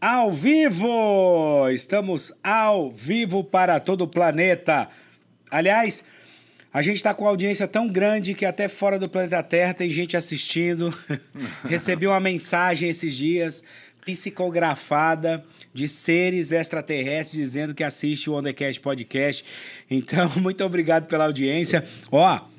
[0.00, 1.68] Ao vivo!
[1.70, 4.88] Estamos ao vivo para todo o planeta.
[5.48, 6.02] Aliás,
[6.72, 10.16] a gente está com audiência tão grande que até fora do planeta Terra tem gente
[10.16, 10.92] assistindo.
[11.68, 13.62] Recebi uma mensagem esses dias
[14.04, 19.44] psicografada de seres extraterrestres dizendo que assiste o Undercast Podcast.
[19.90, 21.84] Então, muito obrigado pela audiência.
[22.10, 22.52] Ó,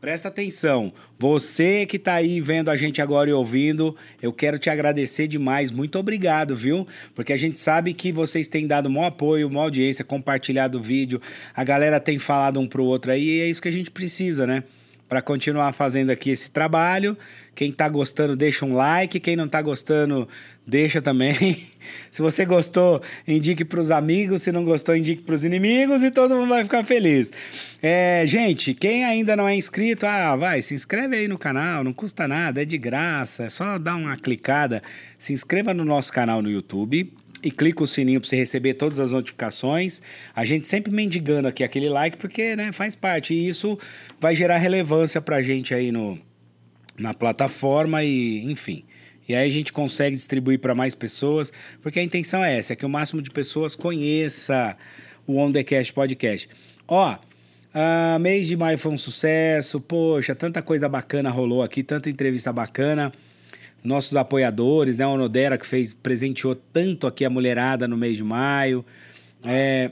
[0.00, 4.70] Presta atenção, você que está aí vendo a gente agora e ouvindo, eu quero te
[4.70, 6.86] agradecer demais, muito obrigado, viu?
[7.16, 11.20] Porque a gente sabe que vocês têm dado um apoio, uma audiência, compartilhado o vídeo,
[11.52, 14.46] a galera tem falado um pro outro aí, e é isso que a gente precisa,
[14.46, 14.62] né?
[15.08, 17.16] Para continuar fazendo aqui esse trabalho.
[17.54, 19.18] Quem tá gostando, deixa um like.
[19.18, 20.28] Quem não tá gostando,
[20.66, 21.34] deixa também.
[22.10, 24.42] Se você gostou, indique para os amigos.
[24.42, 27.32] Se não gostou, indique para os inimigos e todo mundo vai ficar feliz.
[27.82, 31.92] É, gente, quem ainda não é inscrito, ah, vai, se inscreve aí no canal, não
[31.92, 34.82] custa nada, é de graça, é só dar uma clicada.
[35.16, 38.98] Se inscreva no nosso canal no YouTube e clica o sininho para você receber todas
[38.98, 40.02] as notificações.
[40.34, 43.78] A gente sempre mendigando aqui aquele like porque né, faz parte e isso
[44.20, 46.18] vai gerar relevância para a gente aí no,
[46.98, 48.84] na plataforma e enfim.
[49.28, 52.76] E aí a gente consegue distribuir para mais pessoas, porque a intenção é essa, é
[52.76, 54.74] que o máximo de pessoas conheça
[55.26, 56.48] o On The Cast Podcast.
[56.86, 62.08] Ó, uh, mês de maio foi um sucesso, poxa, tanta coisa bacana rolou aqui, tanta
[62.08, 63.12] entrevista bacana
[63.82, 65.06] nossos apoiadores, né?
[65.06, 68.84] O Onodera que fez, presenteou tanto aqui a mulherada no mês de maio.
[69.44, 69.90] É.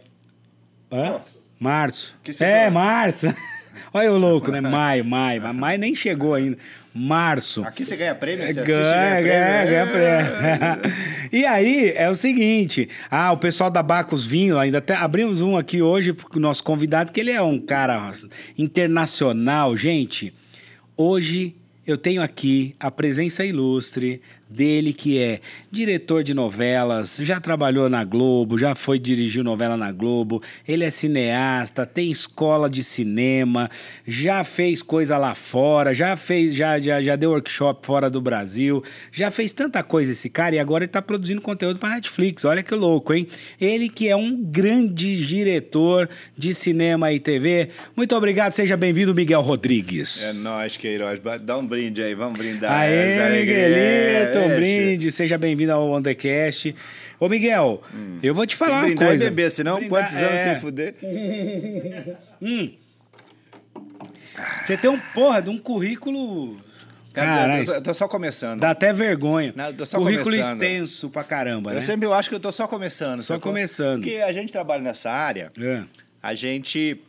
[0.90, 1.20] Hã?
[1.58, 2.14] Março.
[2.40, 3.26] é, março.
[3.92, 4.60] Olha o louco, né?
[4.60, 5.42] Maio, maio.
[5.42, 6.56] Mas maio nem chegou ainda.
[6.94, 7.62] Março.
[7.62, 10.92] Aqui você ganha prêmio, você ganha, assiste, ganha, ganha, ganha prêmio.
[11.32, 12.88] e aí, é o seguinte.
[13.10, 17.12] Ah, o pessoal da Bacos Vinho, ainda até abrimos um aqui hoje pro nosso convidado,
[17.12, 18.10] que ele é um cara
[18.56, 19.76] internacional.
[19.76, 20.32] Gente,
[20.96, 21.54] hoje
[21.86, 28.04] eu tenho aqui a presença ilustre dele, que é diretor de novelas, já trabalhou na
[28.04, 33.68] Globo, já foi dirigir novela na Globo, ele é cineasta, tem escola de cinema,
[34.06, 38.82] já fez coisa lá fora, já fez, já, já, já deu workshop fora do Brasil,
[39.12, 42.44] já fez tanta coisa esse cara e agora ele tá produzindo conteúdo para Netflix.
[42.44, 43.26] Olha que louco, hein?
[43.60, 47.68] Ele que é um grande diretor de cinema e TV.
[47.96, 50.22] Muito obrigado, seja bem-vindo, Miguel Rodrigues.
[50.22, 51.20] É nóis, Queiroz.
[51.42, 52.70] Dá um brinde aí, vamos brindar.
[52.72, 54.35] Aê, Miguelito!
[54.40, 56.74] Um brinde, seja bem-vindo ao Undercast.
[57.18, 58.18] Ô, Miguel, hum.
[58.22, 59.24] eu vou te falar uma coisa.
[59.24, 60.42] e beber, senão brindar, quantos anos é...
[60.42, 60.94] sem fuder?
[62.42, 62.72] hum.
[64.60, 66.56] Você tem um, porra, de um currículo...
[67.12, 68.60] Cara, eu, tô, eu tô só começando.
[68.60, 69.54] Dá até vergonha.
[69.56, 70.62] Não, só Currículo começando.
[70.62, 71.78] extenso pra caramba, né?
[71.78, 73.20] Eu sempre eu acho que eu tô só começando.
[73.20, 74.02] Só começando.
[74.02, 75.82] Porque a gente trabalha nessa área, é.
[76.22, 77.00] a gente...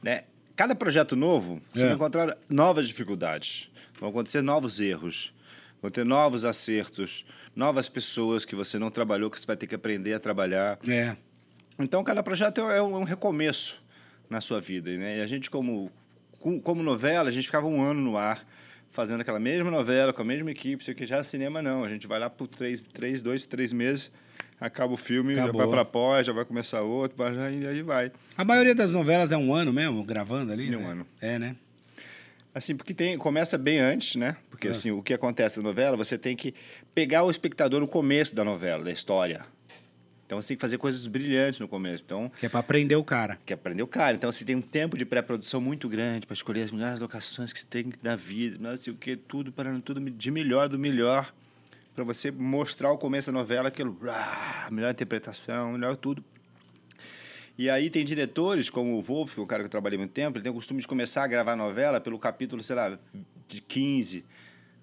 [0.00, 0.22] Né,
[0.54, 1.86] cada projeto novo, você é.
[1.86, 3.68] vai encontrar novas dificuldades.
[3.98, 5.32] Vão acontecer novos erros
[5.82, 9.74] vão ter novos acertos, novas pessoas que você não trabalhou, que você vai ter que
[9.74, 10.78] aprender a trabalhar.
[10.88, 11.16] É.
[11.78, 13.82] Então, cada projeto é um, é um recomeço
[14.30, 14.90] na sua vida.
[14.96, 15.18] Né?
[15.18, 15.90] E a gente, como,
[16.62, 18.46] como novela, a gente ficava um ano no ar
[18.92, 20.82] fazendo aquela mesma novela, com a mesma equipe.
[20.82, 21.82] Isso aqui já é cinema, não.
[21.82, 24.12] A gente vai lá por três, três dois, três meses,
[24.60, 25.52] acaba o filme, Acabou.
[25.52, 27.16] já vai para pós, já vai começar outro,
[27.50, 28.12] e aí vai.
[28.36, 30.72] A maioria das novelas é um ano mesmo, gravando ali?
[30.72, 30.90] É um né?
[30.90, 31.06] ano.
[31.20, 31.56] É, né?
[32.54, 34.36] Assim, porque tem, começa bem antes, né?
[34.50, 34.70] Porque é.
[34.72, 36.54] assim, o que acontece na novela, você tem que
[36.94, 39.46] pegar o espectador no começo da novela, da história.
[40.26, 42.04] Então você tem que fazer coisas brilhantes no começo.
[42.04, 43.38] Então, que é para aprender o cara.
[43.44, 44.16] Que é aprender o cara.
[44.16, 47.60] Então você tem um tempo de pré-produção muito grande para escolher as melhores locações que
[47.60, 51.32] você tem na vida, não sei o que, tudo para tudo de melhor do melhor
[51.94, 56.24] para você mostrar o começo da novela aquilo, ah, melhor interpretação, melhor tudo
[57.58, 60.12] e aí tem diretores, como o Wolf, que é o cara que eu trabalhei muito
[60.12, 62.98] tempo, ele tem o costume de começar a gravar novela pelo capítulo, sei lá,
[63.46, 64.24] de 15.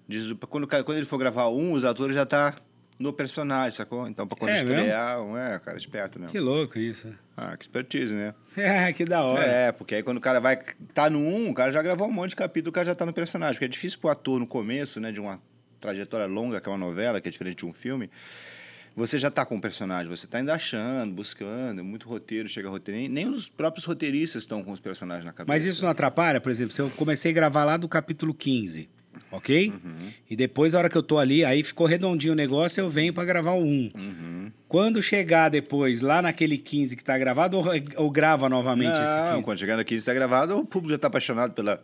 [0.06, 2.54] De, quando, quando ele for gravar um, os atores já tá
[2.98, 4.06] no personagem, sacou?
[4.06, 6.30] Então, pra quando é estrear, um, é, cara, esperto mesmo.
[6.30, 7.12] Que louco isso.
[7.36, 8.34] Ah, que expertise, né?
[8.56, 9.42] É, que da hora.
[9.42, 10.58] É, porque aí quando o cara vai
[10.92, 13.06] tá no um, o cara já gravou um monte de capítulo, o cara já tá
[13.06, 13.54] no personagem.
[13.54, 15.40] Porque é difícil pro ator no começo, né, de uma
[15.80, 18.10] trajetória longa, que é uma novela, que é diferente de um filme
[18.96, 23.12] você já está com o personagem, você está ainda achando, buscando, muito roteiro, chega roteiro.
[23.12, 25.52] Nem, os próprios roteiristas estão com os personagens na cabeça.
[25.52, 26.40] Mas isso não atrapalha?
[26.40, 28.88] Por exemplo, se eu comecei a gravar lá do capítulo 15,
[29.30, 29.68] ok?
[29.70, 30.10] Uhum.
[30.28, 33.12] E depois, a hora que eu tô ali, aí ficou redondinho o negócio, eu venho
[33.12, 33.90] para gravar o 1.
[33.94, 34.52] Uhum.
[34.68, 37.64] Quando chegar depois, lá naquele 15 que está gravado, ou,
[37.96, 39.42] ou grava novamente não, esse 15?
[39.42, 41.82] quando chegar no 15 está gravado, o público já está apaixonado pela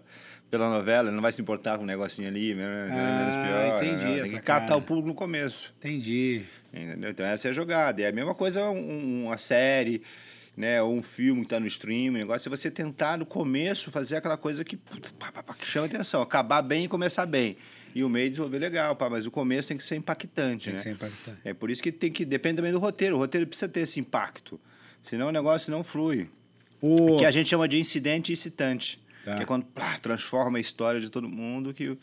[0.51, 3.77] pela novela, não vai se importar com um negocinho ali, menos, ah, menos pior.
[3.77, 4.05] Entendi.
[4.05, 4.23] Né?
[4.23, 4.79] Tem que captar cara.
[4.79, 5.75] o público no começo.
[5.79, 6.43] Entendi.
[6.73, 7.11] Entendeu?
[7.11, 8.03] Então essa é a jogada.
[8.03, 10.03] É a mesma coisa um, uma série
[10.57, 10.81] né?
[10.81, 14.17] Ou um filme que tá no stream, o negócio é você tentar no começo fazer
[14.17, 17.57] aquela coisa que, pá, pá, pá, que chama atenção, acabar bem e começar bem.
[17.95, 20.79] E o meio desenvolver legal, pá, mas o começo tem que ser impactante, Tem né?
[20.79, 21.39] que ser impactante.
[21.45, 23.17] É por isso que tem que depende também do roteiro.
[23.17, 24.59] O roteiro precisa ter esse impacto.
[25.03, 26.29] Senão o negócio não flui.
[26.81, 27.17] O...
[27.17, 29.01] Que a gente chama de incidente excitante.
[29.25, 29.37] Tá.
[29.37, 31.97] Que é quando plá, transforma a história de todo mundo que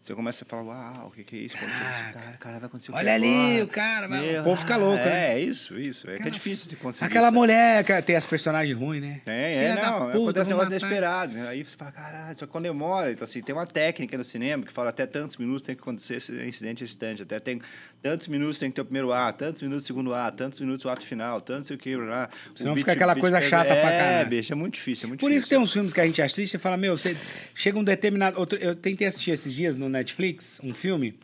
[0.00, 1.56] você começa a falar, uau, o que, que é isso?
[1.58, 4.98] Cara, cara, vai acontecer o Olha ali, o cara, vai- Meu, o povo fica louco,
[4.98, 5.32] É, né?
[5.34, 6.08] é isso, isso.
[6.10, 7.04] É que é difícil de conseguir.
[7.06, 7.36] Aquela sabe?
[7.36, 9.20] mulher, que tem as personagens ruins, né?
[9.26, 10.86] É, Filha é, da não, puta, acontece um negócio matar.
[10.86, 11.32] inesperado.
[11.34, 11.48] né?
[11.48, 13.12] Aí você fala, caralho, só que quando demora.
[13.12, 16.14] Então, assim, tem uma técnica no cinema que fala até tantos minutos tem que acontecer
[16.16, 17.22] esse incidente excitante.
[17.22, 17.60] Até tem
[18.02, 20.86] tantos minutos tem que ter o primeiro ato, tantos minutos o segundo ato, tantos minutos
[20.86, 22.30] o ato final, tantos o que lá.
[22.54, 24.28] o Senão beat- fica aquela beat coisa pega- chata pra É, caralho.
[24.30, 25.56] bicho, é muito difícil, é muito Por isso que difícil.
[25.58, 27.14] tem uns filmes que a gente assiste e fala, meu, você
[27.54, 28.38] chega um determinado.
[28.40, 31.18] Outro, eu tentei assistir esses dias no Netflix um filme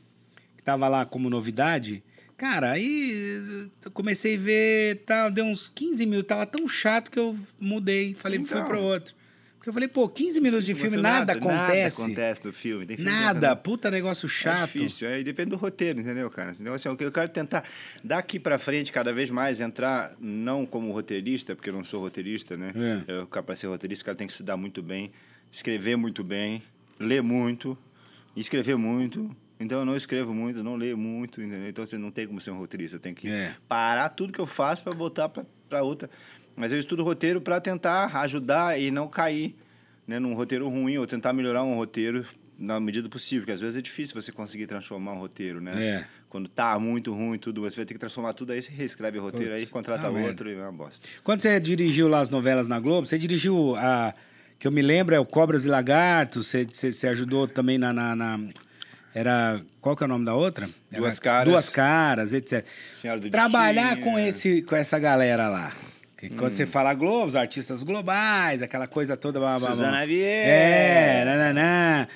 [0.56, 2.02] que tava lá como novidade.
[2.36, 7.18] Cara, aí eu comecei a ver, tal, deu uns 15 minutos, tava tão chato que
[7.18, 8.68] eu mudei, falei, fui Então.
[8.68, 9.14] pro outro.
[9.56, 11.98] Porque eu falei, pô, 15 minutos de filme, Você nada, acontece.
[12.00, 12.86] Nada acontece no filme.
[12.86, 14.72] Tem filme Nada, não- puta negócio É chato.
[14.72, 16.54] difícil, aí depende do roteiro, entendeu, cara?
[16.60, 17.64] Então, assim, eu quero tentar,
[18.04, 22.56] daqui pra frente, cada vez mais, entrar, não como roteirista, porque eu não sou roteirista,
[22.56, 22.72] né?
[23.08, 23.12] É.
[23.12, 25.10] Eu, pra ser roteirista, o cara tem que estudar muito bem,
[25.50, 26.62] escrever muito bem,
[27.00, 27.76] ler muito,
[28.37, 29.35] e escrever muito.
[29.59, 31.69] Então, eu não escrevo muito, não leio muito, entendeu?
[31.69, 32.97] Então, você não tem como ser um roteirista.
[32.97, 33.55] Eu tenho que É.
[33.67, 36.11] parar tudo que eu faço pra voltar pra, pra outra.
[36.55, 39.56] Mas eu estudo roteiro pra tentar ajudar e não cair
[40.06, 42.25] né, num roteiro ruim, ou tentar melhorar um roteiro
[42.59, 45.85] na medida possível, porque às vezes é difícil você conseguir transformar um roteiro, né?
[45.85, 46.06] É.
[46.29, 49.23] Quando tá muito ruim tudo, você vai ter que transformar tudo, aí você reescreve o
[49.23, 51.06] roteiro, Putz, aí contrata ah, outro e é uma bosta.
[51.23, 54.15] Quando você dirigiu lá as novelas na Globo, você dirigiu a.
[54.58, 58.41] Que eu me lembro é o Cobras e Lagartos, você, ajudou também na, na- na-
[59.14, 59.61] Era.
[59.81, 60.69] Qual que é o nome da outra?
[60.91, 61.49] Era Duas Caras.
[61.53, 62.64] Duas Caras, etc.
[62.93, 65.73] Senhora do Trabalhar com, esse, com essa galera lá.
[66.17, 66.55] Que Quando Hum.
[66.55, 69.38] você fala Globo, os artistas globais, aquela coisa toda.
[69.38, 69.70] blá, blá, blá.
[69.73, 70.50] Suzana Vieira.
[70.50, 72.09] É, nananã.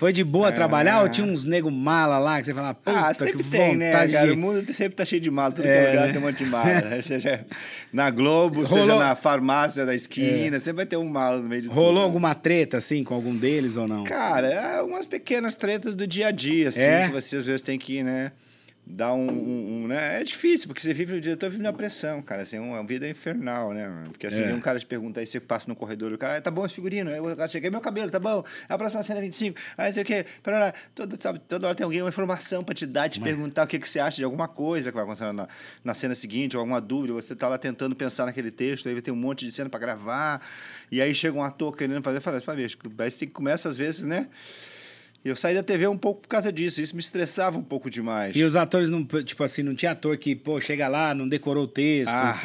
[0.00, 3.08] Foi de boa trabalhar ou tinha uns nego mala lá que você fala, puta, Ah,
[3.12, 4.06] que sempre tem, né, cara?
[4.06, 4.30] de...
[4.32, 6.12] O mundo sempre tá cheio de mala, tudo que É, é lugar né?
[6.14, 6.80] tem um monte de mala.
[6.80, 7.02] né?
[7.04, 7.44] Seja
[7.92, 11.60] na Globo, seja Rolou- na farmácia da esquina, sempre vai ter um mala no meio
[11.60, 11.76] de tudo.
[11.76, 12.02] Rolou né?
[12.04, 14.04] alguma treta, assim, com algum deles ou não?
[14.04, 17.06] Cara, é umas pequenas tretas do dia a dia, assim, É?
[17.06, 18.32] que você às vezes tem que, né,
[18.90, 20.20] dar um, um- um, né?
[20.20, 23.08] É difícil, porque você vive, o diretor vive na pressão, cara, assim, é uma vida
[23.08, 24.10] infernal, né, mano?
[24.10, 24.52] Porque assim, É.
[24.54, 26.74] um cara te pergunta aí, você passa no corredor, o cara, "Ah, tá bom esse
[26.74, 29.58] figurino, aí o cara chega, "E meu cabelo, tá bom, a próxima cena é 25,
[29.78, 30.74] aí não sei o quê, parará.
[30.94, 33.78] toda, sabe, toda hora tem alguém, uma informação pra te dar, te perguntar o que,
[33.78, 35.48] que você acha de alguma coisa que vai acontecer na,
[35.84, 39.12] na cena seguinte, ou alguma dúvida, você tá lá tentando pensar naquele texto, aí tem
[39.14, 40.40] um monte de cena pra gravar,
[40.90, 44.28] e aí chega um ator querendo fazer, fala, fala, tem que começa às vezes, né,
[45.24, 46.80] eu saí da TV um pouco por causa disso.
[46.80, 48.34] Isso me estressava um pouco demais.
[48.34, 51.64] E os atores, não, tipo assim, não tinha ator que, pô, chega lá, não decorou
[51.64, 52.12] o texto.
[52.14, 52.40] Ah.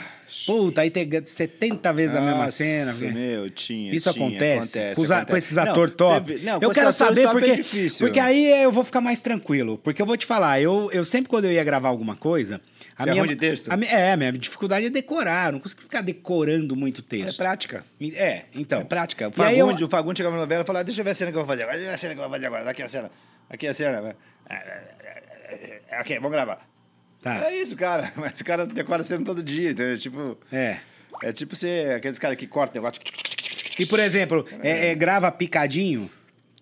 [0.45, 2.93] Puta, aí tem 70 vezes a mesma Nossa, cena.
[3.11, 3.95] meu, tinha.
[3.95, 5.25] Isso tinha, acontece, acontece, com, acontece.
[5.31, 6.27] com esses atores top.
[6.33, 8.05] teve- não, eu quero saber é porque, difícil.
[8.05, 9.79] porque aí eu vou ficar mais tranquilo.
[9.83, 12.61] Porque eu vou te falar, eu, eu sempre quando eu ia gravar alguma coisa.
[12.97, 13.69] A Você é minha, ruim de texto?
[13.71, 15.47] a é, a minha dificuldade é decorar.
[15.47, 17.37] Eu não consigo ficar decorando muito É texto.
[17.37, 17.83] prática.
[18.13, 18.79] É, então.
[18.79, 19.27] É prática.
[19.27, 21.11] O E aí eu- Fagundes, o Fagundes chegava na novela e falava, deixa eu ver
[21.11, 21.77] a cena que eu vou fazer agora.
[21.77, 22.63] Deixa eu ver a cena que eu vou fazer agora.
[22.63, 23.11] Daqui a cena.
[23.49, 24.15] Aqui a cena.
[25.99, 26.65] Ok, vamos gravar.
[27.21, 27.49] Tá.
[27.51, 28.11] É isso, cara.
[28.15, 29.97] Mas o cara decora a cena todo dia, entendeu?
[29.97, 30.37] Tipo...
[30.51, 30.77] É.
[31.23, 33.01] É tipo ser aqueles caras que cortam negócio...
[33.79, 36.09] E, por exemplo, é, é, grava picadinho.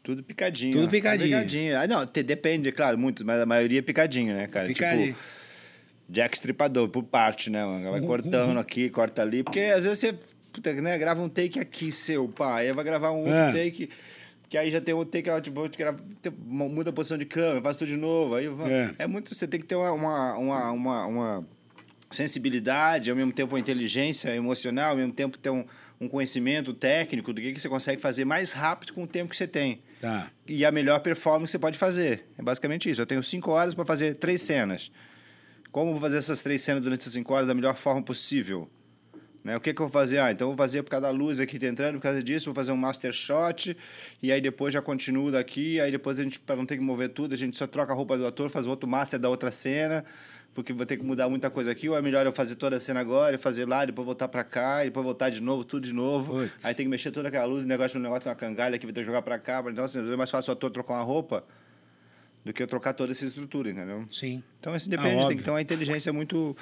[0.02, 0.74] Tudo picadinho.
[0.74, 1.30] Tudo picadinho.
[1.30, 1.80] picadinho.
[1.80, 4.68] Ah, não, te- depende, claro, muito, mas a maioria é picadinho, né, cara?
[4.68, 5.08] Picadinho.
[5.14, 5.20] Tipo,
[6.10, 7.92] Jack Stripador, por parte, né, mano?
[7.92, 9.44] Vai cortando aqui, corta ali.
[9.44, 10.14] Porque às vezes você
[10.52, 12.58] puta, né, grava um take aqui seu, pá.
[12.58, 13.52] Aí vai gravar um outro É.
[13.52, 13.90] take.
[14.50, 15.68] Que aí já tem outro take, tipo,
[16.22, 18.36] tem- muda a posição de câmera, faz tudo de novo.
[18.36, 18.94] Aí É.
[19.00, 19.08] é.
[19.08, 19.34] muito.
[19.34, 21.46] Você tem que ter uma, uma, uma, uma, uma
[22.12, 25.66] sensibilidade, ao mesmo tempo uma inteligência emocional, ao mesmo tempo ter um,
[26.00, 29.38] um conhecimento técnico do que, que você consegue fazer mais rápido com o tempo que
[29.38, 30.28] você tem Tá.
[30.48, 32.26] e a melhor performance que você pode fazer.
[32.38, 33.02] É basicamente isso.
[33.02, 34.92] Eu tenho cinco horas para fazer três cenas.
[35.74, 38.70] Como eu vou fazer essas três cenas durante essas cinco horas da melhor forma possível?
[39.44, 39.58] Né?
[39.58, 40.20] O que, que eu vou fazer?
[40.20, 42.46] Ah, então eu vou fazer por causa da luz aqui tá entrando, por causa disso,
[42.46, 43.76] vou fazer um master shot,
[44.22, 47.10] e aí depois já continuo daqui, aí depois a gente, para não ter que mover
[47.10, 50.06] tudo, a gente só troca a roupa do ator, faz outro master da outra cena,
[50.54, 52.80] porque vou ter que mudar muita coisa aqui, ou é melhor eu fazer toda a
[52.80, 55.88] cena agora, e fazer lá, depois voltar para cá, e depois voltar de novo, tudo
[55.88, 56.34] de novo.
[56.34, 56.66] Putz.
[56.66, 58.86] Aí tem que mexer toda aquela luz, o negócio, o negócio tem uma cangalha que
[58.86, 61.04] vai ter que jogar para cá, então assim, é mais fácil o ator trocar uma
[61.04, 61.44] roupa
[62.44, 64.06] do que eu trocar toda essa estrutura, entendeu?
[64.12, 64.44] Sim.
[64.60, 65.38] Então, isso Ah, depende, tem óbvio.
[65.38, 66.56] que ter uma inteligência muito.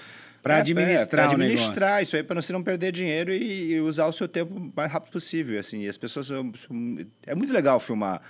[0.44, 4.08] Pra administrar pra o administrar isso aí, para você não perder dinheiro e, e usar
[4.08, 5.60] o seu tempo o mais rápido possível.
[5.60, 6.28] Assim, e as pessoas.
[6.28, 6.98] são- são-
[7.28, 8.22] é muito legal filmar.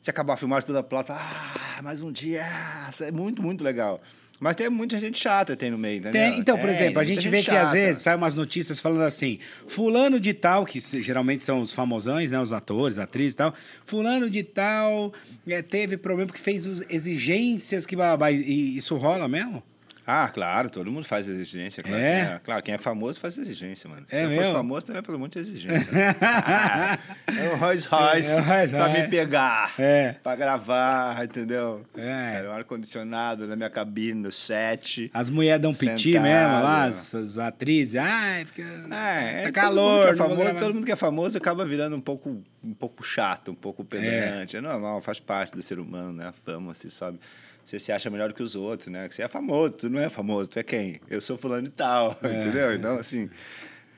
[0.00, 3.62] Se acabar a filmagem toda a plata, ah, mais um dia, ah, é muito, muito
[3.62, 4.00] legal.
[4.40, 6.12] Mas tem muita gente chata tem no meio, entendeu?
[6.30, 7.60] Tem, então, por Tem, exemplo, a gente vê que chata.
[7.60, 12.30] às vezes sai umas notícias falando assim: Fulano de Tal, que geralmente são os famosões,
[12.30, 12.40] né?
[12.40, 13.54] Os atores, atrizes e tal.
[13.84, 15.12] Fulano de Tal
[15.46, 17.94] é, teve problema porque fez exigências que.
[18.32, 19.62] E isso rola mesmo?
[20.10, 21.82] Ah, claro, todo mundo faz exigência.
[21.82, 22.20] Claro, É?
[22.20, 22.40] é?
[22.42, 24.04] claro quem é famoso faz exigência, mano.
[24.08, 24.42] Se É eu mesmo?
[24.42, 25.92] fosse famoso, também faz um monte de exigência.
[25.92, 26.16] né?
[26.20, 26.98] Ah,
[27.36, 30.16] é o Royce Royce É Rolls pra me pegar, É.
[30.22, 31.84] pra gravar, entendeu?
[31.96, 32.34] É.
[32.36, 35.10] Era um ar-condicionado na minha cabine, no set.
[35.14, 37.96] As mulheres dão piti mesmo lá, as, as atrizes.
[37.96, 38.62] Ai, porque.
[38.62, 40.06] É, é, tá mundo calor.
[40.06, 43.50] que é famoso, todo mundo que é famoso acaba virando um pouco, um pouco chato,
[43.52, 44.56] um pouco pedante.
[44.56, 44.60] É.
[44.60, 46.28] normal, faz parte do ser humano, né?
[46.28, 47.20] A fama, se sobe.
[47.64, 49.06] Você se acha melhor que os outros, né?
[49.08, 51.00] Que você é famoso, tu não é famoso, tu é quem?
[51.08, 52.74] Eu sou fulano e tal, entendeu?
[52.74, 53.28] Então, assim,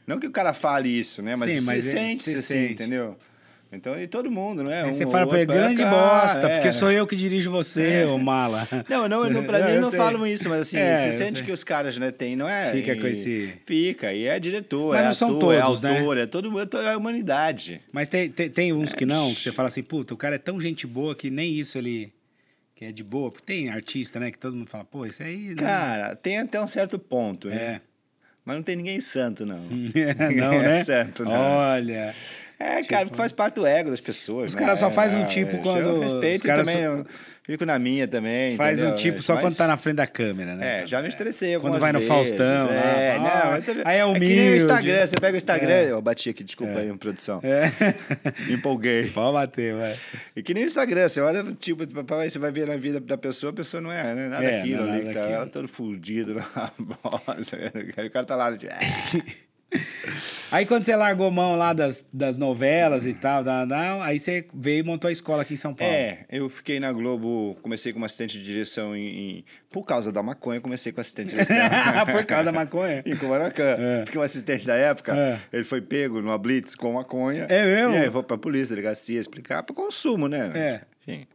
[0.07, 1.37] não que o cara fale isso, né?
[1.37, 2.73] Mas Sim, mas é- sente, você você sente.
[2.75, 3.17] entendeu?
[3.75, 4.83] Então, e todo mundo, né?
[4.83, 6.57] Aí Um você fala pra ele, outro, grande bosta, é.
[6.57, 8.69] porque sou eu que dirijo você, ô mala.
[8.87, 9.99] Não, não, não pra Não, mim eu não sei.
[9.99, 11.47] falam isso, mas assim, É, você sente sei.
[11.47, 12.71] que os caras, né, tem, não é?
[12.71, 15.89] Fica e- com esse- Fica, e é diretor, Mas é não são ator, todos, é
[15.89, 15.99] né?
[16.01, 17.81] autor, é todo mundo, é a humanidade.
[17.91, 20.39] Mas tem, tem, tem uns que não, que você fala assim, puta, o cara é
[20.39, 22.13] tão gente boa que nem isso ele.
[22.83, 23.31] Que é de boa.
[23.31, 25.49] Porque tem artista, né, que todo mundo fala, pô, isso aí.
[25.51, 25.57] Não...
[25.57, 27.57] Cara, tem até um certo ponto, né?
[27.57, 27.81] É.
[28.45, 29.59] Mas não tem ninguém santo, não.
[30.37, 30.75] não, é né?
[30.75, 31.33] certo, não.
[31.33, 32.13] Olha.
[32.59, 34.51] É, cara, porque faz parte do ego das pessoas.
[34.51, 34.61] Os né?
[34.63, 37.05] caras só fazem um tipo é, quando- Eu respeito também, só-
[37.45, 38.57] fico na minha também.
[38.57, 38.99] Faz um entendeu?
[38.99, 40.83] tipo só Mas- quando tá na frente da câmera, né?
[40.83, 42.09] É, já me estressei Quando algumas vai no vezes.
[42.15, 45.07] Faustão lá, É, fala, não, "Ah, eu também- aí é que nem o humilde." Instagram,
[45.07, 45.73] você pega o Instagram...
[45.73, 45.91] É.
[45.91, 47.41] Eu bati aqui, desculpa aí, produção.
[47.43, 47.65] É.
[48.49, 49.09] Me empolguei.
[49.09, 49.95] Pode bater, vai.
[50.37, 53.51] E que nem o Instagram, você olha, tipo, você vai ver na vida da pessoa,
[53.51, 54.29] a pessoa não é, né?
[54.29, 56.45] Nada É, daquilo é ali, que tá ela todo fudido na
[56.79, 57.59] bosta.
[58.07, 58.73] O cara tá lá, tipo,
[60.51, 64.47] Aí quando você largou mão lá das, das novelas e tal, da, da, aí você
[64.53, 65.93] veio e montou a escola aqui em São Paulo.
[65.93, 70.23] É, eu fiquei na Globo, comecei como assistente de direção em, em- Por causa da
[70.23, 71.57] maconha, comecei com assistente de direção.
[72.13, 73.03] Por causa da maconha.
[73.07, 73.77] Em Kubanacan.
[74.05, 75.41] Porque o assistente da época, É.
[75.53, 77.47] ele foi pego numa blitz com maconha.
[77.49, 77.95] É mesmo?
[77.95, 80.53] E aí foi pra polícia, delegacia, explicar para consumo, né?
[80.55, 80.81] É.
[81.09, 81.27] Enfim.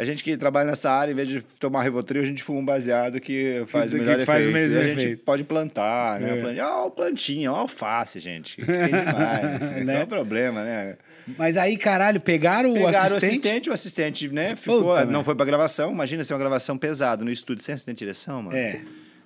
[0.00, 2.64] A gente que trabalha nessa área, em vez de tomar Rivotril, a gente fuma um
[2.64, 4.74] baseado que faz Que- o melhor que faz efeito.
[4.76, 5.22] a gente efeito.
[5.24, 6.38] pode plantar, né?
[6.38, 6.40] É.
[6.40, 8.56] Plantinha, Ó, o plantinha, ó, alface, gente.
[8.56, 9.60] Que tem demais.
[9.60, 9.82] Né?
[9.84, 10.96] Não é o problema, né?
[11.38, 13.30] Mas aí, caralho, pegaram, Pegaram o o assistente?
[13.30, 14.56] assistente, o assistente, né?
[14.56, 15.24] Ficou, Puta, não velho.
[15.24, 15.92] foi pra gravação.
[15.92, 18.56] Imagina ser uma gravação pesada no estúdio sem assistente de direção, mano.
[18.56, 18.80] É.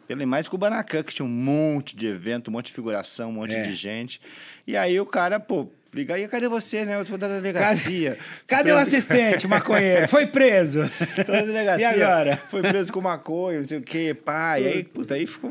[0.08, 3.30] Ele mais que o Banacan, que tinha um monte de evento, um monte de figuração,
[3.30, 3.62] um monte É.
[3.62, 4.20] de gente.
[4.66, 6.98] E aí o cara, pô, liga aí, cadê você, né?
[6.98, 8.18] Eu tô da delegacia.
[8.46, 10.08] Cadê o assistente, maconheiro?
[10.08, 10.80] Foi preso.
[11.24, 11.96] Tô na delegacia.
[11.96, 12.42] E agora?
[12.48, 14.16] Foi preso com maconha, não sei o quê.
[14.26, 15.50] E aí, puta, aí ficou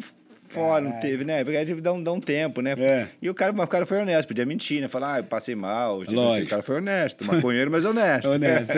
[0.50, 1.44] fora, não teve, né?
[1.44, 2.76] Porque aí teve que dar um, dar um tempo, né?
[2.78, 3.08] É.
[3.22, 4.88] E o cara, o cara foi honesto, podia mentir, né?
[4.88, 6.02] Falar, ah, eu passei mal.
[6.06, 8.30] Tipo assim, o cara foi honesto, maconheiro, mas honesto.
[8.32, 8.74] Honesto.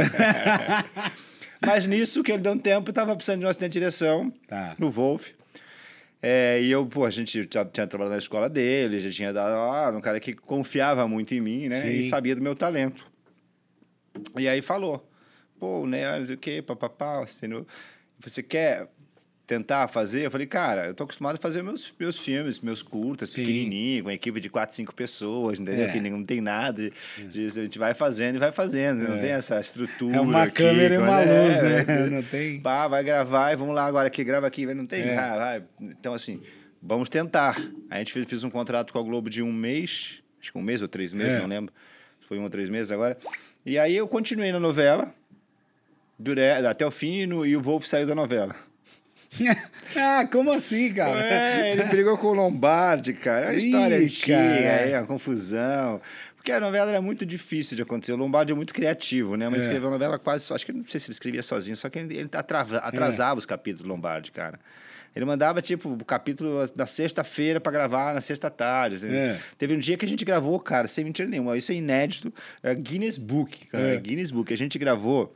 [1.61, 4.75] Mas nisso que ele deu um tempo, tava precisando de um assistente de direção Tá.
[4.77, 5.29] no Wolf.
[6.27, 9.53] É, e eu, pô, a gente já tinha trabalhado na escola dele, já tinha dado,
[9.53, 11.93] ah, um cara que confiava muito em mim, né?
[11.93, 12.09] E Sim.
[12.09, 13.05] sabia do meu talento.
[14.35, 15.07] E aí falou,
[15.59, 17.47] pô, né, não sei o quê, papapá, você?
[18.17, 18.89] Você quer
[19.47, 20.25] tentar fazer?
[20.25, 23.41] Eu falei, cara, eu tô acostumado a fazer meus, meus filmes, meus curtas, Sim.
[23.41, 25.85] pequenininho, com uma equipe de quatro, cinco pessoas, entendeu?
[25.85, 25.91] É.
[25.91, 26.91] Que não tem nada.
[27.29, 30.55] de- a gente vai fazendo e vai fazendo, não tem essa estrutura É uma aqui,
[30.55, 32.05] câmera e uma quando- luz, é, né?
[32.09, 35.17] Não tem- Pá, vai gravar e vamos lá agora aqui, grava aqui, não tem, É.
[35.17, 35.63] ah, vai.
[35.81, 36.41] Então, assim,
[36.81, 37.55] vamos tentar.
[37.89, 40.61] A gente fez, fez um contrato com a Globo de um mês, acho que um
[40.61, 41.39] mês ou três meses, É.
[41.39, 41.73] não lembro.
[42.27, 43.15] Foi um ou três meses agora.
[43.65, 45.13] E aí eu continuei na novela,
[46.17, 48.55] durei, até o fim, e, no- e o Wolf saiu da novela.
[49.95, 51.21] ah, como assim, cara?
[51.23, 53.45] É, ele brigou com o Lombardi, cara.
[53.45, 54.83] É uma história Ih, antiga, cara.
[54.83, 56.01] aí, uma confusão.
[56.35, 58.13] Porque a novela era muito difícil de acontecer.
[58.13, 59.49] O Lombardi é muito criativo, né?
[59.49, 59.65] Mas É.
[59.65, 60.53] escreveu a novela quase só.
[60.55, 63.45] Acho que não sei se ele escrevia sozinho, só que ele, ele atrava- atrasava os
[63.47, 64.59] capítulos do Lombardi, cara.
[65.15, 68.97] Ele mandava, tipo, o capítulo na sexta-feira pra gravar na sexta-tarde.
[68.97, 69.09] assim.
[69.15, 69.39] É.
[69.57, 71.57] Teve um dia que a gente gravou, cara, sem mentira nenhuma.
[71.57, 72.33] Isso é inédito.
[72.61, 73.93] É Guinness Book, cara.
[73.95, 73.97] É.
[73.97, 74.53] Guinness Book.
[74.53, 75.33] A gente gravou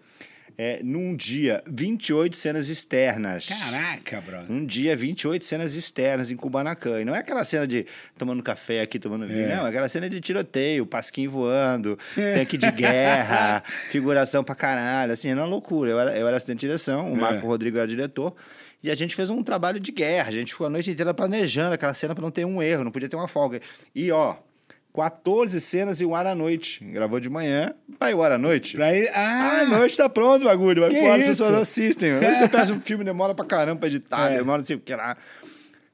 [0.62, 3.48] é, num dia 28 cenas externas.
[3.48, 4.52] Caraca, brother.
[4.52, 7.00] Um dia, 28 cenas externas em Kubanacan.
[7.00, 7.86] E não é aquela cena de
[8.18, 9.48] tomando café aqui, tomando vinho.
[9.48, 15.14] Não, é aquela cena de tiroteio, pasquinho voando, tanque de guerra, figuração pra caralho.
[15.14, 15.92] Assim, era uma loucura.
[15.92, 17.20] Eu era, eu era assistente de direção, o É.
[17.22, 18.36] Marco Rodrigo era diretor.
[18.84, 20.28] E a gente fez um trabalho de guerra.
[20.28, 22.92] A gente ficou a noite inteira planejando aquela cena pra não ter um erro, não
[22.92, 23.62] podia ter uma folga.
[23.96, 24.36] E, ó,
[24.94, 26.84] 14 cenas e um ar à noite.
[26.84, 28.76] Gravou de manhã, vai o ar à noite.
[28.76, 28.88] Pra.
[28.88, 30.82] Ah, Ah, à noite tá pronto o bagulho.
[30.82, 32.12] Vai Que fora, as pessoas assistem.
[32.14, 34.38] Aí você perde um filme, demora pra caramba pra editar, É.
[34.38, 35.16] demora não sei o que lá.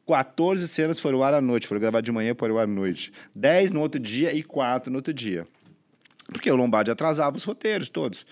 [0.07, 2.67] 14 cenas foram ao ar à noite, foram gravar de manhã foram ao ar à
[2.67, 3.11] noite.
[3.33, 5.47] 10 no outro dia e 4 no outro dia.
[6.31, 8.25] Porque o Lombardi atrasava os roteiros todos.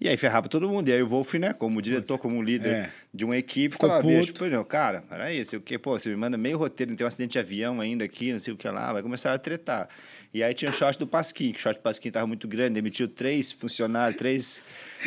[0.00, 0.88] E aí ferrava todo mundo.
[0.88, 2.90] E aí o Wolf, né, como diretor, como líder É.
[3.12, 4.44] de uma equipe, Ficou falava, bicho, puto.
[4.44, 7.08] pô, cara, peraí, sei o quê, pô, você me manda meio roteiro, não tem um
[7.08, 9.88] acidente de avião ainda aqui, não sei o que lá, vai começar a tretar.
[10.32, 12.74] E aí tinha o shot do Pasquim, que o shot do Pasquim tava muito grande,
[12.74, 14.62] demitiu três funcionários, três,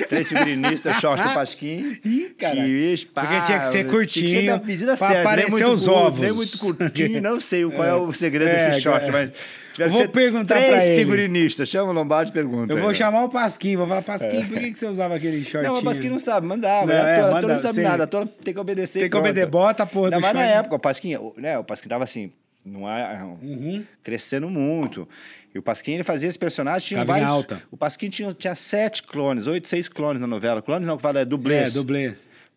[0.09, 1.97] três figurinistas, shot do Pasquim.
[2.03, 2.55] Ih, cara.
[2.55, 6.19] Porque tinha que ser Tinha que curtinho, ser da medida certa, aparecer os curto, ovos.
[6.19, 9.11] Nem muito curtinho, não sei qual é, o segredo É, desse shot, é.
[9.11, 9.91] mas...
[9.93, 10.95] vou perguntar três pra ele.
[10.97, 12.73] figurinistas, chama o Lombardi e pergunta.
[12.73, 12.95] Eu vou aí.
[12.95, 15.61] chamar o Pasquim, vou falar, Pasquim, por que, que você usava aquele shortinho?
[15.61, 15.67] É.
[15.67, 16.85] Não, mas Pasquim não sabe, mandava.
[16.85, 18.99] Não, a é, ator manda, não sabe nada, a ator tem que obedecer.
[18.99, 20.57] Tem que obedecer, bota a porra Ainda do mais na short.
[20.59, 22.29] época, o Pasquim, o- né, o Pasquim tava assim,
[22.65, 23.84] não é, Uhum.
[24.03, 25.08] crescendo muito.
[25.53, 27.29] E o Pasquim, ele fazia esse personagem, tinha em vários...
[27.29, 27.62] alta.
[27.70, 30.62] O Pasquim tinha, tinha sete clones, oito, seis clones na novela.
[30.62, 31.74] Clones não, que fala é É, dublês.
[31.74, 32.13] dublê.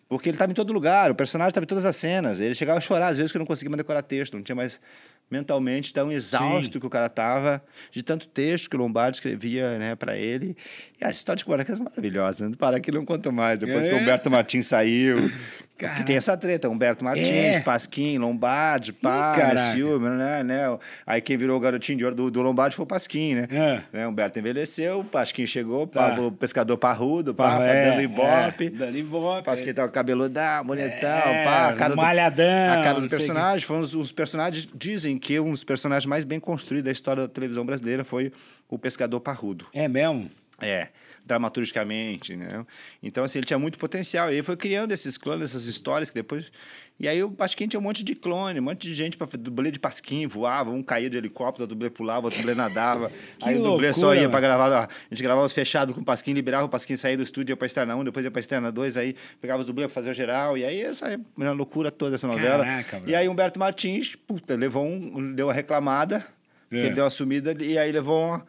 [0.09, 2.41] Porque ele estava em todo lugar, o personagem estava em todas as cenas.
[2.41, 4.55] Ele chegava a chorar, às vezes, que eu não conseguia mais decorar texto, não tinha
[4.55, 4.81] mais
[5.29, 7.61] mentalmente tão exausto que o cara tava
[7.91, 10.57] de tanto texto que o Lombardi escrevia né, para ele.
[11.01, 12.55] E a história de Guaracas é maravilhosa, né?
[12.57, 13.91] Para que não conto mais, depois É.
[13.91, 15.17] que o Humberto Martins saiu.
[15.76, 15.99] Caraca.
[16.00, 17.61] Que tem essa treta, Humberto Martins, É.
[17.61, 20.78] Pasquim, Lombardi, pá, né, Silva, né, né?
[21.06, 23.49] Aí quem virou o garotinho de ouro do, do Lombardi foi o Pasquim, né?
[23.50, 23.80] É.
[23.92, 24.06] né?
[24.09, 26.18] Humberto envelheceu, Pasquim chegou, Tá.
[26.21, 28.66] o pescador parrudo, pá, É, dando ibope.
[28.66, 29.42] é, dando ibope.
[29.45, 33.68] Pasquim tava cabeludão, bonitão, É, pá, a cara do, malhadão, a cara do personagem.
[33.68, 37.66] Dos os personagens, dizem que um dos personagens mais bem construídos da história da televisão
[37.66, 38.33] brasileira foi
[38.68, 39.66] o pescador parrudo.
[39.75, 40.30] É mesmo?
[40.61, 40.88] É,
[41.26, 42.64] dramaturgicamente, né?
[43.02, 44.30] Então, assim, ele tinha muito potencial.
[44.30, 46.50] E ele foi criando esses clones, essas histórias que depois...
[46.99, 49.71] E aí o Pasquim tinha um monte de clone, um monte de gente para dublê
[49.71, 53.12] de Pasquim, voava, um caía de helicóptero, o dublê pulava, o dublê nadava.
[53.38, 56.04] Que aí o dublê só ia para gravar, a gente gravava os fechados com o
[56.04, 58.73] Pasquim, liberava o Pasquim, saía do estúdio, ia para externa 1, depois ia para externa
[58.73, 61.18] 2, aí pegava os dublês para fazer o geral, e aí essa é
[61.52, 62.64] loucura toda essa novela.
[62.64, 66.26] Caraca, e aí Humberto Martins, puta, levou um, deu uma reclamada,
[66.70, 66.76] É.
[66.78, 68.46] ele deu uma sumida, e aí levou uma...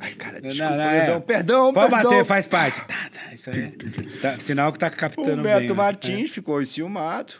[0.00, 0.98] Ai, cara, Não, desculpa, não, é.
[1.00, 2.10] perdão, perdão, Pode perdão.
[2.10, 2.80] bater, faz parte.
[2.86, 3.72] Tá, tá, isso aí.
[4.22, 5.68] Tá, sinal que tá O captando Humberto bem.
[5.68, 5.74] né?
[5.74, 7.34] Martins ficou enciumado.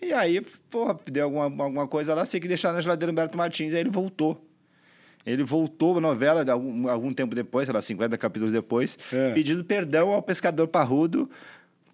[0.00, 0.40] E aí,
[0.70, 3.80] porra, deu alguma, alguma coisa lá, sei que deixaram na geladeira o Humberto Martins, aí
[3.80, 4.42] ele voltou.
[5.26, 9.32] Ele voltou à novela algum, algum tempo depois, sei lá, 50 capítulos depois, É.
[9.32, 11.30] pedindo perdão ao pescador parrudo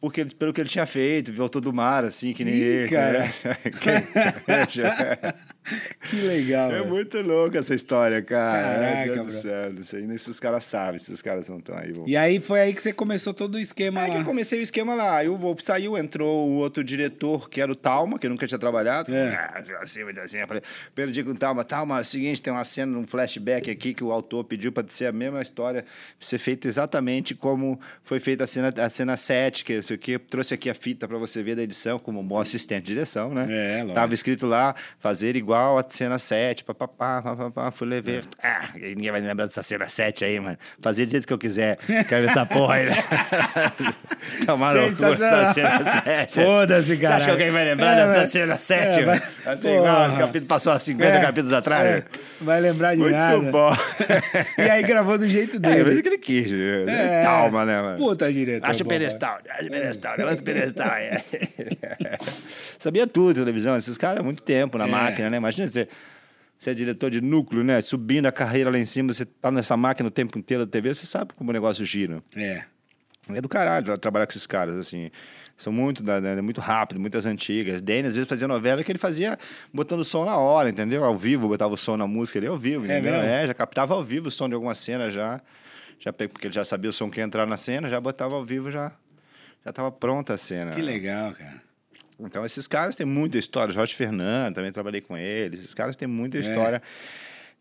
[0.00, 2.88] porque, pelo que ele tinha feito, voltou do mar, assim, que nem Ih, ele.
[2.88, 3.24] cara.
[6.10, 6.70] Que legal.
[6.70, 6.86] É velho.
[6.88, 8.78] muito louca essa história, cara.
[8.78, 10.02] Meu Caraca, Deus do céu.
[10.06, 11.90] Nem se os caras sabem, se os caras não estão aí.
[11.92, 14.20] vão- E aí foi aí que você começou todo o esquema Aí que lá.
[14.20, 15.16] eu comecei o esquema lá.
[15.16, 18.46] Aí o Volpe saiu, entrou o outro diretor, que era o Talma, que eu nunca
[18.46, 19.12] tinha trabalhado.
[19.12, 19.34] É.
[19.34, 20.38] Ah, assim, assim.
[20.38, 20.62] Eu falei,
[21.12, 24.04] dia com o Talma, Talma, é o seguinte, tem uma cena, um flashback aqui que
[24.04, 28.44] o autor pediu para ser a mesma história, pra ser feita exatamente como foi feita
[28.44, 30.18] a cena, a cena 7, que não sei o quê.
[30.18, 33.46] Trouxe aqui a fita para você ver da edição, como bom assistente de direção, né?
[33.50, 33.94] É, lógico.
[33.94, 38.24] Tava escrito lá, fazer igual a cena 7, papapá, papapá, fui ler ver.
[38.42, 40.56] Ah, ninguém vai lembrar dessa cena 7 aí, mano.
[40.80, 41.76] Fazer do jeito que eu quiser.
[42.08, 42.96] Quero ver essa porra aí, né?
[44.46, 45.40] Tomar no cu Sensacional.
[45.42, 46.34] essa cena 7.
[46.34, 47.16] Foda-se, Você cara.
[47.16, 49.00] acha que alguém vai lembrar É, dessa vai- cena 7?
[49.00, 51.86] é, vai- assim, igual, esse capítulo passou há 50 É, capítulos atrás.
[51.86, 52.04] é,
[52.40, 53.38] vai lembrar de Muito nada.
[53.50, 53.70] bom.
[54.58, 55.84] E aí gravou do jeito É, dele.
[55.94, 56.50] mas que ele quis.
[56.50, 57.22] né?
[57.22, 57.98] Calma, né, mano?
[57.98, 58.68] Puta diretor.
[58.68, 60.88] Acha o pedestal, acha o pedestal, levanta o pedestal.
[60.96, 61.22] é.
[62.78, 63.76] Sabia tudo, televisão.
[63.76, 64.90] Esses caras há muito tempo na É.
[64.90, 65.38] máquina, né?
[65.46, 65.88] Imagina você,
[66.58, 67.80] você é diretor de núcleo, né?
[67.82, 70.94] Subindo a carreira lá em cima, você tá nessa máquina o tempo inteiro da TV,
[70.94, 72.22] você sabe como o negócio gira.
[72.36, 72.64] É.
[73.28, 75.10] É do caralho trabalhar com esses caras, assim.
[75.56, 77.80] São muito, da- muito rápido, muitas antigas.
[77.80, 79.38] Danny, às vezes, fazia novela que ele fazia
[79.72, 81.02] botando som na hora, entendeu?
[81.02, 83.12] Ao vivo, botava o som na música ali ao vivo, É entendeu?
[83.12, 83.26] mesmo?
[83.26, 85.40] É, já captava ao vivo o som de alguma cena já.
[85.98, 88.44] já porque ele já sabia o som que ia entrar na cena, já botava ao
[88.44, 88.92] vivo, já
[89.64, 90.70] já estava pronta a cena.
[90.72, 91.60] Que legal, cara.
[92.18, 93.72] Então, esses caras têm muita história.
[93.74, 95.60] Jorge Fernando, também trabalhei com eles.
[95.60, 96.08] Esses caras têm É.
[96.08, 96.80] muita história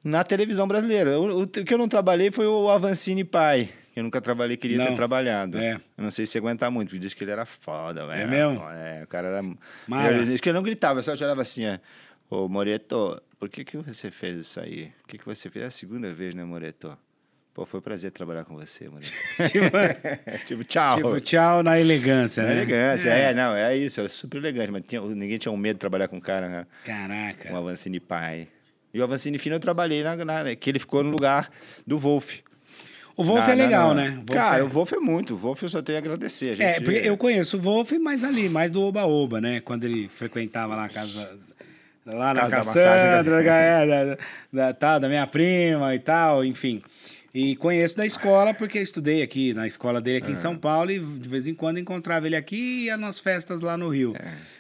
[0.03, 1.19] na televisão brasileira.
[1.19, 3.69] O, o- o que eu não trabalhei foi o Avancini Pai.
[3.95, 4.87] Eu nunca trabalhei, queria Não.
[4.87, 5.57] ter trabalhado.
[5.57, 5.75] É.
[5.97, 8.29] Eu não sei se aguentar muito, porque disse que ele era foda, velho.
[8.29, 8.63] mesmo?
[8.69, 9.43] É, o cara era.
[9.87, 10.17] Mara.
[10.17, 11.77] Eu, disse que ele não gritava, só olhava assim, ó.
[12.29, 14.91] Ô, Moreto, por que, que você fez isso aí?
[15.03, 15.63] O que, que você fez?
[15.63, 16.97] É a segunda vez, né, Moreto?
[17.55, 19.13] Pô, foi um prazer trabalhar com você, Moreto.
[20.45, 20.97] tipo, tchau.
[20.97, 22.51] Tipo, tchau na elegância, É né?
[22.57, 23.33] elegância, é.
[23.33, 26.17] não, é isso, era super elegante, mas tinha- ninguém tinha um medo de trabalhar com
[26.17, 26.65] o cara, né?
[26.83, 27.53] Caraca.
[27.53, 28.49] O Avancini pai.
[28.93, 31.49] E o Avancini Fino eu trabalhei na, na- que ele ficou no lugar
[31.87, 32.39] do Wolf.
[33.15, 34.21] O Wolf Na- é na- legal, na- né?
[34.29, 34.63] O Cara, é...
[34.63, 35.33] o Wolf é muito.
[35.33, 36.47] O Wolf eu só tenho a agradecer.
[36.51, 39.61] A gente, É, porque eu conheço o Wolf, mas ali, mais do Oba-Oba, né?
[39.61, 41.39] Quando ele frequentava lá a casa.
[42.05, 43.47] Lá na Casa da Cassandra, massagem.
[43.49, 44.17] é, da, da,
[44.67, 46.81] da, tal, da minha prima e tal, enfim.
[47.37, 50.89] E conheço da escola, porque eu estudei aqui na escola dele aqui em São Paulo
[50.89, 54.15] e de vez em quando encontrava ele aqui e ia nas festas lá no Rio.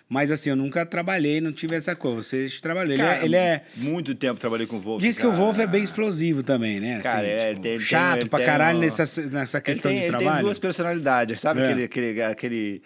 [0.09, 2.21] Mas assim, eu nunca trabalhei, não tive essa coisa.
[2.21, 2.91] Você trabalhou.
[2.93, 5.01] Ele, Cara, é, ele é- Muito tempo trabalhei com o Wolf.
[5.01, 5.41] Diz que o cara.
[5.41, 6.99] Wolf é bem explosivo também, né?
[7.01, 9.63] Cara, Assim, é, tipo, tem- tem- chato ele pra tem caralho um- nessa, nessa Ele
[9.63, 10.35] questão tem, de ele trabalho.
[10.35, 11.39] tem duas personalidades.
[11.39, 11.65] Sabe É.
[11.67, 12.81] aquele, aquele, aquele,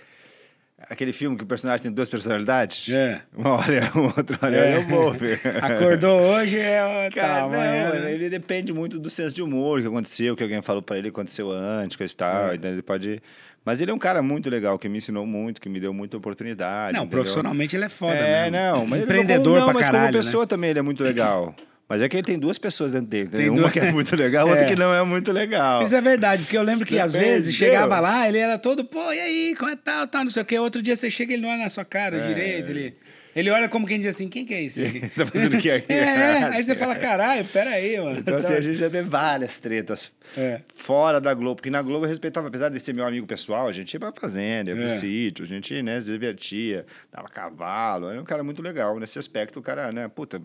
[0.89, 2.89] aquele filme que o personagem tem duas personalidades?
[2.93, 3.21] É.
[3.35, 4.77] Uma hora é o outro, hora é, É.
[4.79, 5.09] o.
[5.65, 7.09] Acordou hoje, é.
[7.13, 8.13] Cara, tá, não, amanhã, né?
[8.13, 11.51] ele depende muito do senso de humor que aconteceu, que alguém falou pra ele, aconteceu
[11.51, 12.51] antes, coisa e tal.
[12.51, 12.55] É.
[12.55, 13.21] Então ele pode.
[13.65, 16.15] Mas ele é um cara muito legal, que me ensinou muito, que me deu muita
[16.17, 16.93] oportunidade.
[16.93, 17.19] Não, entendeu?
[17.19, 18.15] profissionalmente ele é foda.
[18.15, 18.57] É, mesmo.
[18.65, 20.05] não, mas ele- Empreendedor como, não, pra mas caralho.
[20.13, 20.47] como pessoa né?
[20.47, 21.53] também ele é muito legal.
[21.89, 23.29] Mas é que ele tem duas pessoas dentro dele.
[23.29, 24.67] Tem uma duas- que é muito legal, outra É.
[24.67, 25.81] que não é muito legal.
[25.81, 29.11] Isso é verdade, porque eu lembro que às vezes chegava lá, ele era todo, pô,
[29.11, 30.59] e aí, como é tal, tal, não sei o quê.
[30.59, 32.95] Outro dia você chega, ele não olha na sua cara direito, ele,
[33.35, 34.83] ele olha como quem diz assim, quem que é esse?
[35.15, 35.87] Tá fazendo o que aqui?
[35.93, 38.19] É, é, aí você fala, caralho, peraí, mano.
[38.19, 40.61] Então, assim, a gente já teve várias tretas É.
[40.75, 43.71] fora da Globo, porque na Globo eu respeitava, apesar de ser meu amigo pessoal, a
[43.71, 44.87] gente ia pra fazenda, ia pro É.
[44.87, 48.99] sítio, a gente, né, se divertia, dava cavalo, era um cara muito legal.
[48.99, 50.39] Nesse aspecto, o cara, né, puta,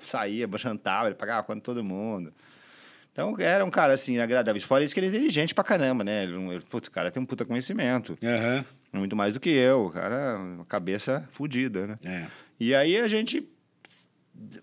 [0.00, 2.32] saía, jantava, ele pagava quanto todo mundo.
[3.12, 4.60] Então, era um cara, assim, agradável.
[4.62, 6.22] Fora isso que ele é inteligente pra caramba, né?
[6.22, 8.16] Ele, não- ele, puta, o cara tem um puta conhecimento.
[8.22, 9.86] Aham, Muito mais do que eu.
[9.86, 11.98] O cara, uma cabeça fodida, né?
[12.04, 12.26] é.
[12.58, 13.46] E aí a gente,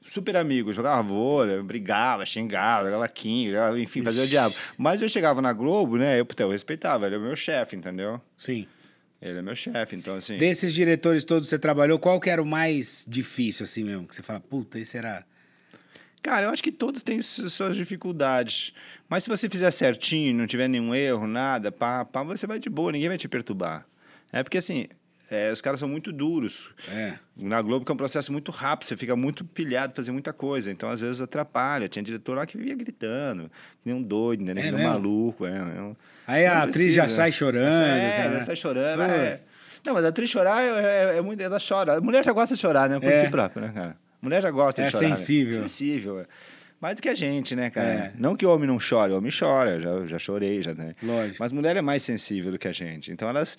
[0.05, 4.55] super amigo, jogava vôlei, brigava, xingava, jogava king, enfim, fazia o diabo.
[4.77, 6.19] Mas eu chegava na Globo, né?
[6.19, 8.19] Eu, puta, eu respeitava, ele é o meu chefe, entendeu?
[8.38, 8.67] Sim.
[9.21, 10.38] Ele é meu chefe, então assim.
[10.38, 14.08] Desses diretores todos que você trabalhou, qual que era o mais difícil, assim mesmo?
[14.08, 15.25] Que você fala, puta, esse era...
[16.21, 18.73] Cara, eu acho que todos têm su- suas dificuldades.
[19.10, 22.69] Mas se você fizer certinho, não tiver nenhum erro, nada, pá, pá, você vai de
[22.69, 23.86] boa, ninguém vai te perturbar.
[24.32, 24.88] É porque assim,
[25.29, 26.69] é, os caras são muito duros.
[26.91, 27.13] É.
[27.39, 30.71] Na Globo que é um processo muito rápido, você fica muito pilhado fazer muita coisa,
[30.71, 31.87] então às vezes atrapalha.
[31.87, 33.43] Tinha diretor lá que vivia gritando,
[33.81, 34.51] que nem um doido, né?
[34.51, 34.89] É que nem um mesmo?
[34.91, 35.45] maluco.
[35.45, 35.95] É, é um-
[36.27, 37.21] Aí a atriz já precisa.
[37.21, 38.37] sai chorando, É, cara.
[38.39, 39.01] já sai chorando.
[39.03, 39.41] É.
[39.85, 41.41] Não, mas a atriz chorar é, é, é muito.
[41.41, 41.97] Ela chora.
[41.97, 42.99] A mulher já gosta de chorar, né?
[42.99, 43.15] Por É.
[43.15, 43.89] si própria, né, cara?
[43.91, 45.09] A mulher já gosta É de chorar.
[45.09, 45.15] né?
[45.15, 45.61] sensível.
[45.61, 46.19] Sensível.
[46.19, 46.25] é.
[46.81, 47.87] Mais do que a gente, né, cara?
[47.87, 48.11] É.
[48.17, 50.95] Não que o homem não chore, o homem chora, já, já chorei, já, né?
[51.03, 51.37] Lógico.
[51.39, 53.11] Mas mulher é mais sensível do que a gente.
[53.11, 53.57] Então elas.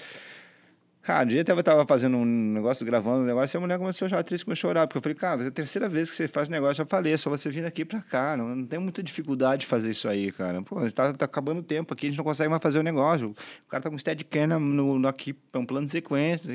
[1.03, 4.07] Cara, um dia eu tava fazendo um negócio, gravando um negócio, e a mulher começou
[4.13, 6.29] a atriz começou a chorar, porque eu falei, cara, é a terceira vez que você
[6.29, 9.03] faz negócio, já falei, é só você vir aqui pra cá, não, não tem muita
[9.03, 10.61] dificuldade de fazer isso aí, cara.
[10.61, 13.31] Pô, tá, tá acabando o tempo aqui, a gente não consegue mais fazer o negócio.
[13.67, 16.53] O cara tá com steadicam no, no, aqui, é um plano de sequência.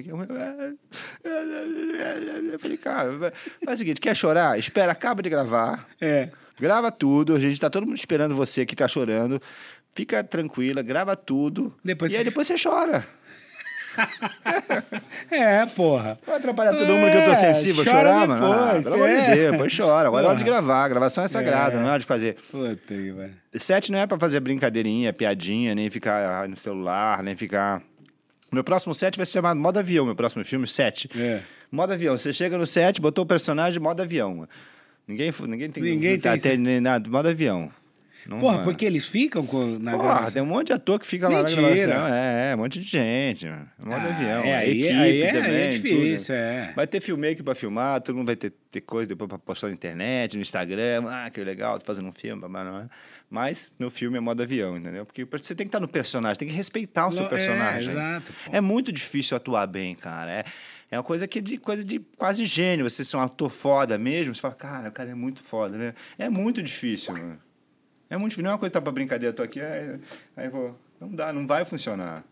[2.53, 3.11] Eu falei, cara,
[3.65, 4.59] faz o seguinte, quer chorar?
[4.59, 6.29] Espera, acaba de gravar, É.
[6.59, 9.41] grava tudo, a gente tá todo mundo esperando você que tá chorando,
[9.93, 13.07] fica tranquila, grava tudo, Depois e aí você- depois você chora.
[15.31, 16.19] É, porra.
[16.25, 18.51] Vai atrapalhar todo mundo que eu tô É, sensível a chora chorar, mano.
[18.53, 19.25] Ah, depois, pelo amor é.
[19.29, 20.07] de Deus, depois chora.
[20.07, 20.83] Agora é hora de gravar.
[20.83, 21.79] A gravação é sagrada, É.
[21.79, 22.35] não é hora de fazer.
[22.51, 23.31] Puta que vai.
[23.55, 27.81] Sete não é pra fazer brincadeirinha, piadinha, nem ficar ah, no celular, nem ficar.
[28.51, 31.09] Meu próximo set vai ser chamado Modo Avião, meu próximo filme, Sete.
[31.17, 31.41] É.
[31.71, 32.17] Modo Avião.
[32.17, 34.47] Você chega no set, botou o personagem Modo Avião.
[35.07, 35.83] Ninguém, ninguém tem.
[35.83, 37.09] Ninguém tem até, nem nada.
[37.09, 37.71] Modo Avião.
[38.29, 38.63] Porra, mano.
[38.63, 40.31] porque eles ficam com, na Porra, gravação?
[40.31, 41.61] tem um monte de ator que fica lá Mentira.
[41.61, 42.07] na gravação.
[42.07, 43.45] É, é, um monte de gente.
[43.45, 43.69] mano.
[43.79, 44.43] Modo Ah, avião.
[44.43, 45.51] é, aí- equipe aí é- também.
[45.51, 46.35] é difícil, tudo.
[46.35, 46.73] é.
[46.75, 49.73] Vai ter filmmaker pra filmar, todo mundo vai ter, ter coisa depois pra postar na
[49.73, 51.03] internet, no Instagram.
[51.07, 52.87] Ah, que legal, tô fazendo um filme, blá.
[53.29, 55.05] Mas no filme é modo avião, entendeu?
[55.05, 57.89] Porque você tem que estar no personagem, tem que respeitar o seu é, personagem.
[57.91, 58.55] exato, pô.
[58.55, 60.31] É muito difícil atuar bem, cara.
[60.31, 60.43] É,
[60.91, 62.87] é uma coisa que de coisa de quase gênio.
[62.87, 65.93] Você ser um ator foda mesmo, você fala, cara, o cara é muito foda, né?
[66.19, 67.39] É muito difícil, mano.
[68.09, 68.43] É muito difícil.
[68.43, 69.95] Não é uma coisa que tá pra brincadeira, tô aqui, aí,
[70.37, 70.77] aí vou.
[71.01, 72.23] Não dá, não vai funcionar.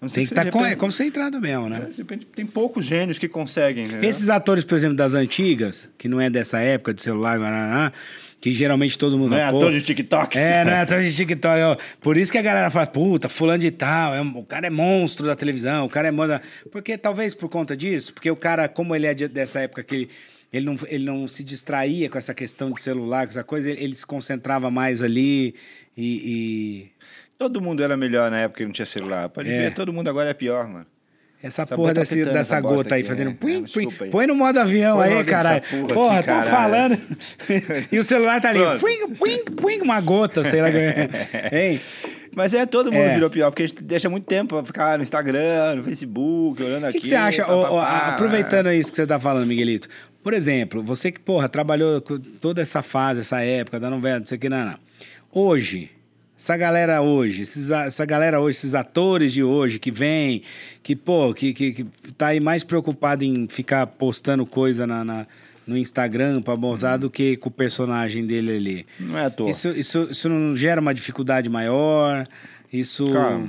[0.00, 1.82] Não Tem que você, estar de com, é repente- concentrado mesmo, né?
[1.84, 3.86] é, de repente, tem poucos gênios que conseguem.
[4.02, 7.92] Esses atores, por exemplo, das antigas, que não é dessa época de celular, guaraná,
[8.40, 9.30] que geralmente todo mundo...
[9.30, 10.40] Não é ator de TikToks?
[10.40, 11.60] É, não é ator de TikTok.
[11.60, 11.76] ó.
[12.00, 15.24] Por isso que a galera fala, puta, fulano de tal, é o cara é monstro
[15.24, 16.42] da televisão, o cara é moda...
[16.72, 19.94] Porque talvez por conta disso, porque o cara, como ele é de- dessa época que
[19.94, 20.10] ele,
[20.52, 23.82] ele, não, ele não se distraía com essa questão de celular, com essa coisa, ele,
[23.82, 25.54] ele se concentrava mais ali
[25.96, 26.86] e...
[26.88, 27.02] e-
[27.38, 29.28] Todo mundo era melhor na época que não tinha celular.
[29.28, 29.58] Pode É.
[29.64, 30.86] ver, todo mundo agora é pior, mano.
[31.42, 33.30] Essa Essa porra desse, dessa gota aí, aqui, fazendo...
[33.30, 33.36] né?
[33.40, 33.64] Puim, Ah, puim.
[33.86, 34.10] desculpa aí.
[34.12, 35.60] Põe no modo avião Põe aí, caralho.
[35.62, 36.50] porra Porra, aqui, tô caralho.
[36.50, 36.98] falando.
[37.90, 38.78] e o celular tá ali, Pronto.
[38.78, 40.68] puim, puim, puim, uma gota, sei lá.
[41.50, 41.80] Hein?
[42.34, 43.14] Mas é, todo mundo É.
[43.14, 46.84] virou pior, porque a gente deixa muito tempo pra ficar no Instagram, no Facebook, olhando
[46.84, 46.94] O aqui.
[46.98, 48.08] que, que você acha, pá, ô, pá, pá.
[48.14, 49.88] aproveitando isso que você tá falando, Miguelito?
[50.22, 54.26] Por exemplo, você que, porra, trabalhou com toda essa fase, essa época da novela, não
[54.26, 54.78] sei o que, não, não.
[55.30, 55.90] Hoje,
[56.38, 60.42] essa galera hoje, esses essa galera hoje, esses atores de hoje que vem,
[60.82, 61.84] que, pô, que, que, que
[62.16, 65.26] tá aí mais preocupado em ficar postando coisa na, na,
[65.66, 68.86] no Instagram pra mostrar do que com o personagem dele ali.
[68.98, 69.50] Não é à toa.
[69.50, 72.26] Isso, isso, isso não gera uma dificuldade maior?
[72.72, 73.06] Isso.
[73.10, 73.44] Cara,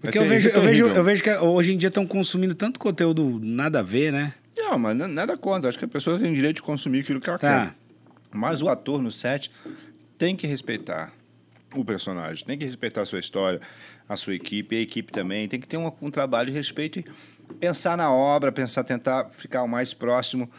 [0.00, 2.80] Porque é eu, vejo, eu, vejo, eu vejo que hoje em dia estão consumindo tanto
[2.80, 4.32] conteúdo nada a ver, né?
[4.56, 5.68] Não, mas na- nada contra.
[5.68, 7.66] Acho que a pessoa tem direito de consumir aquilo que ela Tá.
[7.66, 7.74] quer.
[8.34, 9.50] Mas o ator no set
[10.16, 11.12] tem que respeitar
[11.74, 13.60] o personagem, tem que respeitar a sua história,
[14.08, 15.48] a sua equipe, a equipe também.
[15.48, 17.04] Tem que ter um, um trabalho de respeito e
[17.60, 20.50] pensar na obra, pensar, tentar ficar o mais próximo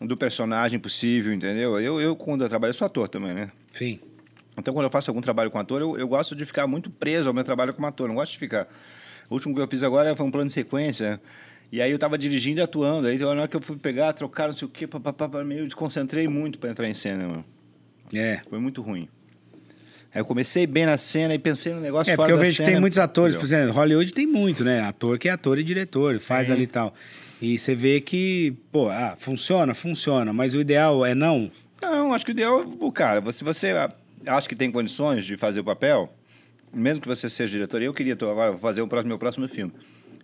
[0.00, 1.78] do personagem possível, entendeu?
[1.78, 3.50] Eu, eu quando eu trabalho, eu sou ator também, né?
[3.70, 4.00] Sim.
[4.56, 7.28] Então, quando eu faço algum trabalho com ator, eu, eu gosto de ficar muito preso
[7.28, 8.08] ao meu trabalho como ator.
[8.08, 8.66] Não gosto de ficar.
[9.28, 11.20] O último que eu fiz agora foi um plano de sequência.
[11.72, 13.06] E aí eu tava dirigindo e atuando.
[13.06, 16.26] Aí na hora que eu fui pegar, trocar, não sei o quê, papapá, meio desconcentrei
[16.26, 17.44] muito para entrar em cena, mano.
[18.12, 18.40] É.
[18.50, 19.08] Foi muito ruim.
[20.12, 22.42] Aí eu comecei bem na cena e pensei no negócio É, fora porque eu da
[22.42, 22.70] vejo que cena.
[22.72, 24.80] tem muitos atores, por exemplo, Hollywood tem muito, né?
[24.80, 26.54] Ator que é ator e diretor, faz Sim.
[26.54, 26.92] ali e tal.
[27.40, 31.50] E você vê que, pô, ah, funciona, funciona, mas o ideal é não.
[31.80, 33.74] Não, acho que o ideal, o cara, se você
[34.26, 36.12] acha que tem condições de fazer o papel,
[36.72, 39.48] mesmo que você seja diretor, eu queria tô, agora vou fazer o próximo, meu próximo
[39.48, 39.72] filme.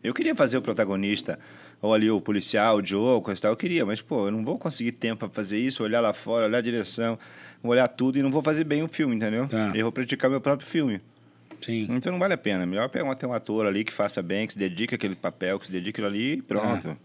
[0.04, 1.38] Eu queria fazer o protagonista,
[1.80, 4.44] ou ali o policial, o Joe, coisa e tal, eu queria, mas pô, eu não
[4.44, 7.18] vou conseguir tempo para fazer isso, olhar lá fora, olhar a direção,
[7.62, 9.48] olhar tudo e não vou fazer bem o filme, entendeu?
[9.48, 9.72] Tá.
[9.74, 11.00] Eu vou praticar meu próprio filme.
[11.60, 11.86] Sim.
[11.90, 12.66] Então não vale a pena.
[12.66, 15.66] Melhor pegar um, um ator ali que faça bem, que se dedique àquele papel, que
[15.66, 16.96] se dedique ali e pronto.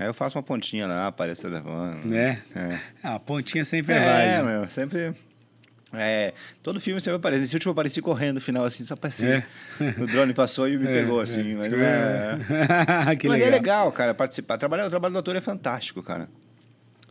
[0.00, 2.06] Aí eu faço uma pontinha lá, apareça levando.
[2.06, 2.40] Né?
[2.56, 2.78] É.
[3.02, 4.42] Ah, a pontinha sempre é, É, válida.
[4.60, 5.12] meu, sempre.
[5.92, 6.32] É,
[6.62, 7.42] todo filme sempre aparece.
[7.42, 9.26] Esse último eu apareci correndo no final, assim, só apareci.
[9.26, 9.44] É.
[9.98, 11.24] O drone passou e me É, pegou, é.
[11.24, 11.52] assim.
[11.54, 12.38] Mas, não é...
[13.06, 13.36] mas legal.
[13.36, 14.56] é legal, cara, participar.
[14.56, 16.30] Trabalhar, o trabalho do ator é fantástico, cara.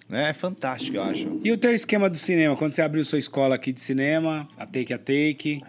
[0.08, 0.32] Né?
[0.32, 1.40] É fantástico, eu acho.
[1.44, 2.56] E o teu esquema do cinema?
[2.56, 5.62] Quando você abriu sua escola aqui de cinema, a Take a Take,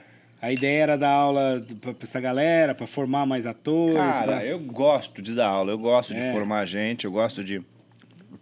[0.43, 3.97] a ideia era dar aula pra pra essa galera, pra formar mais atores?
[3.97, 6.17] Cara, pra- eu gosto de dar aula, eu gosto É.
[6.27, 7.61] de formar gente, eu gosto de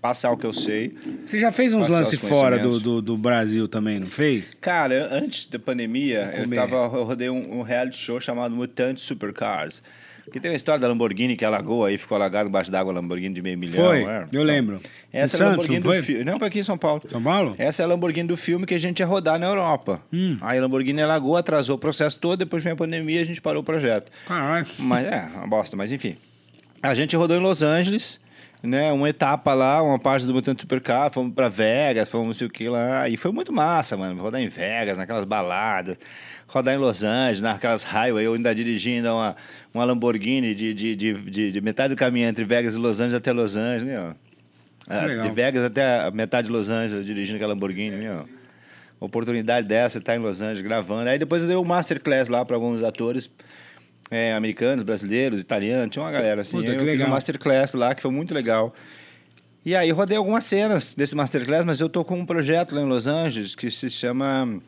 [0.00, 0.94] passar o que eu sei.
[1.26, 4.54] Você já fez uns lances fora do, do, do Brasil também, não fez?
[4.54, 9.82] Cara, antes da pandemia, eu, tava, eu rodei um, um reality show chamado Mutant Supercars.
[10.32, 13.34] Que tem uma história da Lamborghini que alagou aí, ficou alagado embaixo d'água a Lamborghini
[13.34, 13.84] de meio milhão.
[13.84, 14.26] Foi, é?
[14.32, 14.80] eu lembro.
[15.12, 16.24] Essa em é a Lamborghini do filme.
[16.24, 17.02] Não, foi aqui em São Paulo.
[17.08, 17.54] São Paulo?
[17.58, 20.00] Essa é a Lamborghini do filme que a gente ia rodar na Europa.
[20.12, 20.36] Hum.
[20.40, 23.40] Aí a Lamborghini alagou, atrasou o processo todo, depois veio a pandemia e a gente
[23.40, 24.10] parou o projeto.
[24.26, 24.66] Caralho.
[24.78, 26.16] Mas é, uma bosta, mas enfim.
[26.82, 28.20] A gente rodou em Los Angeles,
[28.62, 28.92] né?
[28.92, 32.50] Uma etapa lá, uma parte do Mutante Supercar, fomos pra Vegas, fomos não sei o
[32.50, 33.08] que lá.
[33.08, 34.20] E foi muito massa, mano.
[34.20, 35.98] Rodar em Vegas, naquelas baladas.
[36.48, 39.36] Rodar em Los Angeles, naquelas highway, eu ainda dirigindo uma,
[39.74, 43.14] uma Lamborghini de, de, de, de, de metade do caminho entre Vegas e Los Angeles
[43.14, 44.14] até Los Angeles, né?
[45.06, 45.28] legal.
[45.28, 48.22] De Vegas até a metade de Los Angeles, dirigindo aquela Lamborghini, né?
[48.22, 48.38] ó.
[48.98, 51.10] Oportunidade dessa, tá em Los Angeles gravando.
[51.10, 53.30] Aí depois eu dei um masterclass lá para alguns atores
[54.10, 56.56] é, americanos, brasileiros, italianos, tinha uma galera assim.
[56.56, 57.08] Puta, eu fiz legal.
[57.08, 58.74] um masterclass lá que foi muito legal.
[59.64, 62.86] E aí rodei algumas cenas desse masterclass, mas eu tô com um projeto lá em
[62.86, 64.58] Los Angeles que se chama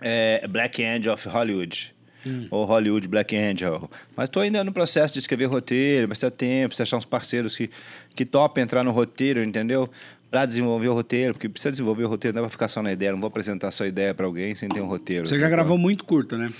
[0.00, 1.94] é, Black Angel of Hollywood.
[2.26, 2.46] Hum.
[2.50, 3.90] Ou Hollywood Black Angel.
[4.14, 7.56] Mas estou ainda no processo de escrever roteiro, mas ter tempo, precisa achar uns parceiros
[7.56, 7.70] que,
[8.14, 9.88] que topem entrar no roteiro, entendeu?
[10.30, 12.92] Para desenvolver o roteiro, porque precisa desenvolver o roteiro, não é pra ficar só na
[12.92, 15.26] ideia, não vou apresentar só ideia para alguém sem ter um roteiro.
[15.26, 16.52] Você já gravou muito curta, né?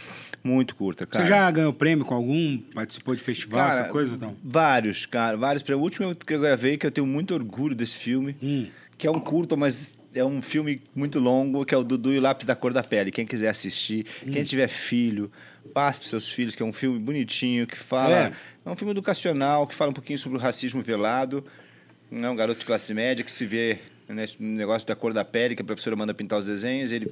[0.42, 1.24] Muito curta, cara.
[1.24, 2.56] Você já ganhou prêmio com algum?
[2.74, 4.16] Participou de festival, Cara, essa coisa?
[4.16, 4.34] Não.
[4.42, 5.62] Vários, cara, vários.
[5.68, 8.66] O último que eu gravei, que eu tenho muito orgulho desse filme, Hum.
[9.00, 12.18] Que é um curto, mas é um filme muito longo, que é o Dudu e
[12.18, 13.10] o Lápis da Cor da Pele.
[13.10, 14.30] Quem quiser assistir, Hum.
[14.30, 15.30] quem tiver filho,
[15.72, 18.14] passe para seus filhos, que é um filme bonitinho, que fala.
[18.14, 18.32] É.
[18.66, 18.68] É.
[18.70, 21.42] um filme educacional, que fala um pouquinho sobre o racismo velado.
[22.12, 25.56] É um garoto de classe média que se vê nesse negócio da cor da pele,
[25.56, 27.10] que a professora manda pintar os desenhos, ele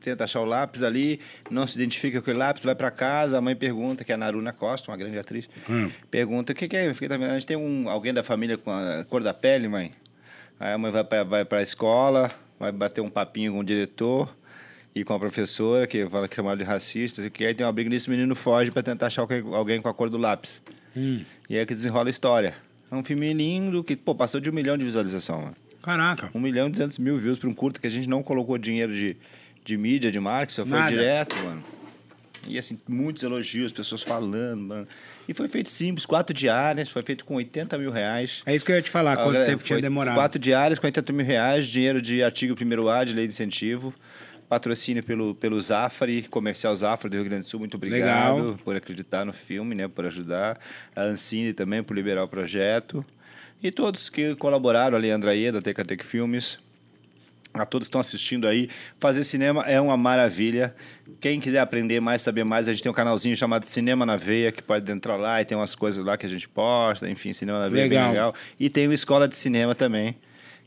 [0.00, 1.18] tenta achar o lápis ali,
[1.50, 4.18] não se identifica com o lápis, vai para casa, a mãe pergunta, que é a
[4.18, 5.90] Naruna Costa, uma grande atriz, Hum.
[6.10, 6.92] pergunta, o que, que é?
[6.94, 9.90] Fiquei A gente tem um, alguém da família com a cor da pele, mãe?
[10.62, 14.32] Aí a mãe vai para vai a escola, vai bater um papinho com o diretor
[14.94, 17.90] e com a professora, que fala que chamaram de racista, que aí tem uma briga
[17.90, 20.62] nisso, o menino foge para tentar achar alguém- com a cor do lápis.
[20.96, 21.24] Hum.
[21.50, 22.54] E aí que desenrola a história.
[22.88, 25.56] É um filme lindo que, pô, passou de um milhão de visualização, mano.
[25.82, 26.30] Caraca.
[26.32, 28.94] Um milhão e duzentos mil views para um curta que a gente não colocou dinheiro
[28.94, 29.16] de,
[29.64, 30.92] de mídia, de marketing, só foi Nada.
[30.92, 31.64] direto, mano.
[32.46, 34.88] E assim, muitos elogios, pessoas falando, mano.
[35.28, 38.42] E foi feito simples, quatro diárias, foi feito com 80 mil reais.
[38.44, 40.14] É isso que eu ia te falar, quanto Agora, tempo tinha demorado.
[40.14, 43.94] Quatro diárias com 80 mil reais, dinheiro de artigo primeiro A, de lei de incentivo.
[44.48, 48.56] Patrocínio pelo, pelo Zafari, comercial Zafari do Rio Grande do Sul, muito obrigado Legal.
[48.62, 50.60] por acreditar no filme, né, por ajudar.
[50.94, 53.04] A Ancine também por liberar o projeto.
[53.62, 56.58] E todos que colaboraram, a Leandra Aie, da Tecatec Filmes.
[57.54, 58.70] A todos que estão assistindo aí.
[58.98, 60.74] Fazer cinema é uma maravilha.
[61.20, 64.50] Quem quiser aprender mais, saber mais, a gente tem um canalzinho chamado Cinema na Veia,
[64.50, 67.08] que pode entrar lá e tem umas coisas lá que a gente posta.
[67.10, 68.02] Enfim, Cinema na Veia é Legal.
[68.04, 68.34] bem legal.
[68.58, 70.16] E tem o Escola de Cinema também,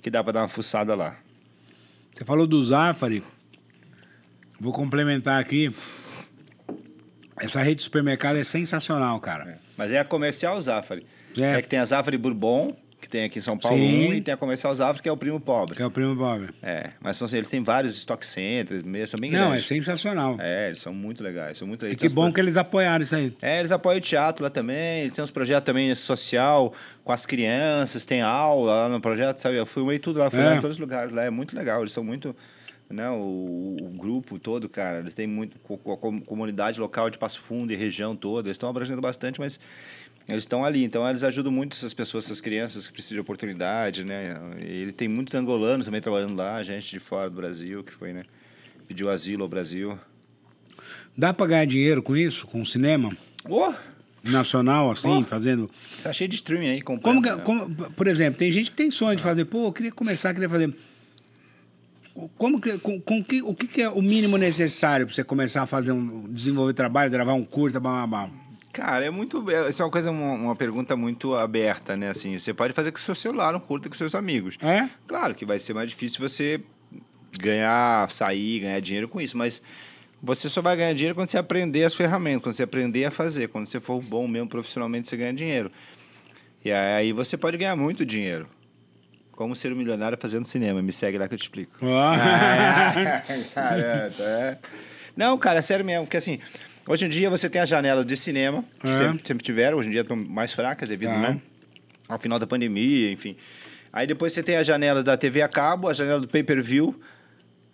[0.02, 1.18] que dá para dar uma fuçada lá.
[2.14, 3.24] Você falou do Zafari.
[4.60, 5.74] Vou complementar aqui.
[7.38, 9.60] Essa rede de supermercado é sensacional, cara.
[9.76, 11.06] Mas é a comercial Zafari.
[11.38, 11.58] É.
[11.58, 11.62] É.
[11.62, 14.10] que tem a Zafari Bourbon, que tem aqui em São Paulo Sim.
[14.10, 15.76] um, e tem a comercial Zafari, que é o primo pobre.
[15.76, 16.50] Que é o primo pobre.
[16.62, 19.66] É, mas são, assim, eles têm vários stock centers, mesmo, são bem Não, é grandes.
[19.68, 20.38] sensacional.
[20.40, 22.02] É, eles são muito legais, são muito E legais.
[22.02, 23.32] que bom que eles apoiaram isso aí.
[23.42, 27.26] É, eles apoiam o teatro lá também, eles têm uns projetos também social com as
[27.26, 29.58] crianças, tem aula lá no projeto, sabe?
[29.58, 30.46] Eu filmei tudo lá, fui É.
[30.46, 32.36] lá em todos os lugares lá, é muito legal, eles são muito...
[32.88, 35.60] Né, o, o grupo todo, cara, eles têm muito...
[35.62, 39.40] co- co- com- comunidade local de Passo Fundo e região toda, eles estão abrangendo bastante,
[39.40, 39.60] mas
[40.28, 44.04] eles estão ali, então eles ajudam muito essas pessoas, essas crianças que precisam de oportunidade,
[44.04, 44.36] né?
[44.62, 48.12] E ele tem muitos angolanos também trabalhando lá, gente de fora do Brasil, que foi,
[48.14, 48.24] né?
[48.88, 49.98] Pediu asilo ao Brasil.
[51.18, 52.46] Dá pra ganhar dinheiro com isso?
[52.48, 53.16] Com cinema
[53.48, 53.74] Oh!
[54.24, 55.24] nacional, assim, Oh.
[55.24, 55.70] fazendo.
[56.02, 57.04] Tá cheio de streaming aí, comprando.
[57.16, 57.44] Como, que- né?
[57.44, 60.50] como- por exemplo, tem gente que tem sonho de fazer, pô, eu queria começar, queria
[60.50, 60.74] fazer.
[62.38, 65.64] Como que, com, com que, o que, que é o mínimo necessário para você começar
[65.64, 68.45] a fazer um, desenvolver trabalho, gravar um curta, blá, blá, blá.
[68.76, 69.50] Cara, é muito.
[69.50, 72.10] é- Isso é uma coisa, uma, uma pergunta muito aberta, né?
[72.10, 74.58] Assim, você pode fazer com o seu celular, um curta com seus amigos.
[74.62, 74.90] É?
[75.08, 76.60] Claro que vai ser mais difícil você
[77.40, 79.62] ganhar, sair, ganhar dinheiro com isso, mas
[80.22, 83.48] você só vai ganhar dinheiro quando você aprender as ferramentas, quando você aprender a fazer,
[83.48, 85.72] quando você for bom mesmo profissionalmente, você ganha dinheiro.
[86.64, 88.46] E aí você pode ganhar muito dinheiro.
[89.32, 90.82] Como ser um milionário fazendo cinema.
[90.82, 91.78] Me segue lá que eu te explico.
[91.82, 92.16] Ó.
[93.56, 94.58] Cara, é.
[95.16, 96.40] Não, cara, é sério mesmo, porque assim,
[96.88, 98.94] hoje em dia você tem as janelas de cinema, que É.
[98.96, 101.20] sempre, sempre tiveram, hoje em dia estão mais fracas devido Tá.
[101.20, 101.42] né,
[102.08, 103.36] ao final da pandemia, enfim.
[103.92, 107.00] Aí depois você tem as janelas da TV a cabo, a janela do pay-per-view.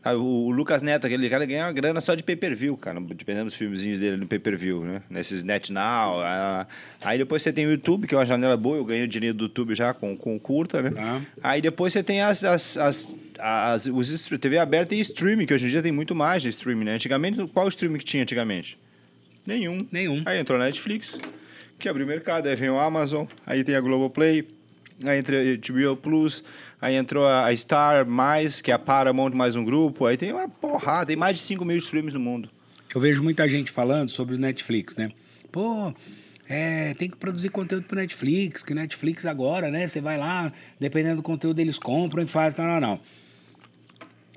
[0.04, 3.56] Ah, O, Lucas Neto, aquele cara, ganha uma grana só de pay-per-view, cara, dependendo dos
[3.56, 5.04] filmezinhos dele no pay-per-view, né?
[5.08, 6.22] Nesses NetNow.
[6.22, 6.66] ah,
[7.06, 9.38] Aí depois você tem o YouTube, que é uma janela boa, eu ganhei o dinheiro
[9.38, 10.90] do YouTube já com, com curta, né?
[10.90, 11.22] Tá.
[11.44, 15.66] Aí depois você tem as, as, as, as- os TV aberta e streaming, que hoje
[15.68, 16.94] em dia tem muito mais de streaming, né?
[16.96, 18.80] Antigamente, qual streaming que tinha antigamente?
[19.46, 19.88] Nenhum.
[19.92, 20.22] Nenhum.
[20.26, 21.20] Aí entrou a Netflix,
[21.80, 24.48] que abriu o mercado, aí vem o Amazon, aí tem a Globoplay,
[25.04, 26.44] aí entra a HBO Plus,
[26.80, 30.48] aí entrou a Star, mais, que é a Paramount, mais um grupo, aí tem uma
[30.48, 32.50] porrada, tem mais de 5 mil streams no mundo.
[32.94, 35.12] Eu vejo muita gente falando sobre o Netflix, né?
[35.52, 35.94] Pô,
[36.48, 39.88] é, tem que produzir conteúdo pro Netflix, que Netflix agora, né?
[39.88, 43.00] Você vai lá, dependendo do conteúdo, eles compram e fazem, não, não, não.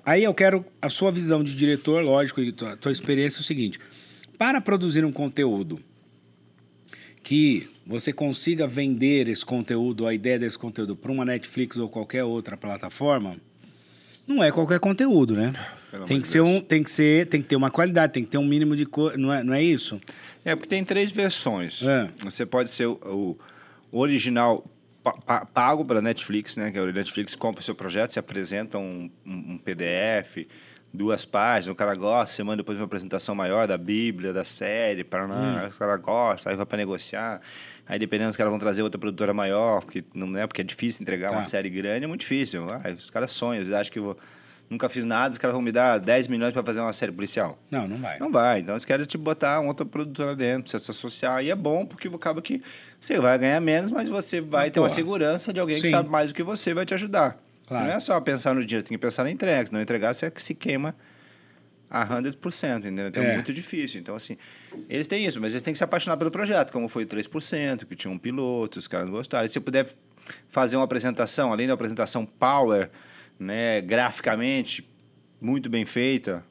[0.06, 3.44] Aí eu quero a sua visão de diretor, lógico, e tua, tua experiência é o
[3.44, 3.80] seguinte.
[4.38, 5.80] Para produzir um conteúdo
[7.22, 12.24] que você consiga vender esse conteúdo, a ideia desse conteúdo para uma Netflix ou qualquer
[12.24, 13.36] outra plataforma,
[14.26, 15.52] não é qualquer conteúdo, né?
[15.90, 18.24] Pelo Tem que de ser um, tem que ser, tem que ter uma qualidade, tem
[18.24, 20.00] que ter um mínimo de coisa, não é, não é isso?
[20.44, 21.82] É, porque tem três versões.
[21.82, 22.10] É.
[22.18, 23.38] Você pode ser o,
[23.92, 24.66] o original
[25.02, 26.70] pa- pa- pago pela Netflix, né?
[26.70, 30.46] Que a Netflix compra o seu projeto, você apresenta um, um- um PDF,
[30.94, 35.02] duas páginas, o cara gosta, você manda depois uma apresentação maior da Bíblia, da série,
[35.02, 35.66] para Hum.
[35.66, 37.40] o cara gosta, aí vai para negociar.
[37.86, 41.02] Aí dependendo, os caras vão trazer outra produtora maior, porque não é porque é difícil
[41.02, 41.36] entregar Tá.
[41.36, 42.66] uma série grande, é muito difícil.
[42.70, 44.18] Ah, os caras sonham, eles acham que eu vou,
[44.70, 47.58] nunca fiz nada, os caras vão me dar 10 milhões para fazer uma série policial.
[47.70, 48.18] Não, não vai.
[48.20, 48.60] Não vai.
[48.60, 51.44] Então eles querem te botar uma outra produtora dentro, você se associar.
[51.44, 52.62] E é bom, porque acaba que
[53.00, 55.90] você vai ganhar menos, mas você vai ter uma segurança de alguém que Sim.
[55.90, 57.36] sabe mais do que você vai te ajudar.
[57.66, 57.86] Claro.
[57.86, 59.66] Não é só pensar no dinheiro, tem que pensar na entrega.
[59.66, 60.94] Se não entregar, você se queima
[61.90, 63.08] a 100%, entendeu?
[63.08, 63.32] Então é.
[63.32, 63.34] É.
[63.34, 64.00] muito difícil.
[64.00, 64.36] Então, assim,
[64.88, 67.84] eles têm isso, mas eles têm que se apaixonar pelo projeto, como foi o 3%,
[67.86, 69.46] que tinha um piloto, os caras gostaram.
[69.46, 69.86] E se você puder
[70.48, 72.90] fazer uma apresentação, além da apresentação power,
[73.38, 74.88] né, graficamente,
[75.40, 76.44] muito bem feita,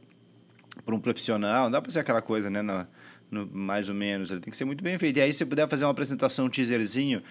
[0.85, 2.87] para um profissional, não dá para ser aquela coisa, né, no,
[3.29, 5.17] no- mais ou menos, ele tem que ser muito bem feito.
[5.17, 7.23] E aí, se você puder fazer uma apresentação, um teaserzinho, não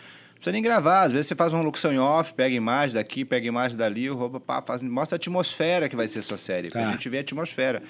[0.43, 3.47] precisa nem gravar, às vezes você faz uma locução em off, pega imagem daqui, pega
[3.47, 6.81] imagem dali, rouba, pá, faz, mostra a atmosfera que vai ser a sua série, Tá.
[6.81, 7.81] pra gente ver a atmosfera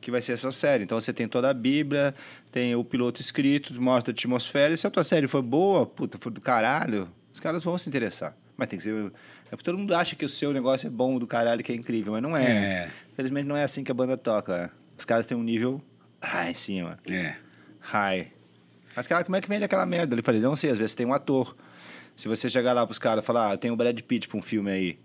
[0.00, 0.84] que vai ser a sua série.
[0.84, 2.14] Então, você tem toda a Bíblia,
[2.50, 6.16] tem o piloto escrito, mostra a atmosfera, e se a tua série for boa, puta,
[6.18, 8.34] for do caralho, os caras vão se interessar.
[8.56, 8.94] Mas tem que ser...
[9.46, 11.74] É porque todo mundo acha que o seu negócio é bom do caralho, que é
[11.74, 12.44] incrível, mas não é.
[12.44, 12.88] É.
[13.12, 14.70] Infelizmente não é assim que a banda toca.
[14.96, 15.80] Os caras têm um nível
[16.22, 16.98] high em cima.
[17.08, 17.34] É.
[17.80, 18.28] High.
[18.94, 20.14] Mas, cara, como é que vende aquela merda?
[20.14, 21.56] Ele falei, não sei, às vezes tem um ator.
[22.18, 24.42] Se você chegar lá pros caras e falar, ah, tem o Brad Pitt pra um
[24.42, 24.98] filme aí.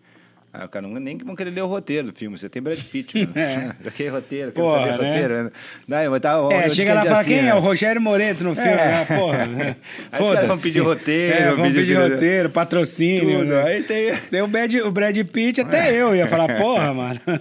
[0.52, 2.36] Aí o cara não, nem vão querer ler o roteiro do filme.
[2.38, 3.32] Você tem Brad Pitt, mano.
[3.36, 3.76] É.
[3.84, 5.10] Já que roteiro, quero Porra, saber né?
[5.12, 5.44] roteiro.
[5.46, 5.52] né?
[5.88, 7.42] Não, mas tá, É, chega lá e é fala, assim, quem é?
[7.44, 7.54] né?
[7.56, 8.76] O Rogério Moreto no filme, É.
[8.76, 9.06] né?
[9.06, 9.44] Porra.
[10.12, 13.40] Aí os caras vão pedir roteiro, É, vão pedir pedir roteiro, patrocínio.
[13.42, 13.54] Tudo.
[13.54, 13.64] né?
[13.64, 14.16] Aí tem...
[14.16, 17.20] Tem o Brad, o Brad Pitt, até eu ia falar, porra, mano.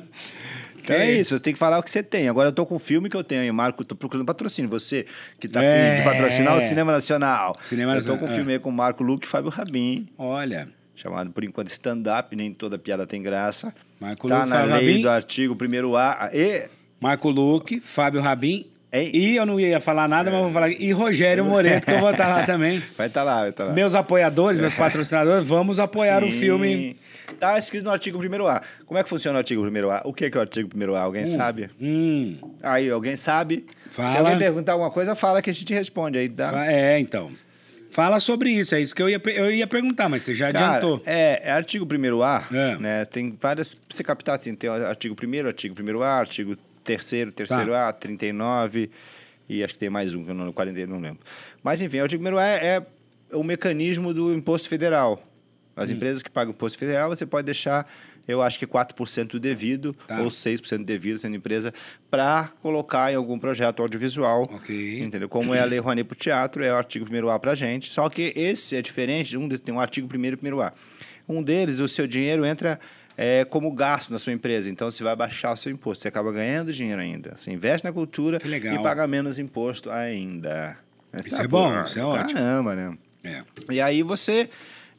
[0.82, 2.28] Então é isso, você tem que falar o que você tem.
[2.28, 4.70] Agora eu tô com um filme que eu tenho, e Marco, tô procurando patrocínio.
[4.70, 5.06] Você
[5.38, 5.98] que tá É.
[5.98, 7.54] de patrocinar o Cinema Nacional.
[7.60, 8.34] Cinema eu tô Nacional, com um é.
[8.34, 10.08] filme aí com o Marco Luque e Fábio Rabin.
[10.18, 13.72] Olha, chamado, por enquanto, stand-up, nem toda piada tem graça.
[14.00, 15.02] Marco tá Luque, na Fábio lei Rabin.
[15.02, 16.30] do artigo 1 A.
[16.32, 16.68] E
[17.00, 18.66] Marco Luque, Fábio Rabin.
[18.94, 19.10] Hein?
[19.14, 20.68] E eu não ia falar nada, mas vou falar.
[20.70, 22.82] E Rogério Moreto, que eu vou estar lá também.
[22.94, 23.72] vai estar lá, vai estar lá.
[23.72, 26.38] Meus apoiadores, meus patrocinadores, vamos apoiar o Sim.
[26.38, 26.96] filme.
[27.38, 28.62] Tá escrito no artigo 1 A.
[28.86, 30.02] Como é que funciona o artigo 1 A?
[30.04, 31.00] O que é, que é o artigo 1 A?
[31.00, 31.70] Alguém sabe?
[31.80, 33.66] Hum, Aí, alguém sabe?
[33.90, 34.18] Se Fala.
[34.20, 36.50] alguém perguntar alguma coisa, fala que a gente responde aí, tá?
[36.50, 37.30] fa- é, então.
[37.90, 40.66] Fala sobre isso, é isso que eu ia, eu ia perguntar, mas você já Cara,
[40.76, 41.02] adiantou.
[41.04, 42.76] é, é artigo 1 A, É.
[42.78, 43.04] né?
[43.04, 43.74] Tem várias.
[43.74, 47.04] Pra você captar, tem, tem artigo 1, artigo 1 A, artigo 3,
[47.34, 47.88] terceiro Tá.
[47.88, 48.90] A, 39,
[49.48, 51.18] e acho que tem mais um, que eu não, 40, não lembro.
[51.62, 52.82] Mas enfim, o artigo 1 A é,
[53.30, 55.22] é o mecanismo do imposto federal.
[55.76, 55.94] As Hum.
[55.94, 57.90] empresas que pagam imposto federal, você pode deixar,
[58.28, 60.20] eu acho que 4% devido, Tá.
[60.20, 61.72] ou 6% devido, sendo empresa,
[62.10, 64.42] para colocar em algum projeto audiovisual.
[64.52, 65.00] Ok.
[65.02, 65.28] Entendeu?
[65.28, 67.54] Como é a Lei Rouanet para o teatro, é o artigo 1 A para a
[67.54, 67.88] gente.
[67.90, 70.72] Só que esse é diferente, um tem um artigo 1 e 1 A.
[71.28, 72.78] Um deles, o seu dinheiro entra
[73.16, 74.68] é, como gasto na sua empresa.
[74.70, 76.02] Então, você vai baixar o seu imposto.
[76.02, 77.34] Você acaba ganhando dinheiro ainda.
[77.36, 80.76] Você investe na cultura e paga menos imposto ainda.
[81.14, 82.40] Isso é bom, isso é ótimo.
[82.40, 82.96] Caramba, né?
[83.22, 83.42] É.
[83.70, 84.48] E aí você...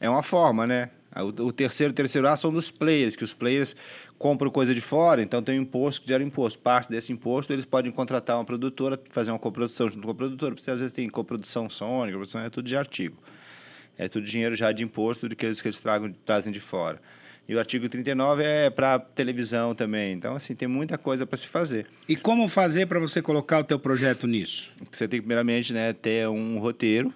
[0.04, 0.90] É uma forma, né?
[1.16, 3.74] O, o terceiro e terceiro A são dos players, que os players
[4.18, 6.58] compram coisa de fora, então tem um imposto que gera imposto.
[6.58, 10.54] Parte desse imposto, eles podem contratar uma produtora, fazer uma coprodução junto com a produtora.
[10.54, 13.16] Porque às vezes tem coprodução Sony, coprodução é tudo de artigo.
[13.96, 17.00] É tudo dinheiro já de imposto do que eles, que eles tragam, trazem de fora.
[17.48, 20.12] E o artigo 39 é para televisão também.
[20.12, 21.86] Então, assim, tem muita coisa para se fazer.
[22.06, 24.70] E como fazer para você colocar o teu projeto nisso?
[24.90, 27.10] Você tem que, primeiramente, né, ter um roteiro.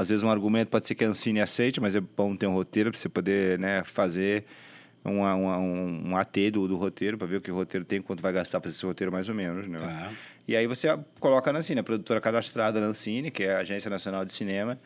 [0.00, 2.54] Às vezes um argumento pode ser que a Ancine aceite, mas é bom ter um
[2.54, 4.44] roteiro para você poder né, fazer
[5.04, 8.00] uma, uma- um, um AT do, do roteiro, para ver o que o roteiro tem,
[8.00, 9.66] quanto vai gastar para esse roteiro mais ou menos.
[9.66, 9.78] Né?
[9.78, 10.10] Tá.
[10.48, 10.88] E aí você
[11.18, 14.78] coloca na Ancine, a produtora cadastrada na Ancine, que é a Agência Nacional de Cinema.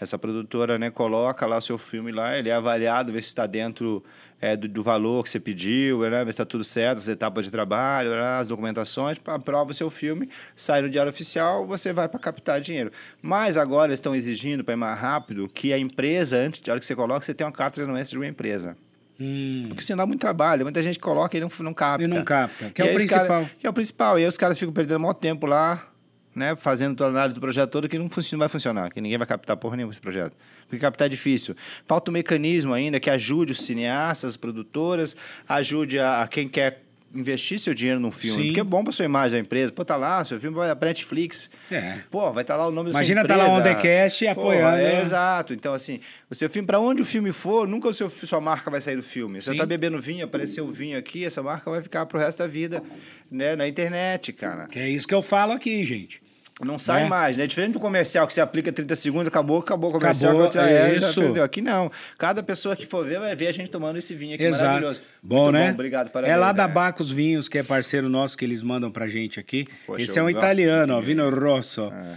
[0.00, 3.46] Essa produtora né, coloca lá o seu filme lá, ele é avaliado, vê se está
[3.46, 4.02] dentro
[4.40, 7.44] é, do, do valor que você pediu, né, ver se está tudo certo, as etapas
[7.44, 12.08] de trabalho, né, as documentações, aprova o seu filme, sai no diário oficial, você vai
[12.08, 12.90] para captar dinheiro.
[13.20, 16.80] Mas agora eles estão exigindo, para ir mais rápido, que a empresa, antes de hora
[16.80, 18.76] que você coloca, você tenha uma carta de anuência de uma empresa.
[19.20, 20.62] Hum, Porque senão dá muito trabalho.
[20.64, 22.04] Muita gente coloca e não, não capta.
[22.04, 23.26] E não capta, que é E o aí os principal.
[23.26, 24.18] cara- que é o principal.
[24.18, 25.89] E aí os caras ficam perdendo maior tempo lá,
[26.34, 26.54] né?
[26.56, 28.90] Fazendo toda a análise do projeto todo que não, funciona, não vai funcionar.
[28.90, 30.36] Que ninguém vai captar porra nenhuma esse projeto.
[30.62, 31.56] Porque captar é difícil.
[31.86, 35.16] Falta um mecanismo ainda que ajude os cineastas, as produtoras,
[35.48, 36.84] ajude a, a quem quer
[37.14, 38.42] investir seu dinheiro num filme.
[38.42, 38.48] Sim.
[38.48, 39.72] Porque é bom pra sua imagem da empresa.
[39.72, 41.50] Pô, tá lá, seu filme vai pra Netflix.
[41.70, 41.98] É.
[42.10, 43.70] Pô, vai estar lá o nome Imagina da tá sua lá empresa.
[43.70, 45.00] on the cast Pô, apoiando, é, né?
[45.00, 45.52] Exato.
[45.52, 46.00] Então, assim,
[46.30, 48.96] o seu filme, para onde o filme for, nunca o seu, sua marca vai sair
[48.96, 49.40] do filme.
[49.40, 49.56] Você Sim.
[49.56, 52.82] tá bebendo vinho, apareceu um vinho aqui, essa marca vai ficar pro resto da vida
[53.30, 54.66] né, na internet, cara.
[54.66, 56.22] Que é isso que eu falo aqui, gente.
[56.64, 57.08] Não sai Né?
[57.08, 57.46] mais, né?
[57.46, 60.98] Diferente do comercial que você aplica 30 segundos, acabou, acabou o comercial, Acabou, já era,
[60.98, 61.42] já perdeu.
[61.44, 61.90] Aqui não.
[62.18, 64.64] Cada pessoa que for ver vai ver a gente tomando esse vinho aqui Exato.
[64.64, 65.00] maravilhoso.
[65.22, 65.66] Bom, Muito né?
[65.68, 66.34] Bom, obrigado, parabéns.
[66.34, 66.68] É lá da?
[66.68, 69.66] Bacos Vinhos, que é parceiro nosso, que eles mandam pra gente aqui.
[69.86, 71.28] Poxa, Esse é um italiano, ó, Vino.
[71.30, 71.90] Rosso.
[71.92, 72.16] É.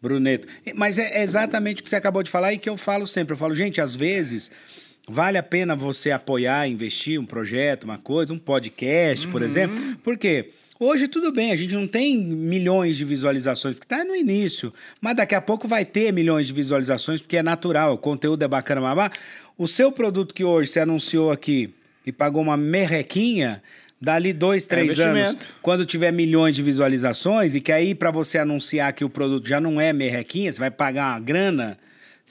[0.00, 0.48] Bruneto.
[0.74, 3.34] Mas é exatamente o que você acabou de falar e que eu falo sempre.
[3.34, 4.50] Eu falo, gente, às vezes
[5.08, 9.32] vale a pena você apoiar, investir um projeto, uma coisa, um podcast, Uhum.
[9.32, 9.76] por exemplo.
[10.02, 10.50] Por quê?
[10.84, 14.74] Hoje tudo bem, a gente não tem milhões de visualizações, porque tá no início.
[15.00, 18.48] Mas daqui a pouco vai ter milhões de visualizações, porque é natural, o conteúdo é
[18.48, 19.12] bacana, babá.
[19.56, 21.72] O seu produto que hoje você anunciou aqui
[22.04, 23.62] e pagou uma merrequinha,
[24.00, 25.54] dali dois, três anos, investimento.
[25.62, 29.60] quando tiver milhões de visualizações, e que aí para você anunciar que o produto já
[29.60, 31.78] não é merrequinha, você vai pagar uma grana,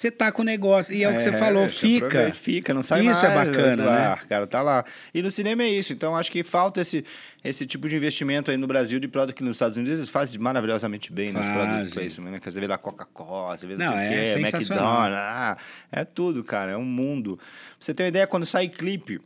[0.01, 0.95] você tá com o negócio.
[0.95, 2.33] E é, o que você falou, você fica.
[2.33, 3.23] Fica, não sai Isso mais.
[3.23, 3.97] é bacana, né?
[4.07, 4.83] ar, cara, tá lá.
[5.13, 5.93] E no cinema é isso.
[5.93, 7.05] Então, acho que falta esse,
[7.43, 10.41] esse tipo de investimento aí no Brasil de produto que nos Estados Unidos eles fazem
[10.41, 11.53] maravilhosamente bem nos Fazem.
[11.53, 12.39] product placement, né?
[12.39, 15.03] Quer dizer, vê lá Coca-Cola, você vê não, Não, sei o é quê, sensacional.
[15.03, 15.57] McDonald's, ah,
[15.91, 17.37] é tudo, cara, é um mundo.
[17.37, 17.45] Pra
[17.79, 19.21] você ter uma ideia, quando sai clipe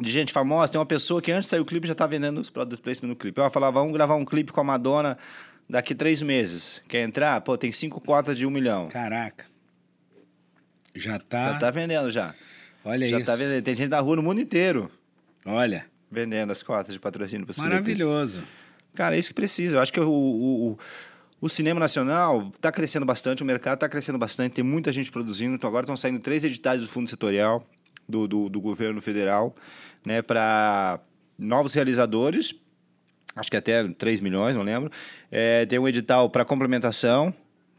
[0.00, 2.40] de gente famosa, tem uma pessoa que antes de sair o clipe já tá vendendo
[2.40, 3.38] os product placement no clipe.
[3.38, 5.16] Ela falava, vamos gravar um clipe com a Madonna
[5.70, 6.82] daqui três meses.
[6.88, 7.40] Quer entrar?
[7.42, 8.88] Pô, tem cinco cotas de um milhão.
[8.88, 9.51] Caraca.
[10.94, 11.52] Já tá.
[11.52, 12.34] Já tá vendendo já.
[12.84, 13.30] Olha já isso.
[13.30, 13.62] tá vendendo.
[13.62, 14.90] Tem gente na rua no mundo inteiro
[15.46, 15.86] Olha.
[16.10, 18.42] vendendo as cotas de patrocínio para Maravilhoso.
[18.94, 19.76] Cara, é isso que precisa.
[19.76, 20.78] Eu acho que o, o, o,
[21.40, 25.54] o cinema nacional está crescendo bastante, o mercado está crescendo bastante, tem muita gente produzindo.
[25.54, 27.66] Então agora estão saindo três editais do Fundo Setorial
[28.08, 29.54] do, do, do governo federal
[30.04, 31.00] né, para
[31.38, 32.54] novos realizadores.
[33.34, 34.90] Acho que até 3 milhões, não lembro.
[35.30, 37.32] É, tem um edital para complementação,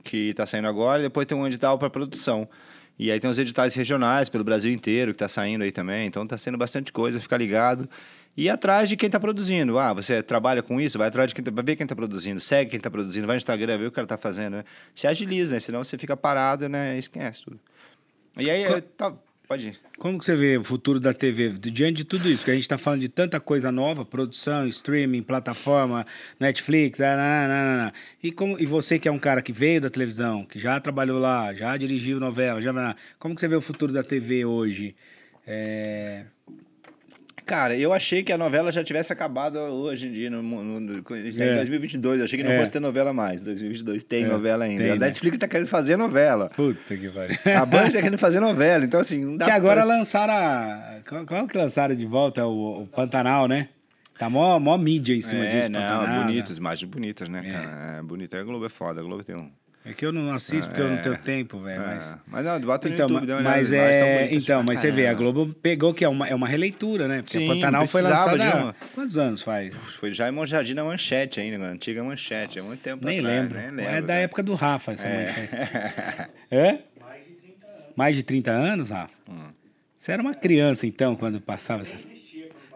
[0.04, 2.50] que está saindo agora, e depois tem um edital para produção.
[2.98, 6.06] E aí tem os editais regionais pelo Brasil inteiro que está saindo aí também.
[6.08, 7.90] Então está sendo bastante coisa, fica ligado.
[8.36, 9.78] E atrás de quem está produzindo.
[9.78, 12.40] Ah, você trabalha com isso, vai atrás de quem tá, vai ver quem está produzindo,
[12.40, 14.58] segue quem está produzindo, vai no Instagram, vê o que o cara está fazendo.
[14.58, 14.64] Né?
[14.96, 15.60] Se agiliza, né?
[15.60, 16.96] senão você fica parado né?
[16.96, 17.60] e esquece tudo.
[18.38, 19.14] E aí, Co- é, tá...
[19.54, 19.80] pode ir.
[20.00, 22.40] Como que você vê o futuro da TV diante de tudo isso?
[22.40, 26.06] Porque a gente está falando de tanta coisa nova, produção, streaming, plataforma,
[26.40, 27.92] Netflix, ah, não, não, não, não.
[28.22, 31.20] E, como, e você que é um cara que veio da televisão, que já trabalhou
[31.20, 32.74] lá, já dirigiu novela, já
[33.20, 34.96] como que você vê o futuro da TV hoje?
[35.46, 36.26] É...
[37.46, 40.94] Cara, eu achei que a novela já tivesse acabado hoje em dia, no, no, no
[41.18, 41.56] em é.
[41.56, 42.20] 2022.
[42.20, 42.60] Eu achei que não é.
[42.60, 43.44] fosse ter novela mais.
[43.44, 44.28] 2022 tem é.
[44.28, 44.84] novela ainda.
[44.84, 45.08] Tem, a né?
[45.08, 45.42] Netflix né?
[45.42, 46.50] tá querendo fazer novela.
[46.50, 47.38] Puta que pariu.
[47.58, 48.86] A Band tá querendo fazer novela.
[48.86, 49.96] Então, assim, não dá Que agora pra...
[49.96, 51.00] lançaram a...
[51.26, 52.46] Qual que lançaram de volta?
[52.46, 53.70] O, o Pantanal, né?
[54.18, 55.72] Tá mó, mó mídia em cima é, disso.
[55.72, 57.52] Não, Pantanal, bonitas, imagens bonitas, né, é.
[57.52, 57.98] cara?
[57.98, 58.38] É bonito.
[58.38, 59.02] A Globo é foda.
[59.02, 59.50] A Globo tem um
[59.86, 61.18] é que eu não assisto porque eu não tenho é.
[61.18, 61.82] tempo, velho.
[61.82, 61.86] É.
[61.86, 62.18] Mas...
[62.26, 64.34] mas não, bota no então, YouTube, dá uma mas é...
[64.34, 67.18] Então, mas você vê, a Globo pegou que é uma, é uma releitura, né?
[67.22, 68.76] Porque Sim, a Pantanal foi lançada uma...
[68.96, 69.76] quantos anos faz?
[69.76, 73.40] Foi já em na Manchete ainda, na antiga Manchete, há muito tempo nem atrás.
[73.40, 73.58] Lembro.
[73.58, 73.96] Nem lembro.
[73.96, 75.26] É da época do Rafa essa é.
[75.26, 75.56] Manchete.
[76.50, 76.80] é?
[77.02, 77.94] Mais de 30 anos.
[77.96, 79.14] Mais de 30 anos, Rafa?
[79.30, 79.48] Hum.
[79.98, 81.96] Você era uma criança, então, quando passava essa...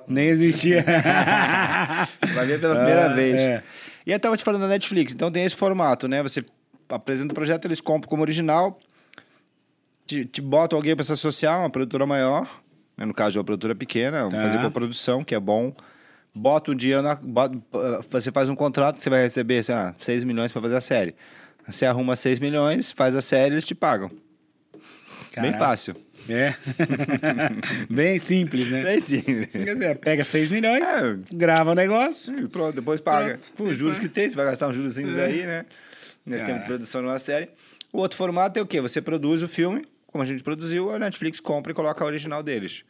[0.07, 0.83] Nem existia.
[2.33, 3.41] Vai ver pela primeira ah, vez.
[3.41, 3.63] É.
[4.05, 6.23] E eu tava te falando da Netflix, então tem esse formato, né?
[6.23, 6.41] Você
[6.89, 8.79] apresenta o projeto, eles compram como original,
[10.05, 12.49] te, te botam alguém para se associar, uma produtora maior,
[12.97, 13.05] né?
[13.05, 14.41] no caso de uma produtora pequena, tá.
[14.41, 15.73] fazer com a produção, que é bom.
[16.33, 17.15] Bota o dinheiro na.
[17.15, 17.57] Bota,
[18.09, 21.15] você faz um contrato, você vai receber, sei lá, 6 milhões para fazer a série.
[21.67, 24.11] Você arruma 6 milhões, faz a série, eles te pagam.
[25.31, 25.51] Caraca.
[25.51, 25.95] Bem fácil.
[26.29, 26.53] É.
[27.89, 28.83] Bem simples, né?
[28.83, 29.49] Bem simples.
[29.51, 31.17] Quer dizer, pega 6 milhões, é.
[31.33, 32.37] grava o negócio.
[32.37, 33.39] E pronto, depois paga.
[33.55, 33.71] Pronto.
[33.71, 35.25] Os juros que tem, você vai gastar uns juros é.
[35.25, 35.65] aí, né?
[36.27, 37.49] Nesse tempo de produção de uma série.
[37.93, 38.81] O outro formato é o quê?
[38.81, 42.43] Você produz o filme, como a gente produziu, a Netflix compra e coloca a original
[42.43, 42.83] deles.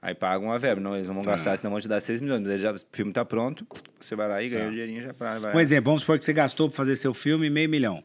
[0.00, 0.80] Aí pagam a verba.
[0.80, 1.32] Não, eles não vão tá.
[1.32, 2.40] gastar, senão vão te dar 6 milhões.
[2.40, 3.66] Mas já, o filme está pronto,
[3.98, 4.68] você vai lá e ganha tá.
[4.68, 7.12] o dinheirinho já pra, vai Um exemplo, vamos supor que você gastou para fazer seu
[7.12, 8.02] filme meio milhão.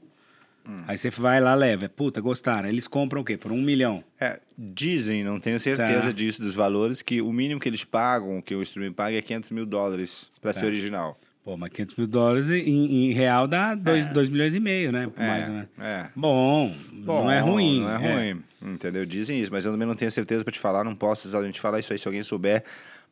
[0.67, 0.84] Hum.
[0.88, 1.89] Aí você vai lá, leva.
[1.89, 2.69] Puta, gostaram.
[2.69, 3.38] Eles compram o quê?
[3.38, 4.03] Por um milhão.
[4.19, 6.11] É, dizem, não tenho certeza tá.
[6.11, 9.51] disso, dos valores, que o mínimo que eles pagam, que o streaming paga, é 500
[9.51, 10.59] mil dólares para tá.
[10.59, 11.19] ser original.
[11.43, 14.31] Pô, mas 500 mil dólares em, em real dá 2 é.
[14.31, 15.09] milhões e meio, né?
[15.17, 15.67] É, mais, né?
[15.77, 16.09] É.
[16.15, 17.81] Bom, Bom, não é ruim.
[17.81, 19.05] Não é, é, ruim, entendeu?
[19.05, 21.81] Dizem isso, mas eu também não tenho certeza para te falar, não posso exatamente falar
[21.81, 21.99] isso aí.
[21.99, 22.63] Se alguém souber,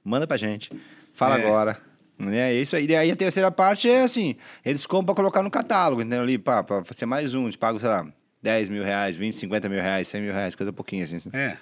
[0.01, 0.71] manda pra gente.
[1.13, 1.45] Fala é.
[1.45, 1.77] agora.
[2.27, 2.86] É isso aí.
[2.86, 6.21] E aí a terceira parte é assim: eles compram pra colocar no catálogo, entendeu?
[6.21, 8.07] Ali, pá, pra ser mais um, te pago, sei lá,
[8.41, 11.17] 10 mil reais, 20, 50 mil reais, 100 mil reais, coisa pouquinho assim.
[11.34, 11.57] É.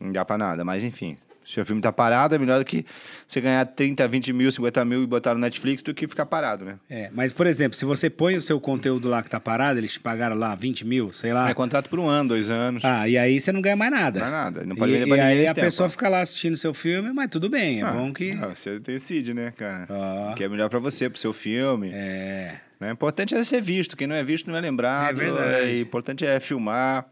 [0.00, 1.16] Não dá pra nada, mas enfim.
[1.48, 2.84] Se o filme tá parado, é melhor do que
[3.26, 6.62] você ganhar 30, 20 mil, 50 mil e botar no Netflix do que ficar parado,
[6.62, 6.74] né?
[6.90, 9.92] É, mas, por exemplo, se você põe o seu conteúdo lá que tá parado, eles
[9.92, 11.48] te pagaram lá 20 mil, sei lá.
[11.48, 12.84] É contrato por um ano, dois anos.
[12.84, 14.20] Ah, e aí você não ganha mais nada.
[14.20, 14.66] Não nada.
[14.66, 15.64] Não pode e, vender pra e aí a tempo.
[15.64, 18.32] pessoa fica lá assistindo seu filme, mas tudo bem, é ah, bom que.
[18.32, 19.86] Ah, você decide, né, cara?
[19.88, 20.34] Ah.
[20.36, 21.90] Que é melhor pra você, pro seu filme.
[21.94, 22.56] É.
[22.78, 22.90] Né?
[22.90, 23.96] O importante é ser visto.
[23.96, 25.18] Quem não é visto não é lembrado.
[25.18, 25.70] É verdade.
[25.70, 27.06] É, o importante é filmar.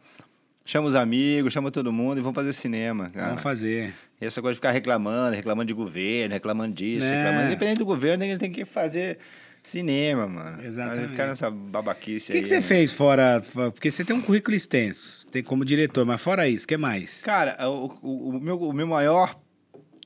[0.67, 3.29] Chama os amigos, chama todo mundo e vamos fazer cinema, cara.
[3.29, 3.95] Vamos fazer.
[4.21, 7.17] Essa coisa de ficar reclamando, reclamando de governo, reclamando disso, é.
[7.17, 7.47] reclamando.
[7.47, 9.19] Independente do governo, a gente tem que fazer
[9.63, 10.63] cinema, mano.
[10.63, 11.09] Exatamente.
[11.09, 12.39] Ficar nessa babaquice aí.
[12.39, 12.63] O que, que, você né?
[12.63, 13.43] fez fora.
[13.73, 17.21] Porque você tem um currículo extenso, tem como diretor, mas fora isso, o que mais?
[17.23, 19.35] Cara, o, o, o, meu, o meu maior.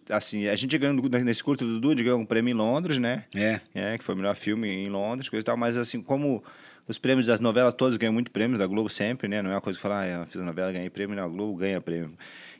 [0.08, 3.26] Assim, a gente ganhou nesse curto do Dude, ganhou um prêmio em Londres, né?
[3.32, 3.60] É.
[3.72, 6.42] É, que foi o melhor filme em Londres, coisa e tal, mas assim, como
[6.88, 9.40] os prêmios das novelas todos ganham muito prêmios da Globo sempre, né?
[9.40, 11.28] Não é uma coisa que falar, ah, eu fiz a novela, ganhei prêmio, não, a
[11.28, 12.12] Globo ganha prêmio.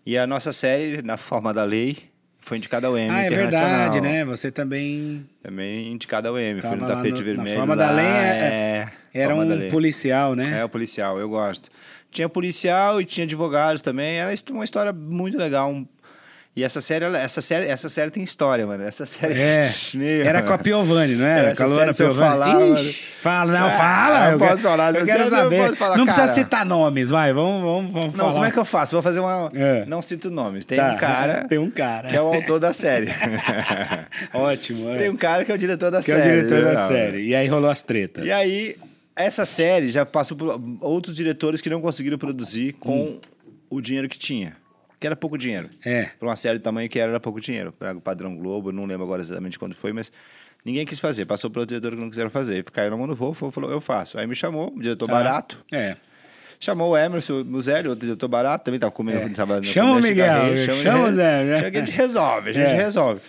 [0.05, 4.01] E a nossa série, na forma da lei, foi indicada ao Emmy Ah, é verdade,
[4.01, 4.25] né?
[4.25, 5.25] Você também...
[5.43, 6.61] Também indicada ao Emmy.
[6.61, 7.51] Foi no tapete no, vermelho.
[7.51, 10.61] Na forma lá, da lei é, é era um policial, né?
[10.61, 11.69] É, o policial, eu gosto.
[12.11, 14.17] Tinha policial e tinha advogados também.
[14.17, 15.87] Era uma história muito legal, um
[16.55, 18.83] e essa série, essa série, essa série tem história, mano.
[18.83, 19.61] Essa série é.
[19.95, 21.51] Meu, era com a Piovani, não era?
[21.51, 22.29] Essa Calona série, Piovani.
[22.29, 24.31] Falar, Ixi, fala, não, fala.
[24.33, 24.95] Não pode falar.
[24.97, 25.69] Eu quero saber.
[25.69, 27.33] Não, falar, não precisa citar nomes, vai.
[27.33, 28.33] Vamos, vamos, vamos não, falar.
[28.33, 28.93] como é que eu faço?
[28.93, 29.49] Vou fazer uma.
[29.55, 29.85] É.
[29.87, 30.67] Não cito nomes.
[30.67, 31.47] Tem tá, um cara.
[31.49, 32.09] Tem um cara.
[32.09, 33.07] Que é o autor da série.
[34.35, 34.91] Ótimo.
[34.91, 34.97] É.
[34.97, 36.21] Tem um cara que é o diretor da que série.
[36.21, 37.29] Que é o diretor da série.
[37.29, 38.27] E aí rolou as tretas.
[38.27, 38.77] E aí,
[39.15, 43.21] essa série já passou por outros diretores que não conseguiram produzir com hum.
[43.71, 44.60] o dinheiro que tinha
[45.01, 45.71] que era pouco dinheiro.
[45.83, 46.11] É.
[46.19, 47.73] Para uma série do tamanho que era, era pouco dinheiro.
[47.73, 50.13] Para o padrão Globo, não lembro agora exatamente quando foi, mas
[50.63, 51.25] ninguém quis fazer.
[51.25, 52.63] Passou para o diretor que não quiseram fazer.
[52.65, 54.19] Caiu na mão do voo, falou, eu faço.
[54.19, 55.13] Aí me chamou, o diretor tá.
[55.13, 55.65] barato.
[55.73, 55.97] É.
[56.61, 59.29] Chamou o Emerson Muzelli, outro diretor barato, também estava comendo, é.
[59.31, 61.45] tava Chama o Miguel, chama o Zé.
[61.45, 61.55] Né?
[61.57, 62.75] A gente resolve, a gente é.
[62.75, 63.23] resolve.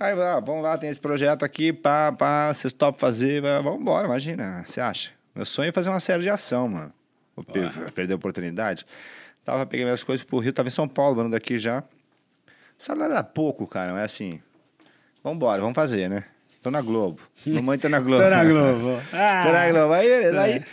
[0.00, 4.06] Aí, ah, vamos lá, tem esse projeto aqui, pá, pá, vocês topam fazer, vamos embora,
[4.06, 5.10] imagina, você acha?
[5.34, 6.92] Meu sonho é fazer uma série de ação, mano.
[7.94, 8.86] Perder a oportunidade.
[9.44, 11.80] Tava, peguei minhas coisas pro Rio, tava em São Paulo, mano, daqui já.
[11.80, 14.40] O salário era pouco, cara, é assim.
[15.22, 16.24] Vambora, vamos fazer, né?
[16.62, 17.20] Tô na Globo.
[17.46, 18.22] Mamãe tá na Globo.
[18.22, 19.00] tô na Globo.
[19.12, 19.42] Ah.
[19.46, 19.92] Tô na Globo.
[19.92, 20.64] Aí, aí,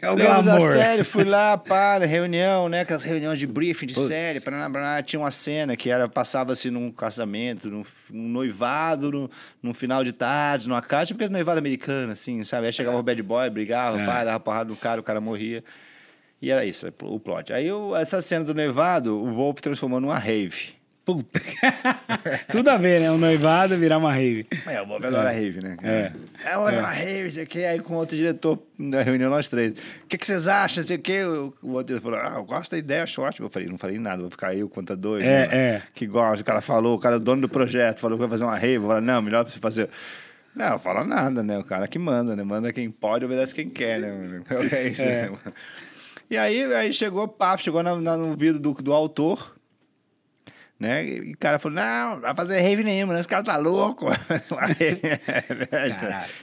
[0.00, 2.80] É o Levamos a série, fui lá, pá, na reunião, né?
[2.80, 6.90] Aquelas reuniões de briefing de série, paraná, paraná, tinha uma cena que era, passava-se num
[6.90, 9.28] casamento, num, num noivado, num,
[9.62, 12.66] num final de tarde, numa casa, tipo aqueles noivados americanos, assim, sabe?
[12.66, 14.04] Aí chegava o bad boy, brigava, É.
[14.04, 15.64] pá, dava porrada no cara, o cara morria.
[16.40, 17.52] E era isso, o plot.
[17.52, 20.74] Aí eu- essa cena do noivado, o Wolf transformou numa rave.
[21.04, 21.40] Puta.
[22.50, 23.10] Tudo a ver, né?
[23.12, 24.44] Um noivado virar uma rave.
[24.66, 25.76] É, o Wolf adora rave, né?
[25.82, 26.12] É.
[26.44, 27.60] É, uma rave, sei o quê.
[27.60, 29.72] Aí com outro diretor na reunião, nós três.
[29.72, 30.82] O que, que vocês acham?
[30.82, 31.22] Sei o quê.
[31.22, 33.46] O o outro diretor falou, ah, eu gosto da ideia, acho ótimo.
[33.46, 35.22] Eu falei, não falei nada, vou ficar eu contra dois.
[35.22, 35.56] É, né?
[35.56, 35.82] é.
[35.94, 36.42] Que gosta.
[36.42, 38.56] O cara falou, o cara é o dono do projeto, falou que vai fazer uma
[38.58, 38.74] rave.
[38.74, 39.88] Eu falei, não, melhor você fazer...
[40.56, 41.58] Não, fala nada, né?
[41.58, 42.42] O cara que manda, né?
[42.42, 44.42] Manda quem pode, obedece quem quer, né?
[44.72, 45.28] É isso, É.
[45.30, 45.38] né?
[46.30, 49.54] E aí, aí chegou, pá, chegou na, na- no ouvido do, do autor,
[50.78, 51.06] né?
[51.06, 53.20] E o cara falou, não, não vai fazer rave nenhuma, né?
[53.20, 54.06] Esse cara tá louco.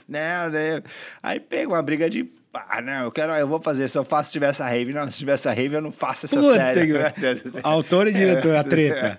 [0.08, 0.82] não, né?
[1.22, 4.28] Aí pegou uma briga de, ah, não, eu quero, eu vou fazer, se eu faço,
[4.28, 6.86] se tiver essa rave, não, se tiver essa rave, eu não faço essa Puta série.
[6.86, 7.60] que-.
[7.62, 9.18] Autor e diretor, a treta.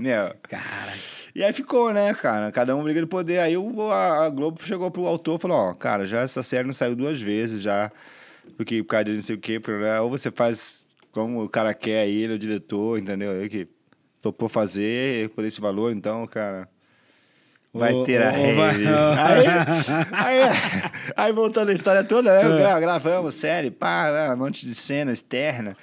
[0.00, 0.34] não.
[0.48, 0.92] Cara.
[1.34, 2.52] E aí ficou, né, cara?
[2.52, 3.38] Cada um briga de poder.
[3.38, 6.66] Aí o, a, a Globo chegou pro autor e falou: Ó, cara, já essa série
[6.66, 7.90] não saiu duas vezes já.
[8.56, 9.60] Porque por causa de não sei o quê.
[10.00, 13.32] Ou você faz como o cara quer aí, ele é o diretor, entendeu?
[13.32, 13.68] Ele que
[14.20, 16.68] topou fazer por esse valor, então, cara.
[17.74, 18.86] Vai Ô, ter a rave.
[19.18, 19.46] Aí,
[20.12, 20.40] aí,
[21.16, 22.66] aí, voltando a história toda, né?
[22.66, 25.74] Ah, Gravamos série, pá, né, um monte de cena externa.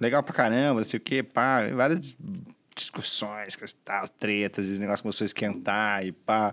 [0.00, 1.64] Legal pra caramba, não sei o quê, pá.
[1.72, 2.16] Várias
[2.74, 6.52] discussões, tal, tretas, esse negócio começou a esquentar e pá.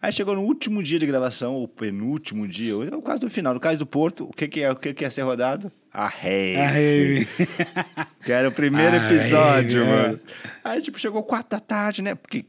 [0.00, 3.58] Aí chegou no último dia de gravação, ou penúltimo dia, ou quase no final, no
[3.58, 5.72] caso do Porto, o que que é, o que que ia ser rodado?
[5.92, 7.26] A rave.
[8.24, 10.02] Que era o primeiro A episódio, rave, é.
[10.02, 10.20] mano.
[10.62, 12.14] Aí, tipo, chegou quatro da tarde, né?
[12.14, 12.44] Porque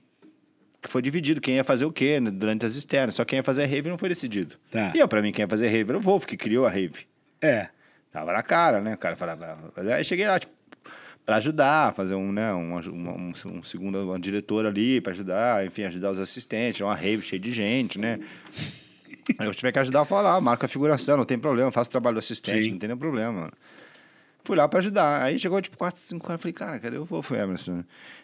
[0.82, 3.16] que foi dividido quem ia fazer o quê né, durante as externas.
[3.16, 4.56] Só quem ia fazer a rave não foi decidido.
[4.72, 4.91] Tá.
[4.95, 6.70] E eu, pra mim, quem ia fazer a rave era o Wolf, que criou a
[6.70, 7.06] rave.
[7.41, 7.70] É.
[8.12, 8.95] Tava na cara, né?
[8.95, 9.72] O cara falava.
[9.95, 10.54] Aí cheguei lá, tipo,
[11.30, 15.84] pra ajudar, fazer um, né, um, um, um segundo uma diretor ali pra ajudar, enfim,
[15.84, 18.19] ajudar os assistentes, uma rave cheia de gente, né?
[19.39, 22.15] Eu tiver que ajudar, eu falo lá, marca a figuração, não tem problema, faço trabalho
[22.15, 22.71] do assistente, Sim.
[22.71, 23.53] não tem nenhum problema, mano.
[24.43, 25.21] Fui lá pra ajudar.
[25.21, 26.41] Aí chegou, tipo, 4, 5 horas.
[26.41, 27.84] Falei, cara, cadê o Wolf Emerson?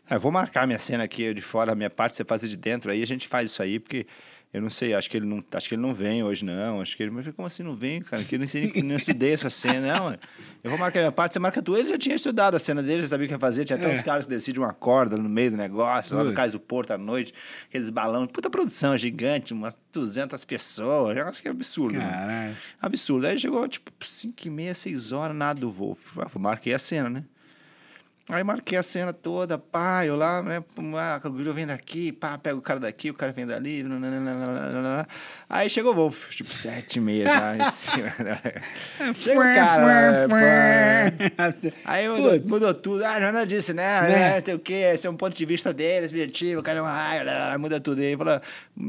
[0.09, 2.57] Ah, eu vou marcar minha cena aqui de fora, a minha parte, você faz de
[2.57, 2.89] dentro.
[2.89, 4.07] Aí a gente faz isso aí, porque
[4.51, 6.81] eu não sei, acho que ele não, acho que ele não vem hoje, não.
[6.81, 7.11] Acho que ele.
[7.11, 8.23] Mas eu como assim não vem, cara?
[8.23, 10.03] Que eu não, sei, nem- não estudei essa cena, não.
[10.05, 10.19] mano.
[10.66, 11.78] Eu vou marcar minha parte, você marca tu.
[11.78, 13.66] Ele já tinha estudado a cena dele, já sabia o que ia fazer.
[13.66, 13.91] Tinha até É.
[13.91, 16.34] uns caras que decidem uma corda no meio do negócio, lá no.
[16.34, 17.36] Cais do Porto à noite,
[17.70, 18.28] aqueles balões.
[18.32, 21.11] Puta produção gigante, umas 200 pessoas.
[21.11, 21.99] um Negócio que é absurdo.
[21.99, 22.57] Caralho.
[22.82, 23.28] Absurdo.
[23.28, 25.97] Aí chegou, tipo, 5 e meia, 6 horas, nada do.
[26.18, 27.24] Ah, Marquei a cena, né?
[28.28, 30.63] Aí marquei a cena toda, pá, eu lá, né?
[30.97, 33.84] Ah, o guru vem daqui, pá, pega o cara daqui, o cara vem dali.
[33.84, 35.07] nananana.
[35.47, 38.11] Aí chegou o Wolf, tipo, sete e meia já em cima.
[38.17, 38.41] né?
[39.13, 40.28] Chega o cara, né,
[41.30, 41.45] pá.
[41.86, 43.05] Aí mudou, mudou tudo.
[43.05, 44.01] Ah, Joana disse, né?
[44.01, 44.09] Né?
[44.09, 44.41] né?
[44.43, 47.57] Sei o quê, esse é um ponto de vista dele, subjetivo, o cara é lá,
[47.59, 48.01] muda tudo.
[48.01, 48.41] Aí falou,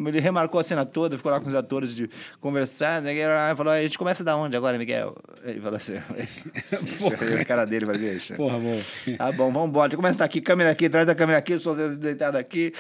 [0.07, 2.09] ele remarcou a cena toda, ficou lá com os atores de
[2.41, 3.09] conversando.
[3.09, 5.15] Aí ele falou, a gente começa da onde agora, Miguel?
[5.45, 5.97] Ele falou assim,
[7.39, 8.35] a cara dele, vai deixa.
[8.35, 8.81] Porra, bom.
[9.27, 9.97] Tá bom, vamos embora.
[9.97, 12.73] Começa daqui, câmera aqui, atrás da câmera aqui, eu sou deitado aqui.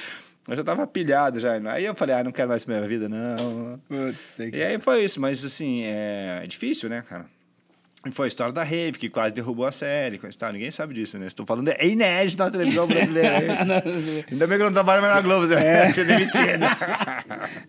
[0.47, 1.55] Eu já tava pilhado já.
[1.73, 3.81] Aí eu falei, ah, não quero mais minha vida, não.
[4.39, 7.27] E aí foi isso, mas assim, é, é difícil, né, cara?
[8.07, 10.53] E foi a história da Rave, que quase derrubou a série, coisa tal.
[10.53, 11.27] Ninguém sabe disso, né?
[11.27, 13.39] Estou falando, é inédito na televisão brasileira.
[14.31, 16.65] Ainda bem que eu não trabalho mais na Globo, você vai ser demitido.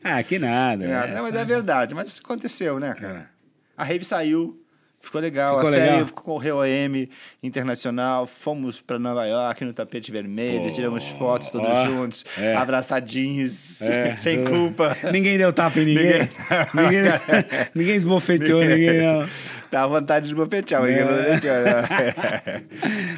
[0.04, 0.84] Ah, que nada.
[0.84, 1.16] É, né?
[1.16, 3.28] não, mas é verdade, mas aconteceu, né, cara?
[3.76, 4.62] A Rave saiu,
[5.08, 5.56] ficou legal.
[5.56, 6.08] Ficou a série legal.
[6.14, 7.10] correu a M
[7.42, 12.56] internacional, fomos para Nova York no tapete vermelho, Pô, tiramos fotos todos ó, juntos, é.
[12.56, 14.96] abraçadinhos, É, sem culpa.
[15.12, 16.30] Ninguém deu tapa em ninguém.
[16.74, 17.02] Ninguém,
[17.76, 19.28] ninguém esbofeteou ninguém, não.
[19.70, 21.04] Dá vontade de bofetear, mas É.
[21.04, 22.64] ninguém bofeteou, né?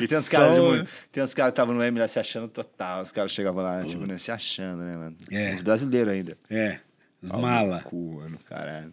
[0.01, 1.99] E tem uns Só caras de o- mu- tem uns caras que estavam no M
[1.99, 3.01] lá se achando total.
[3.01, 5.15] Os caras chegavam lá, tipo, né, se achando, né, mano?
[5.31, 5.53] É.
[5.53, 6.37] Os brasileiros ainda.
[6.49, 6.79] É,
[7.21, 7.81] os mala.
[7.83, 8.91] Cu, mano, caralho.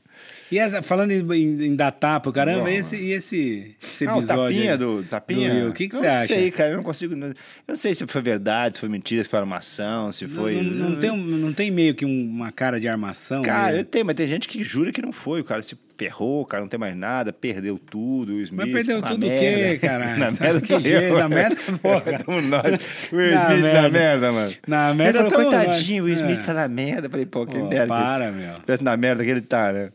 [0.50, 2.68] E essa, falando em, em, em dar tapa, caramba, Bom.
[2.68, 4.54] e esse, e esse, esse Ah, o episódio?
[4.54, 4.78] tapinha aí?
[4.78, 5.50] do tapinha?
[5.50, 6.26] Do Rio, O que, que eu você não acha?
[6.26, 7.14] sei, cara, eu não consigo.
[7.14, 7.34] Eu
[7.66, 10.54] não sei se foi verdade, se foi mentira, se foi armação, se foi.
[10.62, 13.42] Não, não tem, um- não tem meio que um- uma cara de armação?
[13.42, 13.80] Cara, né?
[13.80, 15.40] eu tenho, mas tem gente que jura que não foi.
[15.40, 18.34] O cara se ferrou, o cara não tem mais nada, perdeu tudo.
[18.34, 19.70] O Smith Mas perdeu tá na tudo o merda.
[19.70, 20.18] quê, caralho?
[20.20, 22.18] Na Tá merda que jeito, na merda, porra.
[22.24, 22.62] Tamo nós.
[23.12, 23.88] O Will Smith na merda.
[23.90, 24.54] merda, mano.
[24.68, 26.20] Na merda Ele falou, coitadinho, o nós.
[26.20, 26.44] Smith É.
[26.46, 27.08] tá na merda.
[27.10, 27.86] Falei, pô, que Pô, merda.
[27.88, 28.60] para, meu.
[28.64, 29.88] Pensa na merda que ele tá, né?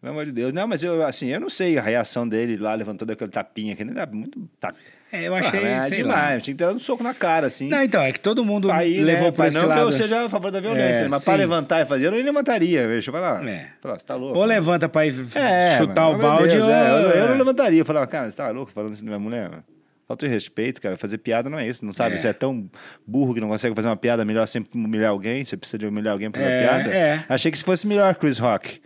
[0.00, 0.52] Pelo amor de Deus.
[0.52, 3.82] Não, mas eu, assim, eu não sei a reação dele lá levantando aquele tapinha, que
[3.82, 4.48] ele dá muito.
[4.58, 4.72] Tá...
[5.12, 6.16] É, eu achei, é sei demais.
[6.36, 6.40] lá.
[6.40, 7.68] Tinha que ter dado um soco na cara, assim.
[7.68, 9.80] Não, então, é que todo mundo Aí, levou né, pra esse não lado.
[9.80, 11.24] que eu seja a favor da violência, É, né, mas sim.
[11.26, 13.46] pra levantar e fazer, eu não ia levantaria, deixa eu falar.
[13.46, 13.70] É.
[13.80, 14.38] Falar, você tá louco.
[14.38, 16.70] Ou levanta pra ir É, chutar mano, o balde Deus, ou...
[16.70, 17.80] é, eu, eu não levantaria.
[17.80, 19.50] Eu falava, cara, você tá louco falando isso da minha mulher?
[19.50, 19.64] mano?
[20.06, 20.96] Falta de respeito, cara.
[20.96, 21.84] Fazer piada não é isso.
[21.84, 22.14] Não sabe?
[22.14, 22.18] É.
[22.18, 22.68] Você é tão
[23.06, 25.44] burro que não consegue fazer uma piada melhor sempre humilhar alguém.
[25.44, 26.90] Você precisa de humilhar alguém pra fazer É, piada.
[26.90, 27.24] é.
[27.28, 28.80] Achei que se fosse melhor, Chris Rock.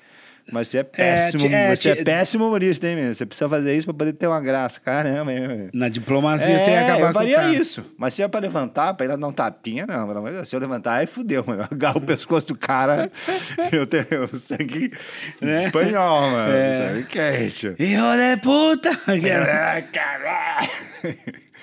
[0.53, 1.47] Mas você é péssimo.
[1.47, 3.14] é, você é ti- péssimo humorista, hein, menino?
[3.14, 4.78] Você precisa fazer isso pra poder ter uma graça.
[4.78, 5.70] Caramba, hein?
[5.72, 7.53] Na diplomacia É, você ia acabar eu com o faria cara.
[7.55, 7.84] isso.
[7.97, 10.07] Mas se é pra levantar, pra ir lá dar um tapinha, não.
[10.07, 10.49] Pelo amor de Deus.
[10.49, 11.62] Se eu levantar, aí fudeu, mano.
[11.62, 13.11] Eu agarro o pescoço do cara,
[13.72, 14.05] eu tenho
[14.36, 14.92] sangue
[15.40, 15.64] Né?
[15.64, 16.53] espanhol, mano.
[16.53, 16.88] É.
[16.92, 17.74] Sangue quente.
[17.78, 18.90] Hijo de puta!
[19.92, 20.68] Caralho.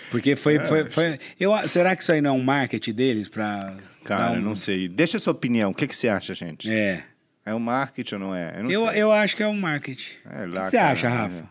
[0.09, 1.19] Porque foi, foi, foi...
[1.39, 3.75] Eu, será que isso aí não é um marketing deles pra...
[4.03, 4.41] Cara, um...
[4.41, 4.89] não sei.
[4.89, 5.71] Deixa a sua opinião.
[5.71, 6.69] O que, que você acha, gente?
[6.69, 7.03] É.
[7.45, 8.53] É um marketing ou não é?
[8.57, 9.01] Eu não Eu, sei.
[9.01, 10.17] eu acho que é um marketing.
[10.29, 11.09] É o que você cara, acha, é.
[11.09, 11.49] Rafa?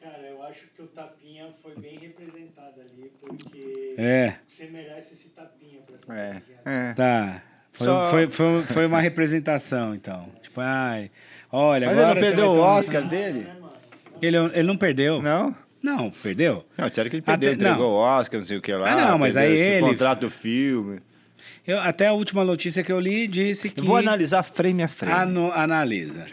[0.00, 5.28] Cara, eu acho que o tapinha foi bem representado ali, porque É, você merece esse
[5.30, 6.90] tapinha pra essa É.
[6.90, 6.94] é.
[6.94, 7.42] tá.
[7.72, 10.28] Foi, Só- foi, foi, foi uma representação, então.
[10.42, 11.10] Tipo, ai...
[11.52, 13.46] Olha, Mas ele não perdeu o Oscar dele?
[14.20, 15.22] Ele, ele não perdeu.
[15.22, 15.54] Não?
[15.82, 16.64] Não, perdeu.
[16.76, 18.92] Não, disseram que ele perdeu, Até- entregou o Oscar, não sei o que lá.
[18.92, 21.00] Ah, não, mas aí ele- contrato do filme.
[21.66, 23.80] Eu, até a última notícia que eu li disse que...
[23.80, 25.12] Vou analisar frame a frame.
[25.12, 26.26] Ano- analisa.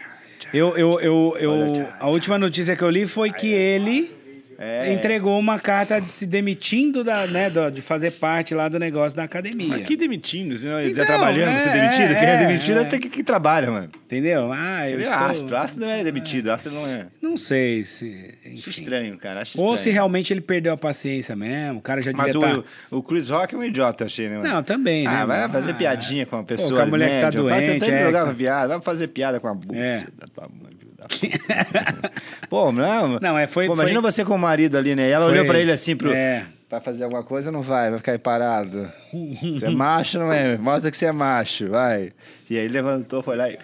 [0.53, 4.15] Eu, eu, eu, eu, a última notícia que eu li foi que ele
[4.59, 4.91] É.
[4.91, 9.15] entregou uma carta de se demitindo da, né, do- de fazer parte lá do negócio
[9.15, 9.67] da academia.
[9.67, 10.57] Mas que demitindo?
[10.57, 12.07] Senão ele Então, tá trabalhando, é, é demitido?
[12.19, 12.85] Quem é é, demitido é, é.
[12.85, 13.89] tem que, que trabalha, mano.
[14.05, 14.51] Entendeu?
[14.51, 15.25] Ah, eu Ele é estou...
[15.25, 15.57] astro.
[15.57, 17.05] Astro não é demitido, astro não é.
[17.21, 18.33] Não sei se...
[18.45, 18.69] Acho Enfim.
[18.81, 19.41] estranho, cara.
[19.41, 19.77] Acho Ou estranho.
[19.77, 22.63] se realmente ele perdeu a paciência mesmo, o cara já Mas devia o, estar...
[22.89, 24.37] o Chris Rock é um idiota, achei, né?
[24.37, 24.49] mano?
[24.49, 25.11] Não, também, né?
[25.13, 26.79] Ah, vai fazer Ah, piadinha com a pô, pessoa.
[26.79, 27.43] com a mulher que tá médium.
[27.45, 30.03] Vai doente, tentar é, jogar tá- uma piada, vai fazer piada com a bucha É.
[30.17, 30.76] da tua mãe.
[32.49, 33.19] Pô, não.
[33.19, 35.07] Não, é, foi- Pô, imagina foi- você com o marido ali, né?
[35.09, 36.11] E ela Foi- olhou pra ele assim pro.
[36.11, 36.45] É.
[36.69, 38.91] Pra fazer alguma coisa, não vai, vai ficar aí parado.
[39.41, 40.57] Você é macho, não é?
[40.57, 42.11] Mostra que você é macho, vai.
[42.49, 43.57] E aí levantou, foi lá e.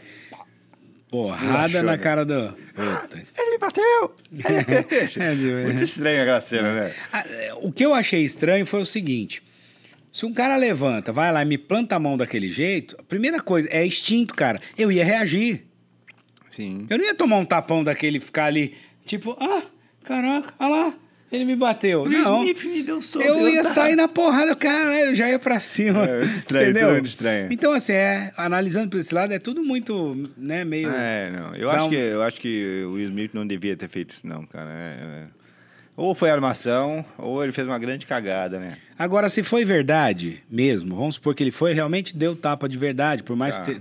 [1.12, 1.98] Porrada na né?
[1.98, 2.56] cara do...
[2.74, 3.22] Puta.
[3.38, 4.16] Ele me bateu!
[5.20, 6.91] É, Muito estranho aquela cena, né?
[7.12, 9.44] Ah, é, O que eu achei estranho foi o seguinte:
[10.12, 13.39] se um cara levanta, vai lá e me planta a mão daquele jeito, a primeira
[13.41, 14.60] coisa é instinto, cara.
[14.78, 15.66] Eu ia reagir.
[16.56, 16.86] Sim.
[16.89, 18.74] Eu não ia tomar um tapão daquele ficar ali,
[19.06, 19.64] tipo, ah,
[20.04, 20.93] caraca, olha lá,
[21.32, 22.06] ele me bateu.
[22.08, 22.43] não.
[22.43, 23.26] me deu soco.
[23.26, 26.06] Eu ia tá- sair na porrada, cara, eu já ia pra cima.
[26.06, 26.91] É, muito estranho, entendeu?
[26.91, 27.47] muito estranho.
[27.51, 30.89] Então, assim, é, analisando por esse lado, é tudo muito, né, meio.
[30.89, 31.56] É, não.
[31.56, 34.28] Eu acho, um- que, eu acho que o Will Smith não devia ter feito isso,
[34.28, 34.70] não, cara.
[34.72, 35.43] É, é.
[35.95, 38.78] Ou foi armação, ou ele fez uma grande cagada, né?
[38.97, 43.22] Agora, se foi verdade mesmo, vamos supor que ele foi, realmente deu tapa de verdade,
[43.22, 43.64] por mais Tá.
[43.66, 43.80] que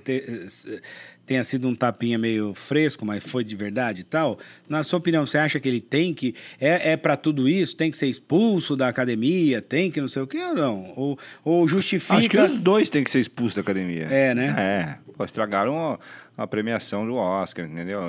[1.27, 4.39] tenha sido um tapinha meio fresco, mas foi de verdade e tal.
[4.69, 6.35] Na sua opinião, você acha que ele tem que.
[6.61, 7.77] É, é para tudo isso?
[7.77, 9.63] Tem que ser expulso da academia?
[9.63, 10.93] Tem que não sei o quê ou não?
[10.97, 12.17] Ou, ou justifica.
[12.17, 14.05] Acho que os dois têm que ser expulsos da academia.
[14.05, 14.55] É, né?
[14.59, 15.13] É.
[15.17, 15.99] Pô, estragaram a,
[16.37, 18.01] a premiação do Oscar, entendeu?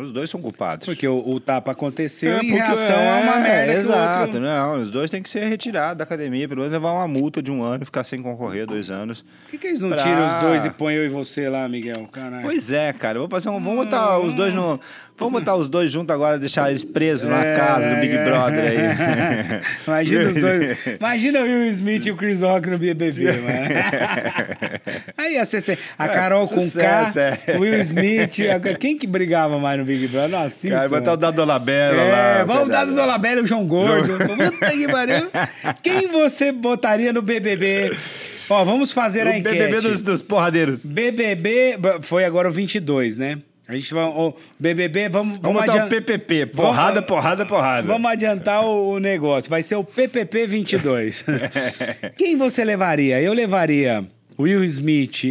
[0.00, 0.86] Os dois são culpados.
[0.86, 4.40] Porque o, o tapa aconteceu É, em reação a uma é, merda o Exato, outro...
[4.40, 4.80] não.
[4.82, 7.62] Os dois têm que ser retirados da academia, pelo menos levar uma multa de um
[7.62, 9.22] ano e ficar sem concorrer dois anos.
[9.42, 11.68] Por que, que eles não Pra- tiram os dois e põem eu e você lá,
[11.68, 12.06] Miguel?
[12.12, 12.42] Caralho.
[12.44, 13.18] Pois é, cara.
[13.18, 14.78] Vou fazer um, vamos botar os dois no.
[15.16, 18.24] Vamos botar os dois juntos agora, deixar eles presos na É, casa do Big é.
[18.24, 19.60] Brother aí.
[19.86, 20.78] Imagina os dois.
[20.98, 23.68] Imagina o Will Smith e o Chris Rock no BBB, mano.
[25.16, 27.12] Aí ia ser a Carol com K,
[27.46, 27.56] é.
[27.56, 28.38] o Will Smith.
[28.50, 30.30] a- Quem que brigava mais no Big Brother?
[30.30, 30.76] Não assisto.
[30.76, 31.16] Cara, botar o.
[31.16, 32.44] Dado Dolabella É, lá.
[32.44, 32.90] vamos dar pesado.
[32.90, 34.18] do Dolabella o João Gordo.
[34.18, 35.28] Puta que pariu.
[35.82, 37.96] Quem você botaria no BBB?
[38.50, 39.54] Ó, vamos fazer a O enquete.
[39.56, 40.84] BBB dos, dos porradeiros.
[40.84, 43.38] BBB foi agora o 22, né?
[43.66, 44.04] A gente vai.
[44.04, 45.38] O BBB, vamos.
[45.40, 46.46] Vamos botar adian- o PPP.
[46.46, 47.86] Porrada, Vamos- porrada, porrada.
[47.86, 49.48] Vamos adiantar o, o negócio.
[49.48, 51.24] Vai ser o PPP 22.
[52.18, 53.20] Quem você levaria?
[53.22, 54.04] Eu levaria
[54.38, 55.24] Will Smith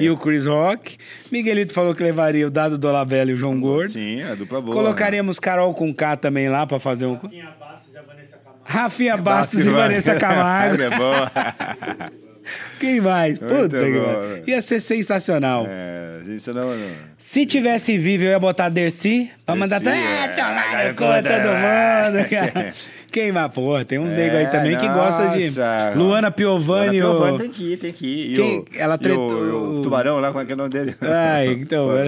[0.00, 0.96] e o Chris Rock.
[1.32, 3.90] Miguelito falou que levaria o Dado Dolabella e o João Gordo.
[3.90, 4.76] Sim, a dupla boa.
[4.76, 7.14] Colocaríamos Carol com K também lá pra fazer um.
[7.14, 8.62] Rafinha Bastos e a Vanessa Camargo.
[8.64, 10.82] Rafinha Bastos e Vanessa Camargo.
[10.82, 11.32] É boa.
[12.80, 13.40] Quem mais?
[13.40, 14.42] Muito Puta que pariu.
[14.46, 15.66] Ia ser sensacional.
[15.68, 16.70] É, isso não...
[16.76, 16.90] não.
[17.16, 19.80] Se tivesse vivo, eu ia botar Dercy pra mandar.
[19.80, 20.28] Dercy, É, é.
[20.28, 21.48] tomar no cu todo
[22.22, 22.72] mundo, cara.
[23.10, 23.50] Quem mais?
[23.50, 25.44] Porra, tem uns negros aí É, também que gostam de.
[25.46, 25.92] nossa.
[25.96, 27.00] Luana Piovani.
[27.00, 28.36] Luana o- Piovani tem que ir, tem que ir.
[28.36, 30.68] Quem- o- ela o- tretou- e o, tubarão lá, como é que é o nome
[30.70, 30.94] dele?
[31.00, 31.88] Ai, então.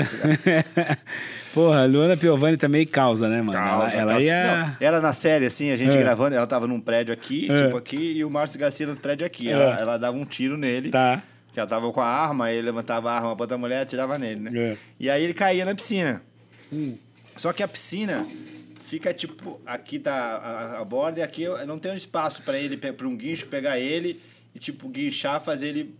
[1.53, 3.53] Porra, Luana Piovani também causa, né, mano?
[3.59, 4.67] Causa, ela, ela ia.
[4.67, 6.01] Não, ela na série, assim, a gente É.
[6.01, 7.65] gravando, ela tava num prédio aqui, É.
[7.65, 9.49] tipo aqui, e o Márcio Garcia no prédio aqui.
[9.49, 9.53] É.
[9.53, 10.91] Ela, ela dava um tiro nele.
[10.91, 11.23] Tá.
[11.53, 13.83] Que ela tava com a arma, aí ele levantava a arma pra outra mulher e
[13.83, 14.51] atirava nele, né?
[14.55, 14.77] É.
[15.01, 16.23] E aí ele caía na piscina.
[17.37, 18.25] Só que a piscina
[18.87, 22.77] fica tipo, aqui tá a, a borda e aqui não tem um espaço pra ele,
[22.77, 24.21] pra um guincho pegar ele
[24.55, 25.95] e tipo guinchar, fazer ele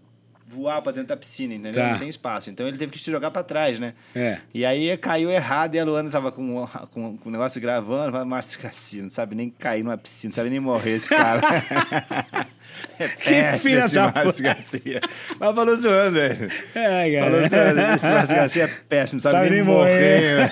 [0.51, 1.81] voar pra dentro da piscina, entendeu?
[1.81, 1.93] Tá.
[1.93, 2.51] Não tem espaço.
[2.51, 3.95] Então ele teve que se jogar pra trás, né?
[4.15, 4.39] É.
[4.53, 8.11] E aí caiu errado e a Luana tava com, com, com o negócio gravando.
[8.13, 11.41] Falei, Márcio Cassino, não sabe nem cair numa piscina, não sabe nem morrer esse cara.
[12.99, 15.01] é péssimo esse da Márcio Garcia.
[15.39, 16.51] Mas falou zoando, velho.
[16.75, 17.49] É, Falou cara.
[17.49, 17.95] zoando.
[17.95, 20.51] Esse Márcio Garcia é péssimo, não sabe, Sabe nem nem morrer.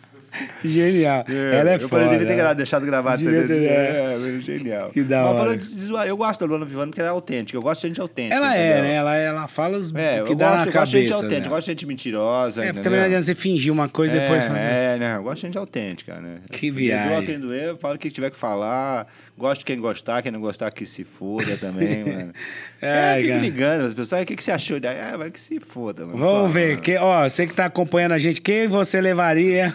[0.64, 1.24] Genial.
[1.28, 2.04] Ela é eu foda.
[2.04, 3.22] falei, devia ter deixado gravado.
[3.22, 4.90] Devia ter, é, é, genial.
[4.90, 5.56] Que da Mas hora.
[5.56, 7.56] de zoar, eu gosto da Luana Pivano porque ela é autêntica.
[7.56, 8.34] Eu gosto de gente autêntica.
[8.36, 8.94] Ela é, né?
[8.94, 11.14] Ela, ela fala os É, que eu dá gosto, na eu gosto de gente cabeça.
[11.14, 11.46] autêntica, né?
[11.46, 12.64] eu gosto de gente mentirosa.
[12.64, 14.60] É, porque também não adianta você fingir uma coisa e depois é, fazer.
[14.60, 15.16] É, né?
[15.16, 16.36] Eu gosto de gente autêntica, né?
[16.50, 17.26] Que Me doa viagem.
[17.26, 19.06] quem doer, fala o que tiver que falar.
[19.40, 22.32] Gosto de quem gostar, quem não gostar que se foda também, mano.
[22.80, 24.20] É, É, fico ligando as pessoas.
[24.20, 24.78] "Ah, O que, que você achou?
[24.78, 25.00] daí?
[25.00, 26.18] Ah, vai que se foda, mano.
[26.18, 26.68] Vamos Pô, ver.
[26.72, 26.82] mano.
[26.82, 29.74] Que, ó, você que tá acompanhando a gente, quem você levaria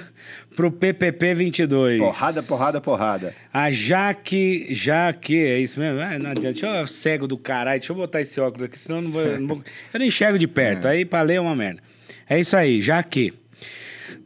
[0.55, 1.97] pro PPP 22?
[1.99, 3.34] Porrada, porrada, porrada.
[3.51, 4.68] A Jaque.
[4.70, 5.99] Jaque, é isso mesmo?
[5.99, 6.51] Ah, não adianta.
[6.51, 7.80] Deixa eu cego do caralho.
[7.80, 9.26] Deixa eu botar esse óculos aqui, senão eu não vou.
[9.39, 9.63] não vou-
[9.93, 10.88] eu não enxergo de perto.
[10.88, 11.82] Aí pra ler é uma merda.
[12.30, 13.34] É isso aí, Jaque.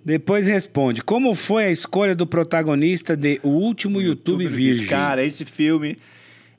[0.09, 4.87] Depois responde: Como foi a escolha do protagonista de O Último YouTube, Virgem?
[4.87, 5.99] Cara, esse filme.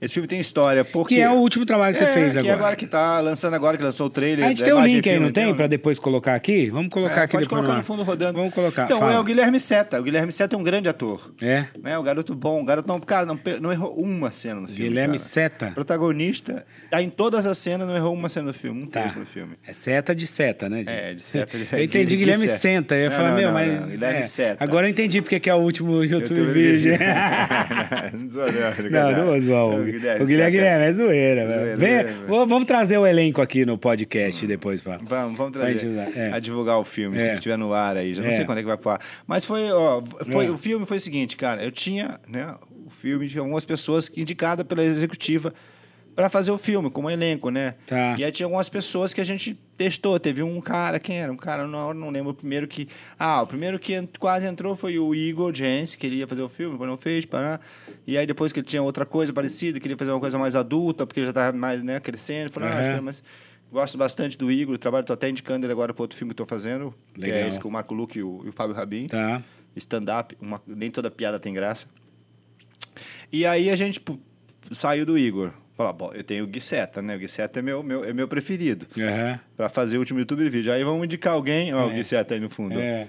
[0.01, 0.85] Esse filme tem história.
[0.85, 1.17] Porque...
[1.17, 2.55] que é o último trabalho que você É, fez que agora.
[2.55, 4.47] agora que tá lançando agora, que lançou o trailer.
[4.47, 5.47] A gente da tem o imagem link aí, não tem?
[5.47, 6.71] um- Pra depois colocar aqui?
[6.71, 7.59] Vamos colocar É, aqui pode depois.
[7.61, 7.79] colocar lá.
[7.79, 8.39] no fundo rodando.
[8.39, 8.85] Vamos colocar.
[8.87, 9.15] Então, fala.
[9.15, 10.01] é o Guilherme Seta.
[10.01, 11.31] O Guilherme Seta é um grande ator.
[11.43, 11.65] É.
[11.83, 11.99] Né?
[11.99, 12.63] O garoto bom.
[12.63, 14.89] O garoto não, cara, não, não errou uma cena no filme.
[14.89, 15.29] Guilherme cara.
[15.29, 15.71] Seta.
[15.75, 16.65] Protagonista.
[16.91, 18.83] Tá em todas as cenas, não errou uma cena no filme.
[18.83, 19.03] Um Tá.
[19.03, 19.55] texto no filme.
[19.67, 20.83] É seta de seta, né?
[20.87, 22.59] É, de seta de- Eu entendi de Guilherme seta.
[22.59, 22.95] Senta.
[22.95, 23.81] Eu ia Não, falar, não, meu, não, mas.
[23.81, 24.23] não, Guilherme é.
[24.23, 24.65] Seta.
[24.65, 26.99] Agora eu entendi porque que é o último YouTube, YouTube Virgem.
[28.13, 30.27] não, não, Não, não vou zoar o, É o Guilherme.
[30.27, 30.51] Seta.
[30.51, 31.79] Guilherme é zoeira, velho.
[31.79, 34.99] Vem- Vamos trazer o elenco aqui no podcast depois, pá.
[35.03, 35.87] Vamos, vamos trazer.
[36.17, 36.31] é.
[36.33, 37.21] A divulgar o filme, É.
[37.21, 38.15] se estiver no ar aí.
[38.15, 38.33] Já não É.
[38.33, 39.01] sei quando é que vai pro ar.
[39.27, 40.51] Mas foi, ó, foi, É.
[40.51, 41.63] o filme foi o seguinte, cara.
[41.65, 42.55] Eu tinha, né,
[42.87, 45.53] o filme tinha algumas pessoas indicadas pela executiva
[46.15, 47.75] para fazer o filme, como elenco, né?
[47.87, 48.15] Tá.
[48.19, 50.21] E aí tinha algumas pessoas que a gente testou.
[50.21, 51.33] Teve um cara, quem era?
[51.33, 52.87] Um cara, não, não lembro o primeiro que.
[53.19, 56.49] Ah, o primeiro que quase entrou foi o Igor Jens, que ele ia fazer o
[56.51, 57.59] filme, quando não fez, pará.
[58.07, 61.07] E aí depois que ele tinha outra coisa parecida, queria fazer uma coisa mais adulta,
[61.07, 62.51] porque ele já estava mais, né, crescendo.
[62.51, 63.25] Falou, ah, acho que mais.
[63.73, 66.47] Gosto bastante do Igor, trabalho, tô até indicando ele agora para outro filme que estou
[66.47, 67.39] fazendo, que Legal.
[67.39, 69.07] é esse com o Marco Luque e o, e o Fábio Rabin.
[69.07, 69.43] Tá.
[69.77, 71.87] Stand-up, uma- nem toda piada tem graça.
[73.33, 74.03] E aí a gente
[74.73, 75.53] saiu do Igor.
[75.81, 77.17] Falou, bom, eu tenho o Gui Seta, né?
[77.17, 79.41] O Gui Seta é meu, meu, é meu preferido Aham.
[79.57, 80.71] para fazer o último YouTube vídeo.
[80.71, 81.95] Aí vamos indicar alguém, ó, o É.
[81.95, 82.79] Gui Seta aí no fundo.
[82.79, 83.09] É.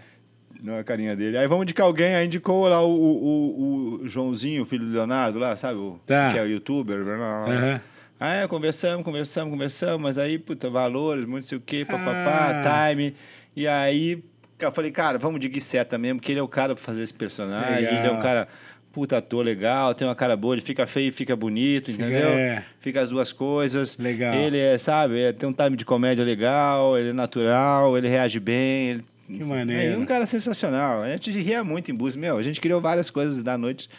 [0.63, 1.38] Não é a carinha dele.
[1.38, 5.38] Aí vamos indicar alguém, aí indicou lá o, o, o Joãozinho, o filho do Leonardo
[5.38, 5.80] lá, sabe?
[5.80, 6.32] O, Tá.
[6.32, 7.03] Que é o youtuber.
[7.03, 7.53] blá, blá, blá.
[7.55, 7.82] Aham.
[8.17, 12.88] Aí conversamos, conversamos, conversamos, mas aí, puta, valores, muito sei o quê, papapá, Ah.
[12.89, 13.13] time.
[13.53, 14.24] E aí
[14.59, 17.01] eu falei, cara, vamos de Gui Seta mesmo, porque ele é o cara pra fazer
[17.01, 17.76] esse personagem.
[17.84, 17.93] Legal.
[17.99, 18.47] Ele é um cara,
[18.91, 22.29] puta ator legal, tem uma cara boa, ele fica feio e fica bonito, entendeu?
[22.29, 22.63] é.
[22.79, 23.97] Fica as duas coisas.
[23.97, 24.33] Legal.
[24.33, 28.39] Ele é, sabe, é- tem um time de comédia legal, ele é natural, ele reage
[28.39, 28.89] bem.
[28.89, 29.05] Ele...
[29.27, 29.93] Que maneiro.
[29.93, 31.03] É um cara sensacional.
[31.03, 32.37] A gente ria muito em Búzios, meu.
[32.37, 33.89] A gente criou várias coisas da noite.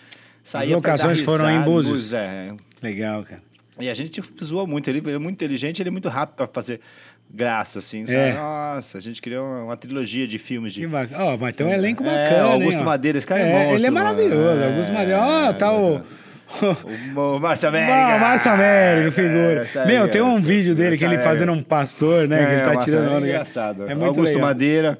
[0.45, 2.13] Saía locações dar foram em Búzios?
[2.13, 3.43] É, Legal, cara.
[3.81, 4.89] e a gente zoou muito.
[4.91, 6.81] Ele é muito inteligente, ele é muito rápido pra fazer
[7.33, 8.19] graça, assim, sabe?
[8.19, 8.33] É.
[8.35, 10.87] Nossa, a gente criou uma, uma trilogia de filmes de.
[10.87, 11.25] Bacana.
[11.25, 12.49] Ó, mas tem um elenco É, bacana.
[12.49, 12.85] o Augusto hein.
[12.85, 14.07] Madeira, esse cara é monstro, Ele é mano.
[14.07, 14.61] maravilhoso.
[14.61, 15.21] É, Augusto Madeira.
[15.21, 16.03] Ó, tá o.
[17.15, 17.93] O, o Márcio América.
[17.93, 19.63] Bom, Márcio América, figura.
[19.63, 21.19] É, tá Meu, tem um é, vídeo dele que ele é.
[21.19, 22.45] fazendo um pastor, né?
[22.45, 23.27] que ele tá tirando onda.
[23.27, 23.83] É engraçado.
[23.85, 24.49] É muito Augusto legal.
[24.49, 24.99] Madeira.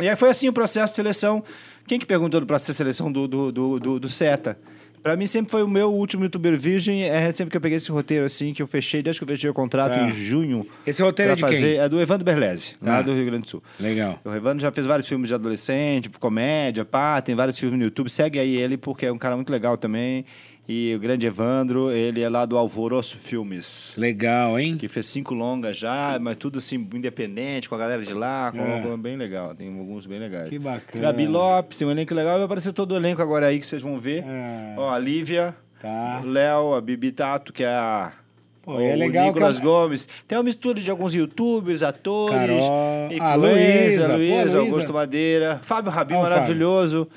[0.00, 1.44] E aí foi assim o processo de seleção.
[1.86, 4.56] Quem que perguntou do processo de seleção do, do, do, do, do Seta?
[5.02, 7.02] Pra mim sempre foi o meu último youtuber virgem.
[7.04, 9.48] É sempre que eu peguei esse roteiro assim, que eu fechei, desde que eu fechei
[9.50, 10.02] o contrato Tá.
[10.06, 10.66] em junho.
[10.86, 11.80] Esse roteiro é de fazer, quem?
[11.80, 12.92] É do Evandro Berlese, Tá.
[12.92, 13.62] lá do Rio Grande do Sul.
[13.80, 14.20] Legal.
[14.24, 18.08] O Evandro já fez vários filmes de adolescente, comédia, pá, tem vários filmes no YouTube.
[18.10, 20.24] Segue aí ele, porque é um cara muito legal também.
[20.70, 23.94] E o grande Evandro, ele é lá do Alvoroço Filmes.
[23.96, 24.76] Legal, hein?
[24.76, 28.58] Que fez cinco longas já, mas tudo assim, independente, com a galera de lá, com
[28.92, 28.96] É.
[28.98, 29.54] bem legal.
[29.54, 30.50] Tem alguns bem legais.
[30.50, 31.02] Que bacana.
[31.04, 32.36] Gabi Lopes, tem um elenco legal.
[32.36, 34.22] Vai aparecer todo o elenco agora aí que vocês vão ver.
[34.26, 34.74] É.
[34.76, 36.20] Ó, a Lívia, Tá.
[36.22, 38.12] o Léo, a Bibi Tato, que é a.
[38.60, 40.06] Pô, o é legal que Nicolas eu- Gomes.
[40.26, 43.10] Tem uma mistura de alguns youtubers, atores, Carol.
[43.10, 44.58] influencer, Ah, Luísa.
[44.58, 46.30] Augusto Madeira, Fábio Rabin, o Fábio.
[46.34, 47.08] maravilhoso,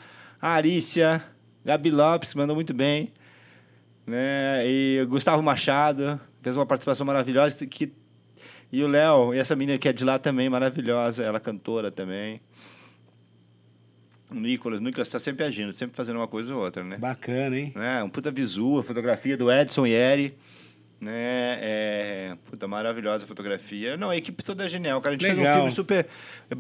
[0.41, 1.21] a Arícia,
[1.65, 3.09] Gabi Lopes, que mandou muito bem,
[4.11, 4.61] né?
[4.67, 7.91] E Gustavo Machado, fez uma participação maravilhosa, que
[8.71, 11.91] e o Léo, e essa menina que é de lá também, maravilhosa, ela é cantora
[11.91, 12.39] também.
[14.29, 16.97] O Nicolas, o Nicolas está sempre agindo, sempre fazendo uma coisa ou outra, né?
[16.97, 17.73] Bacana, hein?
[17.75, 18.01] né?
[18.01, 20.37] Um puta visu, a fotografia do Edson Yeri.
[21.01, 21.57] Né?
[21.59, 22.37] É...
[22.45, 23.97] Puta, maravilhosa a fotografia.
[23.97, 25.15] Não, a equipe toda é genial, cara.
[25.15, 25.55] A gente fez um Legal.
[25.55, 26.05] filme super.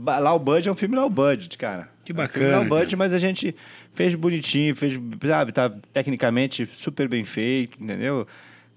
[0.03, 1.89] Lá o Budget é um filme low budget, cara.
[2.03, 3.55] Que É um bacana, low budget, mas a gente
[3.93, 8.27] fez bonitinho, fez, sabe, tá tecnicamente super bem feito, entendeu?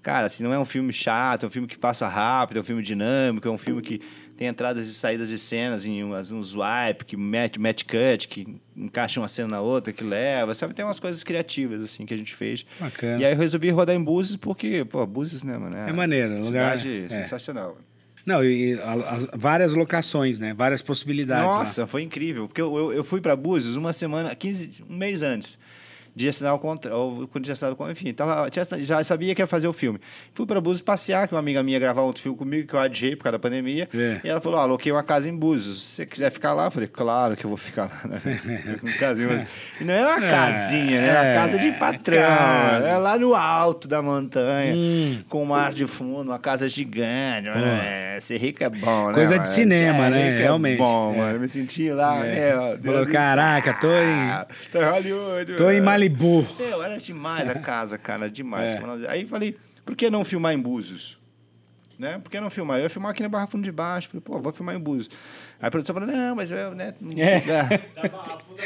[0.03, 2.63] Cara, assim, não é um filme chato, é um filme que passa rápido, é um
[2.63, 3.99] filme dinâmico, é um filme que
[4.37, 8.59] tem entradas e saídas de cenas em umas, um swipe, que mete, mete cut, que
[8.75, 10.73] encaixa uma cena na outra, que leva, sabe?
[10.73, 12.65] Tem umas coisas criativas, assim, que a gente fez.
[12.79, 13.21] Bacana.
[13.21, 15.75] E aí eu resolvi rodar em Búzios, porque, pô, Búzios, né, mano?
[15.77, 17.09] É maneiro, lugar- Cidade é.
[17.09, 17.77] sensacional.
[18.25, 20.53] Não, e as- várias locações, né?
[20.53, 21.45] Várias possibilidades.
[21.53, 21.59] lá.
[21.59, 22.47] Nossa, foi incrível.
[22.47, 25.59] Porque eu, eu, eu fui para Búzios uma semana, 15, um mês antes
[26.15, 28.47] de assinar o contrato, ou quando tinha assinado o contrato, enfim, tava,
[28.79, 29.99] já sabia que ia fazer o filme.
[30.33, 32.79] Fui para Búzios passear, que uma amiga minha ia gravar outro filme comigo, que eu
[32.79, 33.89] adiei por causa da pandemia.
[33.93, 34.21] É.
[34.23, 35.83] E ela falou: ah, aloquei uma casa em Búzios.
[35.83, 38.09] Se você quiser ficar lá, eu falei: claro que eu vou ficar lá.
[38.09, 38.21] Né?
[38.83, 39.45] Um casinho,
[39.81, 41.07] não é uma É, casinha, né?
[41.07, 42.21] É uma é, casa de patrão.
[42.21, 42.87] casa.
[42.87, 45.21] É lá no alto da montanha, Hum.
[45.27, 47.49] com o mar de fundo, uma casa gigante.
[47.49, 49.13] É, ser rico é bom, né?
[49.13, 49.45] Coisa de mano?
[49.53, 50.39] cinema, né?
[50.39, 50.75] Realmente.
[50.75, 51.17] É bom, É.
[51.17, 51.33] mano.
[51.35, 52.55] Eu me senti lá, É.
[52.55, 55.53] Você Deus falou, "Caraca, tô em- Tô em Hollywood.
[55.55, 56.47] Tô em mano." Malibu.
[56.59, 58.75] Meu, era demais a casa, cara, demais.
[58.75, 59.09] É.
[59.09, 61.19] Aí falei, por que não filmar em Búzios?
[61.97, 62.19] Né?
[62.21, 62.79] Por que não filmar?
[62.79, 64.09] Eu ia filmar aqui na Barra Fundo de Baixo.
[64.09, 65.09] Falei, pô, vou filmar em Búzios.
[65.61, 66.93] Aí a produção falou, não, mas eu, né?
[67.15, 67.39] É.
[67.39, 68.61] Da Barra Funda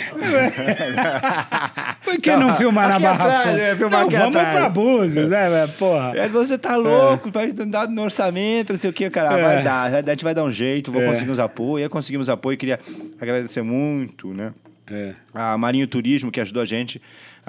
[2.04, 3.76] Por que não filmar na Barra atrás, Funda?
[3.76, 4.58] filmar Não, vamos atrás.
[4.58, 5.68] pra Búzios, né?
[5.78, 6.14] Porra.
[6.14, 9.38] Aí você tá louco, vai dar no orçamento, não sei o que, cara.
[9.38, 9.44] É.
[9.44, 11.06] Vai dar, a gente vai dar um jeito, vou É.
[11.06, 11.84] conseguir uns apoios.
[11.84, 12.80] Aí conseguimos apoio, queria
[13.22, 14.54] agradecer muito, né?
[14.92, 15.14] É.
[15.36, 17.00] A Marinho Turismo, que ajudou a gente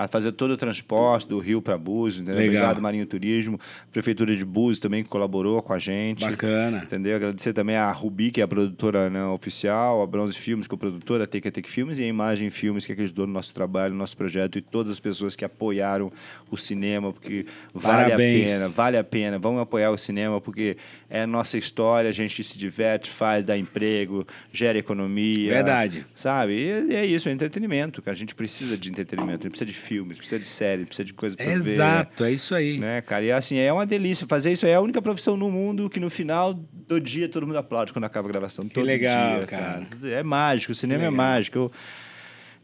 [0.05, 2.22] a fazer todo o transporte do Rio para Búzios.
[2.22, 2.40] Entendeu?
[2.40, 2.62] Legal.
[2.62, 3.61] Obrigado, Marinho Turismo.
[3.92, 6.24] Prefeitura de Búzios também, que colaborou com a gente.
[6.24, 6.82] Bacana.
[6.84, 7.16] Entendeu?
[7.16, 10.76] Agradecer também a Rubi, que é a produtora né, oficial, a Bronze Filmes, que é
[10.76, 13.53] a produtora, a Take a Take Filmes, e a Imagem Filmes, que acreditou no nosso
[13.53, 16.11] trabalho, no nosso projeto, e todas as pessoas que apoiaram
[16.51, 17.44] o cinema, porque
[17.74, 18.51] vale Parabéns.
[18.51, 19.38] a pena, vale a pena.
[19.38, 20.76] Vamos apoiar o cinema, porque
[21.09, 25.53] é a nossa história, a gente se diverte, faz, dá emprego, gera economia.
[25.53, 26.07] Verdade.
[26.14, 26.55] Sabe?
[26.55, 28.14] E é isso, é entretenimento, cara.
[28.14, 31.12] A gente precisa de entretenimento, a gente precisa de filmes, precisa de série, precisa de
[31.12, 31.53] coisa pra ver.
[31.53, 32.78] Exato, é isso aí.
[32.78, 33.24] Né, cara?
[33.24, 34.24] E assim, é uma delícia.
[34.24, 37.57] Fazer isso é a única profissão no mundo que no final do dia todo mundo
[37.57, 38.68] aplaude quando acaba a gravação.
[38.68, 39.88] todo legal, dia, cara.
[40.05, 41.59] É mágico, o cinema é mágico.
[41.59, 41.72] Eu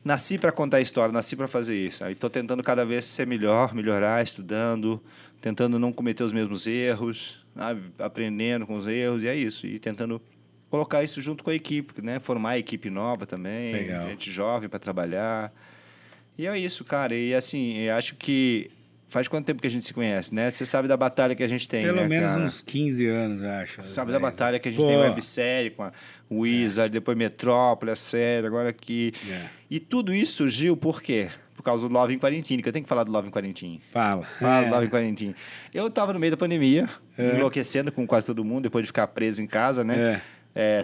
[0.05, 2.05] nasci para contar história, nasci para fazer isso.
[2.05, 5.03] Aí tô tentando cada vez ser melhor, melhorar, estudando,
[5.41, 7.45] tentando não cometer os mesmos erros,
[7.99, 9.66] aprendendo com os erros, e é isso.
[9.66, 10.22] E tentando
[10.70, 12.20] colocar isso junto com a equipe, né?
[12.20, 14.07] Formar a equipe nova também, Legal.
[14.11, 15.53] gente jovem para trabalhar.
[16.39, 17.14] E é isso, cara.
[17.14, 18.70] E assim, eu acho que
[19.09, 20.51] faz quanto tempo que a gente se conhece, né?
[20.51, 22.45] Você sabe da batalha que a gente tem, Pelo né, menos cara?
[22.45, 23.82] uns 15 anos, eu acho.
[23.82, 24.87] Sabe da batalha que a gente Pô.
[24.89, 25.93] tem websérie com a
[26.30, 29.12] Wizard, depois Metrópole, a série, agora aqui.
[29.30, 29.47] É.
[29.70, 31.28] E tudo isso surgiu por quê?
[31.55, 33.80] Por causa do Love em Quarantine, que eu tenho que falar do Love em Quarantine.
[33.91, 34.24] Fala.
[34.24, 34.68] Fala É.
[34.68, 35.37] do Love em Quarantine.
[35.72, 36.87] Eu tava no meio da pandemia,
[37.18, 39.97] enlouquecendo com quase todo mundo, depois de ficar preso em casa, né?
[39.99, 40.20] É,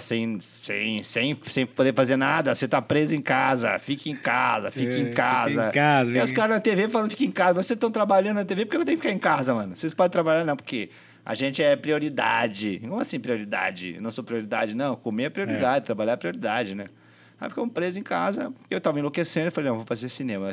[0.00, 4.70] sem, sem, sem, sem poder fazer nada, você tá preso em casa, fique em casa,
[4.70, 5.68] fique É, em casa.
[5.68, 8.36] em casa, E os caras na TV falando fique em casa, mas vocês estão trabalhando
[8.36, 9.74] na TV, por que eu tenho que ficar em casa, mano?
[9.74, 10.90] Vocês podem trabalhar, não, porque
[11.24, 12.80] a gente é prioridade.
[12.80, 13.94] Como assim prioridade?
[13.96, 14.94] Eu não sou prioridade, não.
[14.96, 16.86] Comer é prioridade, trabalhar é prioridade, né?
[17.40, 20.52] Aí ficamos presos em casa, eu tava enlouquecendo, eu falei, não, vou fazer cinema.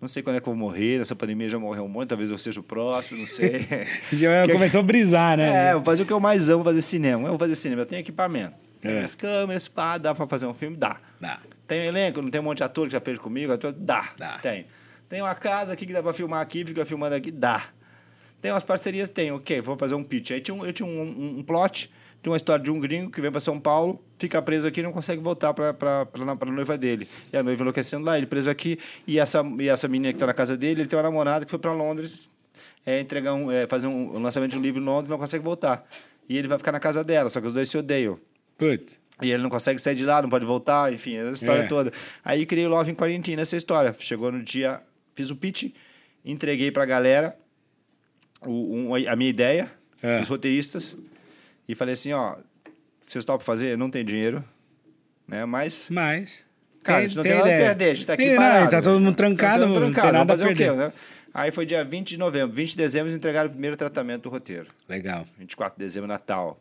[0.00, 2.30] Não sei quando é que eu vou morrer, nessa pandemia já morreu um monte, talvez
[2.30, 3.66] eu seja o próximo, não sei.
[4.12, 5.70] Já Que- começou a brisar, né?
[5.70, 7.24] É, vou fazer o que eu mais amo, fazer cinema.
[7.24, 8.54] Eu vou fazer cinema, eu tenho equipamento.
[8.80, 9.02] Tenho É.
[9.02, 10.76] as câmeras, pá, dá pra fazer um filme?
[10.76, 10.98] Dá.
[11.20, 11.40] Dá.
[11.66, 13.52] Tem um elenco, não tem um monte de ator que já fez comigo?
[13.52, 13.72] Ator?
[13.72, 14.10] Dá.
[14.16, 14.38] Dá.
[14.38, 14.66] Tem.
[15.08, 17.32] Tem uma casa aqui que dá pra filmar aqui, fica filmando aqui?
[17.32, 17.64] Dá.
[18.40, 19.10] Tem umas parcerias?
[19.10, 19.32] Tem.
[19.32, 20.30] Ok, vou fazer um pitch.
[20.30, 21.90] Aí tinha um, eu tinha um, um, um plot,
[22.22, 24.82] tinha uma história de um gringo que vem pra São Paulo, fica preso aqui e
[24.82, 26.06] não consegue voltar pra, pra
[26.46, 27.08] noiva dele.
[27.32, 30.26] E a noiva enlouquecendo lá, ele preso aqui, e essa, e essa menina que tá
[30.26, 32.28] na casa dele, ele tem uma namorada que foi pra Londres
[32.84, 35.18] é, entregar um, é, fazer um, um lançamento de um livro em Londres e não
[35.18, 35.86] consegue voltar.
[36.28, 38.18] E ele vai ficar na casa dela, só que os dois se odeiam.
[38.56, 38.98] Putz.
[39.20, 41.66] E ele não consegue sair de lá, não pode voltar, enfim, essa história É.
[41.66, 41.92] toda.
[42.24, 43.94] Aí criei o Love em Quarentena, essa história.
[43.98, 44.80] Chegou no dia,
[45.14, 45.72] fiz o pitch,
[46.24, 47.36] entreguei pra galera
[48.42, 49.70] o, um, a minha ideia,
[50.02, 50.20] É.
[50.20, 50.96] os roteiristas,
[51.68, 52.36] e falei assim, ó,
[53.00, 53.76] vocês topam fazer?
[53.76, 54.42] Não tem dinheiro,
[55.26, 55.44] né?
[55.44, 56.44] Mas, Mas.
[56.82, 58.70] cara, a gente não tem, nada a perder, a gente tá aqui não, parado.
[58.70, 60.70] tá todo mundo trancado, Tá todo mundo não tem trancado, nada a perder.
[60.70, 60.92] o quê, né?
[61.34, 64.30] Aí foi dia 20 de novembro, 20 de dezembro, eles entregaram o primeiro tratamento do
[64.30, 64.66] roteiro.
[64.88, 65.26] Legal.
[65.38, 66.58] 24 de dezembro, Natal.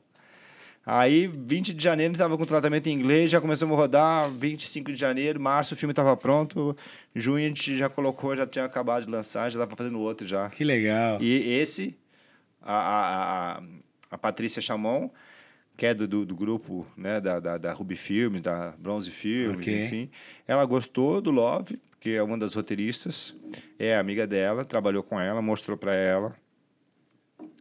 [0.85, 4.29] Aí, 20 de janeiro, estava com tratamento em inglês, já começamos a rodar.
[4.29, 6.77] 25 de janeiro, março, o filme estava pronto.
[7.13, 10.49] Junho, a gente já colocou, já tinha acabado de lançar, já estava fazendo outro já.
[10.49, 11.17] Que legal.
[11.21, 11.97] E esse,
[12.61, 13.63] a, a, a,
[14.09, 15.09] a Patrícia Chamon,
[15.75, 19.57] que é do, do, do grupo né, da, da, da Ruby Filmes, da Bronze Filmes,
[19.61, 19.85] Ok.
[19.85, 20.09] enfim.
[20.47, 23.35] Ela gostou do Love, que é uma das roteiristas,
[23.77, 26.35] é amiga dela, trabalhou com ela, mostrou para ela.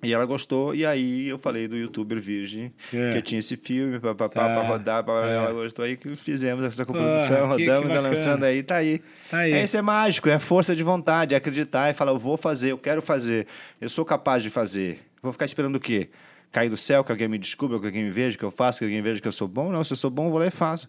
[0.02, 3.12] E ela gostou, e aí eu falei do youtuber virgem, É.
[3.12, 4.44] que eu tinha esse filme pra, pra, Tá.
[4.52, 5.36] pra rodar, pra, É.
[5.36, 9.02] ela gostou, aí que fizemos essa coprodução, que- que rodamos, tá lançando aí, tá aí.
[9.30, 9.52] Tá aí.
[9.52, 12.72] É, isso é mágico, é força de vontade, é acreditar e falar, eu vou fazer,
[12.72, 13.46] eu quero fazer,
[13.80, 15.00] eu sou capaz de fazer.
[15.22, 16.08] Vou ficar esperando o quê?
[16.52, 18.84] Cair do céu, que alguém me descubra, que alguém me veja, que eu faço, que
[18.84, 19.70] alguém veja que eu sou bom?
[19.70, 20.88] Não, se eu sou bom, eu vou lá e faço.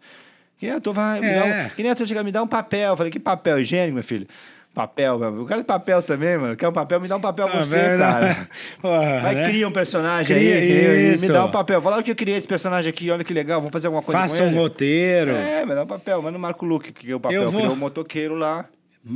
[0.58, 1.36] Que nem a vai, me É.
[1.40, 2.92] dá um, que nem a tua chega, me dá um papel.
[2.94, 4.28] Eu falei, que papel higiênico, meu filho?
[4.74, 5.36] Papel, meu.
[5.40, 6.56] Eu quero papel também, mano.
[6.56, 7.00] Quer um papel?
[7.02, 8.36] Me dá um papel Ah, você, verdade.
[8.36, 8.50] cara.
[8.80, 9.44] Porra, Vai, né?
[9.46, 11.26] cria um personagem Cria aí, isso.
[11.28, 11.82] me dá um papel.
[11.82, 14.22] Fala o que eu criei esse personagem aqui, olha que legal, vamos fazer alguma coisa
[14.22, 14.58] Faça com um ele.
[14.58, 15.32] roteiro.
[15.32, 17.60] É, me dá um papel, manda o Marco Luque, que é o papel, Eu vou-
[17.62, 18.66] criou um motoqueiro lá.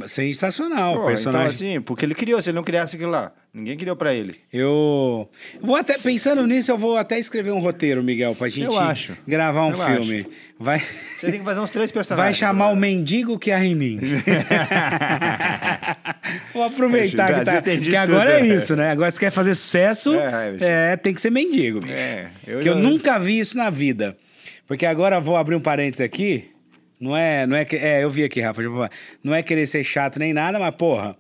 [0.08, 1.48] Sensacional Pô, personagem.
[1.48, 4.36] Então, assim, porque ele criou, se ele não criasse aquilo lá, ninguém criou pra ele.
[4.52, 5.30] Eu
[5.62, 9.16] vou até pensando nisso, eu vou até escrever um roteiro, Miguel, pra gente Eu acho.
[9.28, 10.26] gravar um Eu filme.
[10.60, 10.82] Vai,
[11.18, 12.38] Você tem que fazer uns três vai personagens.
[12.38, 14.00] chamar o mendigo que há em mim.
[16.54, 18.52] vou aproveitar Já que, tá, que agora tudo.
[18.52, 18.92] é isso, né?
[18.92, 20.64] Agora se quer fazer sucesso, É, bicho.
[20.64, 21.80] é, tem que ser mendigo.
[21.80, 21.94] bicho.
[21.94, 24.18] É, eu que eu nunca vi isso na vida.
[24.68, 26.50] Porque agora eu vou abrir um parênteses aqui.
[27.02, 27.76] Não é, não é que.
[27.76, 28.62] É, eu vi aqui, Rafa.
[29.24, 31.18] Não é querer ser chato nem nada, mas, porra.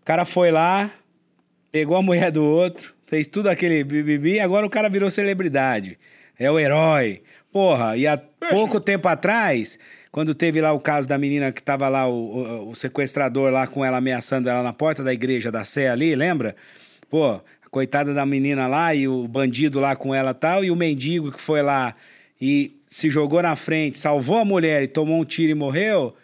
[0.00, 0.88] O cara foi lá,
[1.72, 5.98] pegou a mulher do outro, fez tudo aquele bibibi, e agora o cara virou celebridade.
[6.38, 7.22] É o herói.
[7.52, 9.78] Porra, e há pouco tempo atrás,
[10.12, 13.66] quando teve lá o caso da menina que tava lá, o, o- o sequestrador lá
[13.66, 16.54] com ela ameaçando ela na porta da igreja da Sé ali, lembra?
[17.10, 20.70] Pô, a coitada da menina lá e o bandido lá com ela e tal, e
[20.70, 21.94] o mendigo que foi lá
[22.40, 26.14] e se jogou na frente, salvou a mulher e tomou um tiro e morreu.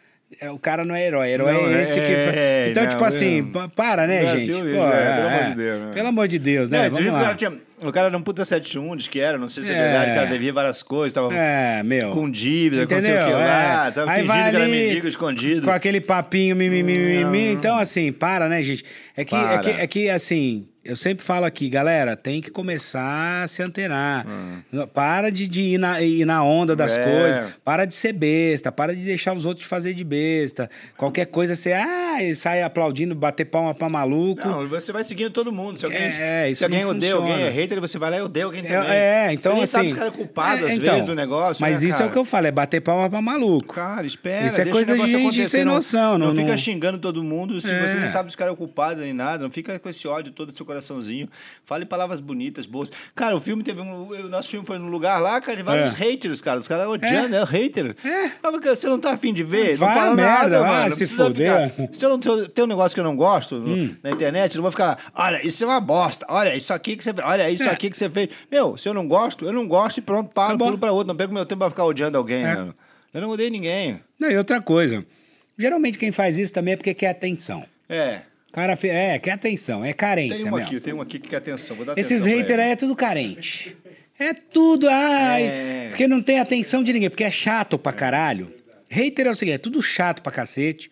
[0.40, 2.00] é, o cara não é herói, herói Não, é esse que.
[2.00, 3.50] é, Então, não, tipo assim, não.
[3.52, 4.50] pa- para, né, gente?
[4.50, 4.94] é, Pô, pelo amor
[5.32, 5.90] é, de Deus, né?
[5.94, 6.88] Pelo amor de Deus, né?
[6.88, 7.20] Vamos o lá.
[7.22, 7.52] cara, tinha,
[7.82, 9.82] o cara era um puta 71, diz que era, não sei se é, É.
[9.82, 13.26] verdade, o cara devia várias coisas, tava É, com dívida, com não sei o Entendeu?
[13.28, 13.90] que lá, É.
[13.92, 15.62] tava Aí fingindo que era mendigo escondido.
[15.66, 17.52] Com aquele papinho mimimi.
[17.52, 18.84] Então, assim, para, né, gente?
[19.16, 23.43] É que, é que, é que, assim, eu sempre falo aqui, galera, tem que começar
[23.45, 24.26] a se antenar.
[24.93, 27.03] Para de, de ir, na, ir na onda das É.
[27.05, 27.55] coisas.
[27.64, 28.70] Para de ser besta.
[28.70, 30.68] Para de deixar os outros fazer de besta.
[30.97, 34.47] Qualquer coisa, você ah, sai aplaudindo, bater palma pra maluco.
[34.47, 35.78] Não, você vai seguindo todo mundo.
[35.78, 38.45] Se alguém, É, isso se alguém odeia alguém, é hater, você vai lá e odeia
[38.45, 38.91] alguém também.
[38.91, 39.72] É, é, então você nem assim.
[39.72, 40.14] sabe se o cara é
[40.64, 41.61] é, às então, vezes, do negócio.
[41.61, 42.11] Mas né, isso é cara?
[42.11, 43.74] o que eu falo, é bater palma pra maluco.
[43.74, 44.47] Cara, espera.
[44.47, 47.61] Isso é coisa de acontecer, sem não- noção, Não, não- fica não- xingando todo mundo
[47.61, 47.80] se É.
[47.89, 49.43] você não sabe se o cara é culpado nem nada.
[49.45, 51.29] Não fica com esse ódio todo do seu coraçãozinho.
[51.64, 52.91] Fale palavras bonitas, boas.
[53.14, 54.09] Cara, o filme teve um.
[54.09, 55.97] O nosso filme foi num lugar lá, cara, de vários É.
[55.97, 56.59] haters, cara.
[56.59, 57.97] Os caras odiando, é, o hater.
[58.05, 58.25] É.
[58.43, 59.70] Ah, porque Você não tá afim de ver?
[59.79, 60.95] Não Fala merda, nada, ah, mano.
[60.97, 61.70] Se fuder.
[61.70, 63.97] ficar- Se eu não tenho- tem um negócio que eu não gosto no- Hum.
[64.03, 64.99] na internet, eu não vou ficar lá.
[65.14, 66.27] Olha, isso é uma bosta.
[66.29, 67.27] Olha, isso aqui que você fez.
[67.27, 67.70] Olha, isso É.
[67.70, 68.29] aqui que você fez.
[68.51, 71.09] Meu, se eu não gosto, eu não gosto e pronto, paro, Tá pulo pra outro.
[71.09, 72.55] Não pego meu tempo pra ficar odiando alguém, É.
[72.55, 72.75] mano.
[73.12, 74.01] Eu não odeio ninguém.
[74.18, 75.05] Não, e outra coisa.
[75.57, 77.64] Geralmente quem faz isso também é porque quer atenção.
[77.89, 78.22] É.
[78.55, 80.57] Cara fe- é, quer atenção, é carência Tem mesmo.
[80.59, 81.74] aqui, tem uma aqui que quer atenção.
[81.76, 83.76] Vou dar Esses haters aí é tudo carente.
[84.16, 85.86] É tudo, ai, É.
[85.88, 88.52] porque não tem atenção de ninguém, porque é chato pra caralho.
[88.88, 90.88] Hater é o seguinte, é tudo chato pra cacete,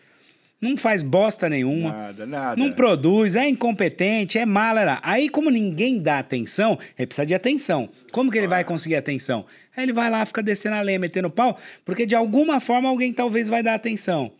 [0.60, 2.56] não faz bosta nenhuma, Nada, nada.
[2.60, 4.98] não produz, é incompetente, é mala.
[5.00, 7.88] Aí, como ninguém dá atenção, ele precisa de atenção.
[8.10, 9.46] Como que ele vai conseguir atenção?
[9.76, 13.12] Aí ele vai lá, fica descendo a lenha, metendo pau, porque de alguma forma alguém
[13.12, 14.32] talvez vai dar atenção.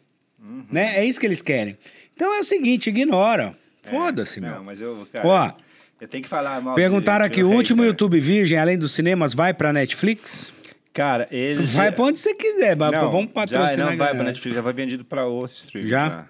[0.44, 0.64] Uhum.
[0.72, 0.96] Né?
[0.98, 1.78] É isso que eles querem.
[2.22, 3.52] Então é o seguinte, ignora.
[3.82, 4.62] Foda-se, Não, meu.
[4.62, 5.52] mas eu, cara, Ó,
[6.00, 9.52] eu tenho que falar mal Perguntaram aqui, o último YouTube Virgem, além dos cinemas, vai
[9.52, 10.52] pra Netflix?
[10.92, 11.64] Cara, ele...
[11.64, 13.76] Vai pra onde você quiser, Não, vamos patrocinar.
[13.76, 14.22] já, não vai pra.
[14.22, 15.84] Netflix, já foi vendido pra outro stream.
[15.88, 16.26] Já?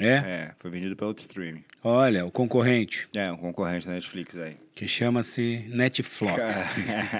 [0.00, 0.06] É?
[0.06, 1.58] É, foi vendido pra outro stream.
[1.84, 4.56] Olha, o concorrente, É, um concorrente da Netflix aí.
[4.74, 6.64] que chama-se Netflix.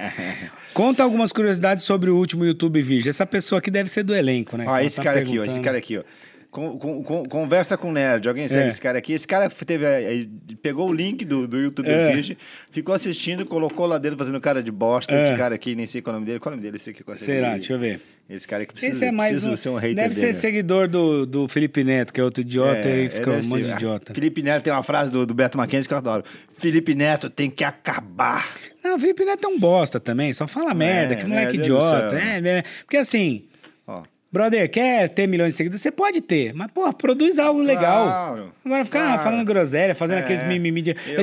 [0.73, 3.11] Conta algumas curiosidades sobre o último YouTube Virgem.
[3.11, 4.65] Essa pessoa aqui deve ser do elenco, né?
[4.67, 6.03] Ó, esse tá cara aqui, ó, esse cara aqui, ó.
[6.51, 8.27] Con- con- con- conversa com nerd.
[8.27, 8.67] Alguém segue É.
[8.69, 9.13] esse cara aqui?
[9.13, 10.25] Esse cara teve, eh,
[10.63, 12.11] pegou o link do, do YouTube É.
[12.11, 12.35] Virgem,
[12.71, 15.13] ficou assistindo, colocou lá dentro fazendo cara de bosta.
[15.13, 15.25] É.
[15.27, 16.39] Esse cara aqui, nem sei qual é o nome dele.
[16.39, 16.77] Qual é o nome dele?
[16.77, 17.49] Esse aqui, qual é Será?
[17.49, 17.57] aqui?
[17.59, 18.01] Deixa eu ver.
[18.27, 20.33] Esse cara que precisa, Esse é mais um, ser um hater deve dele.
[20.33, 23.35] ser seguidor do, do Felipe Neto, que é outro idiota, É, e fica é, um
[23.37, 24.13] deve monte de idiota.
[24.15, 26.23] Felipe Neto tem uma frase do, do Beto Mackenzie que eu adoro.
[26.57, 28.47] Felipe Neto tem que acabar.
[28.83, 31.29] Não, o Felipe Neto é um bosta também, só fala merda, que né?
[31.29, 32.15] moleque Deus do idiota.
[32.19, 33.45] É, é, porque assim,
[33.87, 34.03] Ó.
[34.31, 35.81] brother, quer ter milhões de seguidores?
[35.81, 38.05] Você pode ter, mas, porra, produz algo legal.
[38.07, 39.23] Claro, Agora ficar claro.
[39.23, 40.95] falando groselha, fazendo É, aqueles mimimi de...
[41.07, 41.19] eu-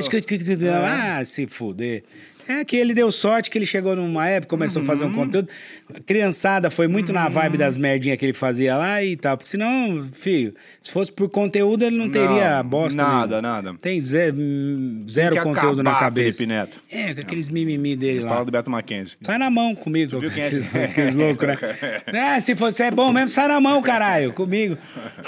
[1.19, 2.03] Ah, se fuder.
[2.47, 5.11] É que ele deu sorte que ele chegou numa época, começou a fazer Uhum.
[5.11, 5.49] um conteúdo.
[5.93, 9.35] A criançada foi muito na vibe das merdinhas que ele fazia lá e tal.
[9.37, 13.01] Porque senão, filho, se fosse por conteúdo, ele não teria Não, bosta.
[13.01, 13.61] nada, nenhuma.
[13.63, 13.73] nada.
[13.81, 16.37] Tem ze- hum, zero Tem conteúdo na acabar, cabeça.
[16.39, 16.77] Felipe Neto.
[16.91, 18.29] É, com aqueles mimimi dele lá.
[18.29, 19.17] Fala do Beto Mackenzie.
[19.21, 20.19] Sai na mão comigo.
[20.19, 20.61] viu quem é esse?
[20.77, 21.57] Aqueles- loucos, né?
[22.07, 24.31] É, se você é bom mesmo, sai na mão, caralho.
[24.33, 24.77] Comigo.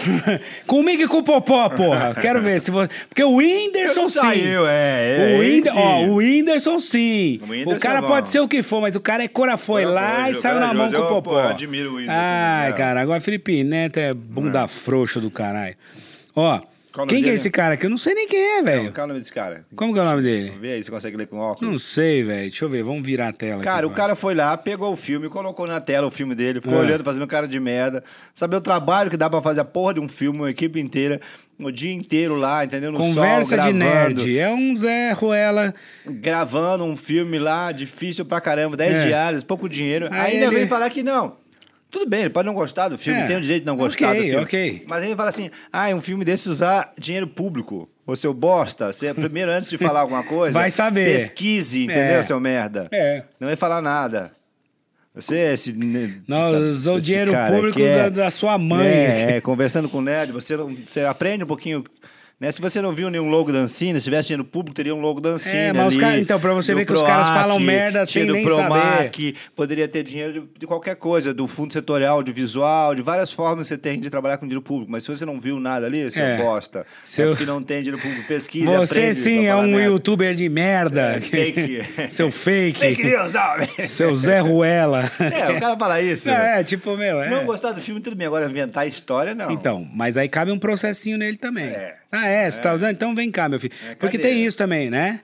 [0.65, 2.13] comigo e com o Popó, porra.
[2.19, 2.59] Quero ver.
[2.61, 2.89] Se você...
[3.07, 4.19] Porque o Whindersson sim.
[4.19, 5.33] Saiu, é.
[5.33, 5.65] é O, Whind...
[5.65, 5.77] esse.
[5.77, 7.08] Ó, o Whindersson sim.
[7.41, 9.57] O O, Whindersson cara é pode ser o que for, mas o cara é cora
[9.57, 10.99] foi lá e saiu na mão com o.
[10.99, 11.31] Eu, Popó.
[11.31, 15.75] pô, admiro o Whindersson, Ai, cara, agora Felipe Neto é bunda frouxa do caralho.
[16.35, 16.59] Ó,
[16.99, 17.85] Qual quem que é esse cara aqui?
[17.85, 18.91] Eu não sei nem quem é, velho.
[18.93, 19.65] Qual é o nome desse cara?
[19.75, 20.53] Como que é o nome dele?
[20.59, 21.71] Vê aí se consegue ler com óculos.
[21.71, 22.41] Não sei, velho.
[22.49, 23.93] Deixa eu ver, vamos virar a tela Cara, aqui.
[23.93, 26.81] o cara foi lá, pegou o filme, colocou na tela o filme dele, ficou Ah.
[26.81, 28.03] olhando, fazendo cara de merda.
[28.33, 31.19] Saber o trabalho que dá pra fazer a porra de um filme, uma equipe inteira,
[31.59, 32.91] o dia inteiro lá, entendeu?
[32.91, 34.37] No Conversa sol, de nerd.
[34.39, 35.73] É um Zé Ruela.
[36.05, 39.05] Gravando um filme lá, difícil pra caramba, 10 É.
[39.07, 40.07] diárias, pouco dinheiro.
[40.11, 41.37] Aí Aí, ainda ele- vem falar que não.
[41.91, 43.25] Tudo bem, ele pode não gostar do filme, É.
[43.27, 44.43] tem o direito de não gostar Ok, do filme.
[44.43, 44.85] ok.
[44.87, 47.89] Mas ele fala assim: ah, é um filme desse usar dinheiro público.
[48.05, 51.11] Ô, seu bosta, você, primeiro, antes de falar alguma coisa, Vai saber.
[51.13, 52.23] pesquise, entendeu, É.
[52.23, 52.87] seu merda?
[52.91, 53.23] É.
[53.39, 54.31] Não vai falar nada.
[55.13, 55.73] Você, esse.
[55.73, 58.87] né, Não, essa- usou o dinheiro público é- da, da sua mãe.
[58.87, 61.83] É, é, conversando com o nerd, você, você aprende um pouquinho.
[62.39, 62.51] Né?
[62.53, 65.19] Se você não viu nenhum logo da Ancina, se tivesse dinheiro público, teria um logo
[65.19, 65.57] da Ancina.
[65.57, 68.05] É, mas os ali, caras- então, pra você ver que os caras Proac, falam merda
[68.05, 72.95] sem nem Promac, Poderia ter dinheiro de, de qualquer coisa, do fundo setorial, de visual,
[72.95, 74.89] de várias formas você tem de trabalhar com dinheiro público.
[74.89, 76.37] Mas se você não viu nada ali, seu É.
[76.37, 79.83] bosta, Seu- é porque não tem dinheiro público, pesquise, Você aprende sim é um merda.
[79.83, 81.01] youtuber de merda.
[81.17, 81.81] É, fake.
[82.09, 82.79] Seu fake.
[82.79, 83.85] Fake news, não.
[83.85, 85.03] Seu Zé Ruela.
[85.19, 86.29] É, o cara fala isso.
[86.29, 86.61] né?
[86.61, 87.29] É, tipo, meu, é.
[87.29, 88.27] Não gostar do filme, tudo bem.
[88.27, 89.51] Agora, inventar história, não.
[89.51, 91.65] Então, mas aí cabe um processinho nele também.
[91.65, 91.95] É.
[92.11, 92.49] Ah, é?
[92.49, 92.91] Você tá usando?
[92.91, 93.73] Então vem cá, meu filho.
[93.89, 95.21] É, Porque tem isso também, né?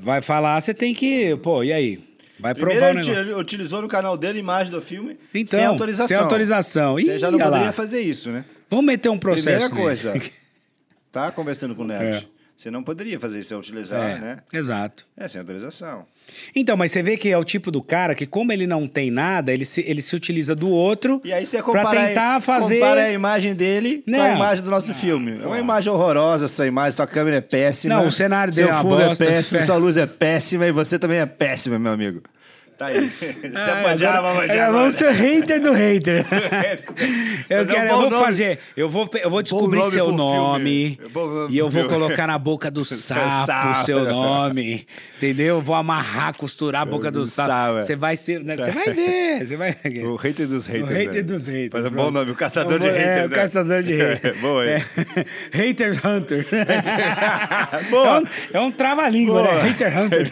[0.00, 1.36] Vai falar, você tem que.
[1.36, 1.98] Pô, e aí?
[2.38, 3.38] Vai Primeiro, provar o ele negócio.
[3.38, 6.08] utilizou no canal dele imagem do filme Então, sem autorização.
[6.08, 6.94] sem autorização.
[6.94, 7.72] Você Ih, já não poderia lá.
[7.72, 8.44] fazer isso, né?
[8.70, 9.68] Vamos meter um processo.
[9.68, 10.14] Primeira coisa,
[11.10, 12.16] tá conversando com o Nerd.
[12.30, 12.35] É.
[12.56, 14.38] Você não poderia fazer isso sem utilizar, É, né?
[14.52, 15.04] Exato.
[15.16, 16.06] É, sem autorização.
[16.54, 19.10] Então, mas você vê que é o tipo do cara que, como ele não tem
[19.10, 22.80] nada, ele se, ele se utiliza do outro E aí você pra compara, tentar fazer.
[22.80, 24.34] compara a imagem dele com a Não.
[24.36, 25.38] imagem do nosso filme.
[25.40, 27.94] É uma imagem horrorosa sua imagem, sua câmera é péssima.
[27.96, 29.62] Não, o cenário dele é é péssimo, É.
[29.62, 32.22] sua luz é péssima e você também é péssimo, meu amigo.
[32.78, 33.08] Tá aí.
[33.10, 36.26] Você Ah, pode agora- vamos é, vamos ser hater do hater.
[37.48, 38.24] eu, Mas é um quero, eu vou nome.
[38.24, 41.48] fazer, eu vou, eu vou descobrir nome seu nome filme.
[41.50, 43.74] E eu vou colocar na boca do sapo Sapo.
[43.84, 44.86] seu nome,
[45.16, 45.56] entendeu?
[45.56, 47.78] Eu vou amarrar, costurar a boca do sapo.
[47.78, 47.80] é.
[47.82, 48.56] Você vai ser, né?
[48.58, 49.74] Você vai ver, você vai.
[50.04, 50.90] O hater dos O haters.
[50.90, 51.22] hater né?
[51.22, 51.72] dos haters.
[51.72, 53.26] Faz um bom nome, o caçador de É, haters.
[53.26, 53.36] o né?
[53.36, 54.38] caçador de haters.
[54.40, 54.84] Boa, hein?
[55.52, 55.58] É.
[55.66, 56.46] Hater Hunter.
[57.90, 58.06] Boa.
[58.06, 59.62] É um, é um trava-língua, né?
[59.62, 60.30] Hater Hunter.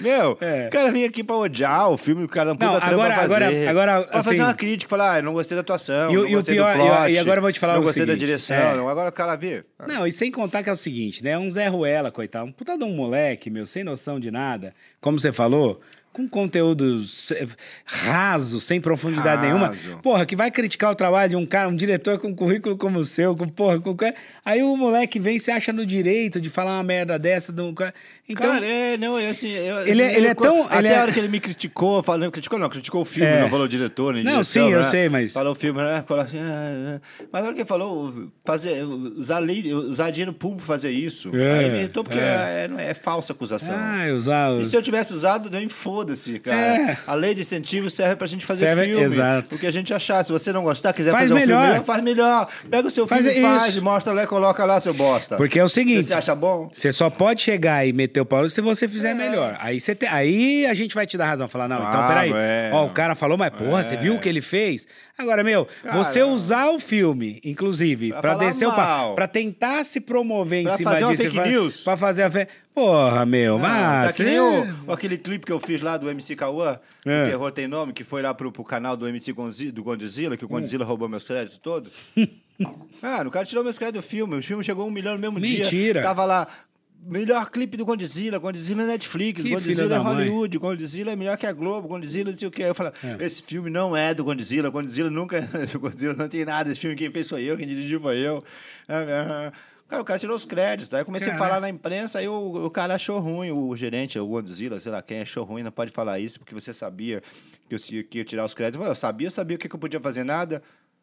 [0.00, 0.66] Meu, É.
[0.66, 3.14] o cara vem aqui pra odiar o filme, o cara não puta Não, trampa agora-
[3.14, 3.34] pra fazer.
[3.68, 6.26] agora- agora, Pra assim- fazer uma crítica, falar, ah, não gostei da atuação, E não
[6.28, 8.12] e o pior- do plot, e agora eu vou te falar não o gostei da
[8.12, 8.76] seguinte, direção, é.
[8.76, 8.88] não.
[8.88, 9.64] agora o cara vê.
[9.86, 11.38] Não, e sem contar que é o seguinte, né?
[11.38, 15.18] Um Zé Ruela, coitado, um puta de um moleque, meu, sem noção de nada, como
[15.18, 15.80] você falou,
[16.14, 17.04] com conteúdo
[17.84, 19.66] raso, sem profundidade nenhuma.
[19.68, 19.98] Raso.
[20.00, 23.00] Porra, que vai criticar o trabalho de um cara, um diretor com um currículo como
[23.00, 23.96] o seu, com porra, com
[24.44, 27.60] aí o moleque vem e se acha no direito de falar uma merda dessa de
[27.60, 27.74] um.
[28.28, 29.50] Então, cara, é, não, é assim...
[29.50, 32.02] Eu, Ele é- ele é tão- Até ele é- a hora que ele me criticou,
[32.02, 33.40] falou, criticou não, criticou o filme, É.
[33.42, 34.82] não falou o diretor, nem Não, direção, sim, eu né?
[34.84, 36.02] sei, mas- Falou o filme, né?
[36.06, 37.26] Falou assim, ah, ah.
[37.32, 41.58] Mas a hora que ele falou, fazer, usar, lei, usar dinheiro público fazer isso, É,
[41.58, 42.22] aí me irritou porque é.
[42.22, 43.74] é, é, é falsa acusação.
[43.76, 45.68] ah, usar E se eu tivesse usado, nem
[46.04, 46.56] foda-se, cara.
[46.56, 46.96] É.
[47.06, 49.02] A lei de incentivo serve pra gente fazer Serve- filme.
[49.02, 49.56] exato.
[49.56, 50.22] O que a gente achar.
[50.24, 51.56] Se você não gostar, quiser Faz fazer um melhor.
[51.60, 52.48] filme melhor, faz melhor.
[52.70, 53.82] Pega o seu Faz filme e faz, isso.
[53.82, 55.36] mostra lá e coloca lá, seu bosta.
[55.36, 56.04] Porque é o seguinte.
[56.04, 56.68] Você acha bom?
[56.72, 59.14] Você só pode chegar e meter o pau se você fizer É.
[59.14, 59.56] melhor.
[59.60, 61.48] Aí, você te- aí a gente vai te dar razão.
[61.48, 62.32] Falar, não, então Ah, peraí.
[62.34, 62.70] é.
[62.72, 64.86] Ó, o cara falou, mas porra, você viu o que ele fez?
[65.16, 69.14] Agora, meu, você Cara, usar o filme, inclusive, Pra pra, descer o pau, mal.
[69.14, 71.22] pra tentar se promover em Pra cima fazer uma disso.
[71.22, 71.84] fake pra- news.
[71.84, 72.48] Pra fazer a fé.
[72.74, 74.16] Porra, meu, Ah, mas.
[74.16, 77.22] tá nem o, aquele clipe que eu fiz lá do MC Cauã, É.
[77.22, 80.36] o Terror Tem Nome, que foi lá pro, pro canal do MC Gonzi- do Godzilla,
[80.36, 81.92] que o Godzilla roubou meus créditos todos.
[83.02, 84.36] ah, o cara tirou meus créditos do filme.
[84.38, 85.62] O filme chegou um milhão no mesmo dia.
[85.62, 86.02] Mentira.
[86.02, 86.48] Tava lá,
[87.06, 90.14] melhor clipe do Godzilla, Godzilla é Netflix, Que Godzilla é da mãe.
[90.28, 92.62] Hollywood, Godzilla é melhor que a Globo, Godzilla não sei o que.
[92.62, 95.40] Eu falei, esse filme não é do Godzilla, Godzilla nunca,
[95.78, 98.42] Godzilla não tem nada, esse filme quem fez foi eu, quem dirigiu foi eu.
[99.94, 100.92] Cara, o cara tirou os créditos.
[100.94, 101.44] Aí eu comecei Caraca.
[101.44, 104.90] a falar na imprensa, aí o, o cara achou ruim, o gerente, o Godzilla, sei
[104.92, 107.22] lá quem, achou ruim, não pode falar isso, porque você sabia
[107.68, 108.76] que eu, que ia tirar os créditos.
[108.76, 110.62] Eu, falei, eu sabia, eu sabia o que, que eu podia fazer nada.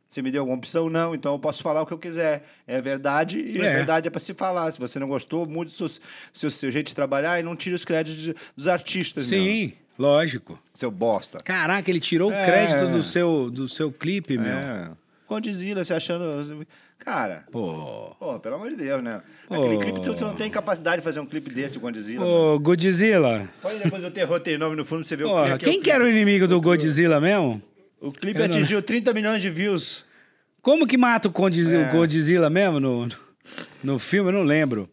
[0.09, 0.89] Você me deu alguma opção?
[0.89, 2.43] Não, então eu posso falar o que eu quiser.
[2.67, 3.73] É verdade e a É.
[3.77, 4.69] verdade é para se falar.
[4.73, 5.89] Se você não gostou, mude seu,
[6.33, 9.41] seu, seu jeito de trabalhar e não tire os créditos de- dos artistas, meu.
[9.41, 10.59] Sim, lógico.
[10.73, 11.39] Seu bosta.
[11.41, 12.45] Caraca, ele tirou o É.
[12.45, 14.51] crédito do seu, do seu clipe, meu.
[14.51, 14.91] É.
[15.25, 16.67] Condzilla, você achando.
[17.03, 18.15] Cara, Pô.
[18.19, 19.21] pô, pelo amor de Deus, né?
[19.49, 22.23] Aquele clipe, você não tem capacidade de fazer um clipe desse, Condzilla.
[22.23, 22.53] mano.
[22.55, 23.49] Ô, Godzilla.
[23.59, 25.69] Pode depois eu ter roteiro nome no fundo pra você ver o Porra, que é
[25.71, 27.59] quem o que era o inimigo do Godzilla mesmo?
[27.99, 30.05] O clipe Eu não- atingiu 30 milhões de views.
[30.61, 31.89] Como que mata o Godzilla, É.
[31.89, 33.15] o Godzilla mesmo no, no,
[33.83, 34.29] no filme?
[34.29, 34.87] Eu não lembro.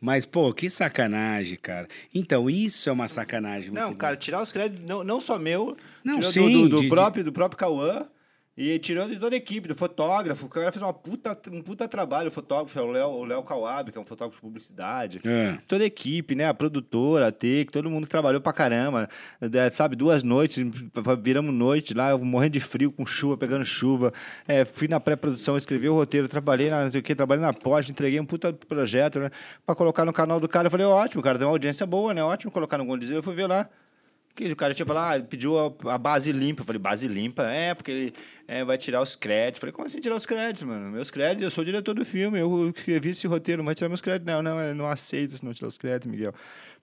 [0.00, 1.86] Mas, pô, que sacanagem, cara.
[2.12, 6.20] Então, isso é uma sacanagem Não, cara, tirar os créditos, não, não só meu, Não,
[6.22, 8.04] sim, do, do, do de- próprio, do próprio Cauã.
[8.56, 10.46] E tirou de toda a equipe, do fotógrafo.
[10.46, 12.28] O cara fez uma puta, um puta trabalho.
[12.28, 15.20] O fotógrafo é o Léo, o Léo Kawab, que é um fotógrafo de publicidade.
[15.26, 15.58] É.
[15.68, 16.48] Toda a equipe, né?
[16.48, 19.10] A produtora, a TEC, todo mundo que trabalhou pra caramba.
[19.42, 20.64] É, sabe, duas noites,
[21.22, 24.10] viramos noite lá, morrendo de frio, com chuva, pegando chuva.
[24.48, 27.52] É, fui na pré-produção, escrevi o roteiro, trabalhei na, não sei o quê, trabalhei na
[27.52, 29.30] pós, entreguei um puta projeto, né?
[29.66, 30.68] Pra colocar no canal do cara.
[30.68, 32.24] Eu falei, ótimo, cara, tem uma audiência boa, né?
[32.24, 33.18] Ótimo colocar no Gondizila.
[33.18, 33.68] Eu fui ver lá.
[34.36, 36.60] Que o cara tinha falado, ah, ele pediu a, a base limpa.
[36.60, 37.42] Eu falei, base limpa?
[37.44, 38.14] É, porque ele
[38.46, 39.58] é, vai tirar os créditos.
[39.58, 40.90] Eu falei, como assim tirar os créditos, mano?
[40.90, 44.02] Meus créditos, eu sou diretor do filme, eu escrevi esse roteiro, não vai tirar meus
[44.02, 44.32] créditos.
[44.32, 46.34] Não, não, eu não aceito se não tirar os créditos, Miguel.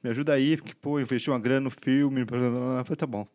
[0.03, 2.25] Me ajuda aí, porque, pô, eu investi uma grana no filme.
[2.25, 2.79] Blá, blá, blá.
[2.79, 3.27] Eu falei, tá bom.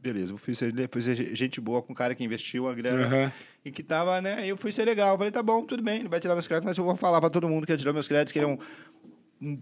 [0.00, 3.04] Beleza, eu fui ser, fui ser gente boa com o cara que investiu a grana
[3.04, 3.32] Aham.
[3.64, 4.46] e que tava, né?
[4.46, 5.12] Eu fui ser legal.
[5.12, 7.20] Eu falei, tá bom, tudo bem, não vai tirar meus créditos, mas eu vou falar
[7.20, 8.58] pra todo mundo que ele tirou meus créditos, que ele é um.
[9.42, 9.60] um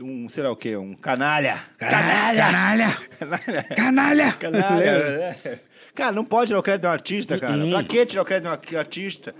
[0.00, 1.60] um, sei lá o quê, um canalha.
[1.78, 2.36] Canalha!
[2.50, 2.96] Canalha!
[3.76, 4.32] Canalha!
[4.34, 4.84] Canalha.
[5.44, 5.58] é.
[5.94, 7.56] Cara, não pode tirar o crédito de um artista, cara.
[7.56, 7.70] Uhum.
[7.70, 9.34] Pra que tirar o crédito de um artista?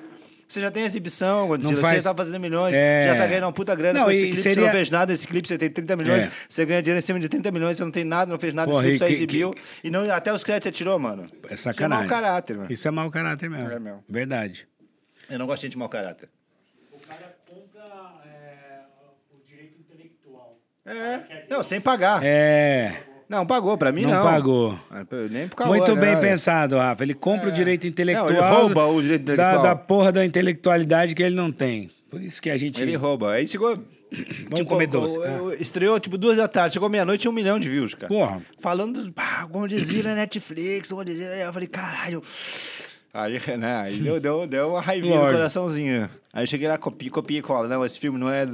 [0.48, 3.06] Você já tem exibição, Godzilla, Não faz- você tá fazendo milhões, É.
[3.06, 5.12] já tá ganhando uma puta grana Não, com esse clipe, você seria- não fez nada,
[5.12, 6.30] esse clipe você tem 30 milhões, É.
[6.48, 8.68] você ganha dinheiro em cima de 30 milhões, você não tem nada, não fez nada,
[8.68, 9.54] Porra, esse clipe só que- exibiu,
[9.84, 11.22] e não, até os créditos você tirou, mano.
[11.48, 12.08] É Isso é sacanagem.
[12.08, 12.72] mau caráter, mano.
[12.72, 13.70] Isso é mau caráter mesmo.
[13.70, 14.04] É mesmo.
[14.08, 14.66] Verdade.
[15.30, 16.28] Eu não gosto de gente de mau caráter.
[16.92, 17.84] O cara compra
[18.26, 18.80] é,
[19.32, 20.58] o direito intelectual.
[20.90, 22.20] É, não, sem pagar.
[22.24, 23.02] É.
[23.28, 24.22] Não, pagou, pra mim Não não.
[24.24, 24.76] pagou.
[25.30, 26.20] Nem por causa Muito bem né?
[26.20, 27.04] pensado, Rafa.
[27.04, 28.28] Ele compra o direito intelectual.
[28.28, 29.62] Não, ele rouba o direito da, intelectual.
[29.62, 31.88] da porra da intelectualidade que ele não tem.
[32.10, 32.82] Por isso que a gente.
[32.82, 33.34] Ele rouba.
[33.34, 33.78] Aí chegou.
[34.48, 35.16] Vamos comer doce.
[35.16, 35.42] o- Ah.
[35.42, 38.08] o- Estreou tipo duas da tarde, chegou meia-noite e um milhão de views, cara.
[38.08, 38.42] Porra.
[38.58, 39.12] Falando dos.
[39.16, 41.30] Ah, Godzilla Netflix, Godzilla.
[41.30, 42.20] Aí Eu falei, caralho.
[43.12, 45.32] Aí, né, aí deu, deu, deu uma raivinha Lógico.
[45.32, 46.08] no coraçãozinho.
[46.32, 47.66] Aí eu cheguei lá, copiei, copiei e cola.
[47.66, 48.46] Não, esse filme não é.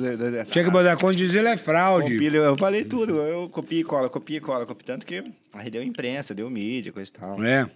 [0.51, 2.13] Tinha que botar quando dizer ele é fraude.
[2.13, 3.19] Copia, eu falei tudo.
[3.19, 4.65] Eu copiei e cola, copiei e cola.
[4.65, 5.23] Copiei, tanto que
[5.53, 7.45] aí deu imprensa, deu mídia, coisa e tal.
[7.45, 7.69] É.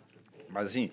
[0.48, 0.90] Mas assim,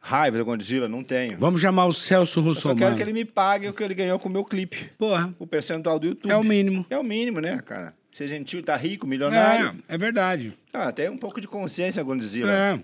[0.00, 1.38] raiva do Godzilla, não tenho.
[1.38, 4.18] Vamos chamar o Celso Eu só quero que ele me pague o que ele ganhou
[4.18, 4.90] com o meu clipe.
[4.98, 5.32] Porra.
[5.38, 6.32] O percentual do YouTube.
[6.32, 6.84] É o mínimo.
[6.90, 7.94] É o mínimo, né, cara?
[8.10, 9.80] Ser gentil, tá rico, milionário.
[9.88, 10.52] É, é verdade.
[10.72, 12.50] Ah, tem um pouco de consciência, Godzilla.
[12.52, 12.80] É.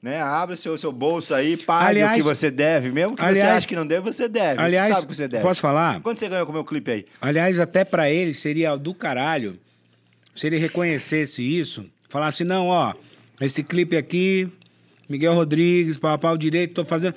[0.00, 0.20] Né?
[0.22, 2.90] Abre o seu, seu bolso aí, pague Aliás- o que você deve.
[2.92, 4.60] Mesmo que você aliás- ache que não deve, você deve.
[4.62, 5.42] Aliás, você sabe o que você deve.
[5.42, 6.00] posso falar?
[6.00, 7.06] Quanto você ganhou com o meu clipe aí?
[7.20, 9.58] Aliás, até pra ele seria do caralho
[10.36, 12.94] se ele reconhecesse isso, falasse, não, ó,
[13.40, 14.48] esse clipe aqui,
[15.08, 17.14] Miguel Rodrigues, papau direito, tô fazendo.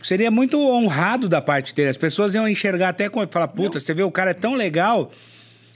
[0.00, 1.88] Seria muito honrado da parte dele.
[1.88, 5.10] As pessoas iam enxergar até quando falar, puta, você vê, o cara é tão legal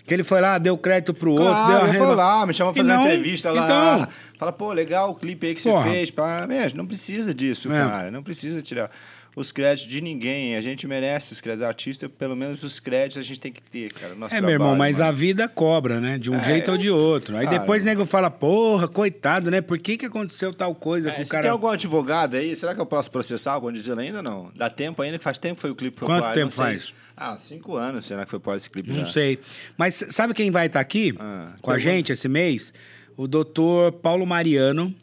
[0.06, 2.72] que ele foi lá, deu crédito pro outro, deu Claro, a renda- lá, me chama
[2.72, 3.64] pra fazer uma não, entrevista lá.
[3.98, 4.08] Então,
[4.38, 5.84] Fala, pô, legal o clipe aí que Porra.
[5.84, 6.10] você fez.
[6.10, 6.44] Pá.
[6.48, 7.78] Mesmo, não precisa disso, É.
[7.78, 8.10] cara.
[8.10, 8.90] Não precisa tirar
[9.34, 10.56] os créditos de ninguém.
[10.56, 11.66] A gente merece os créditos.
[11.66, 14.14] Artista, pelo menos os créditos a gente tem que ter, cara.
[14.14, 15.08] Nosso É, meu irmão, trabalho, mas mano.
[15.08, 16.18] a vida cobra, né?
[16.18, 17.36] De um É, jeito ou de outro.
[17.36, 17.58] Aí cara.
[17.60, 19.60] depois o nego fala, porra, coitado, né?
[19.60, 21.42] Por que que aconteceu tal coisa É, com o se cara...
[21.42, 24.52] tem algum advogado aí, será que eu posso processar o Godzilla ainda ou não?
[24.54, 25.18] Dá tempo ainda?
[25.18, 26.92] Faz tempo que foi o clipe pro Quanto tempo faz?
[27.16, 28.04] Ah, cinco anos.
[28.06, 29.04] Será que foi por esse clipe Não já?
[29.04, 29.38] sei.
[29.76, 32.72] Mas sabe quem vai estar aqui Ah, com a gente esse mês?
[33.16, 34.94] O doutor Paulo Mariano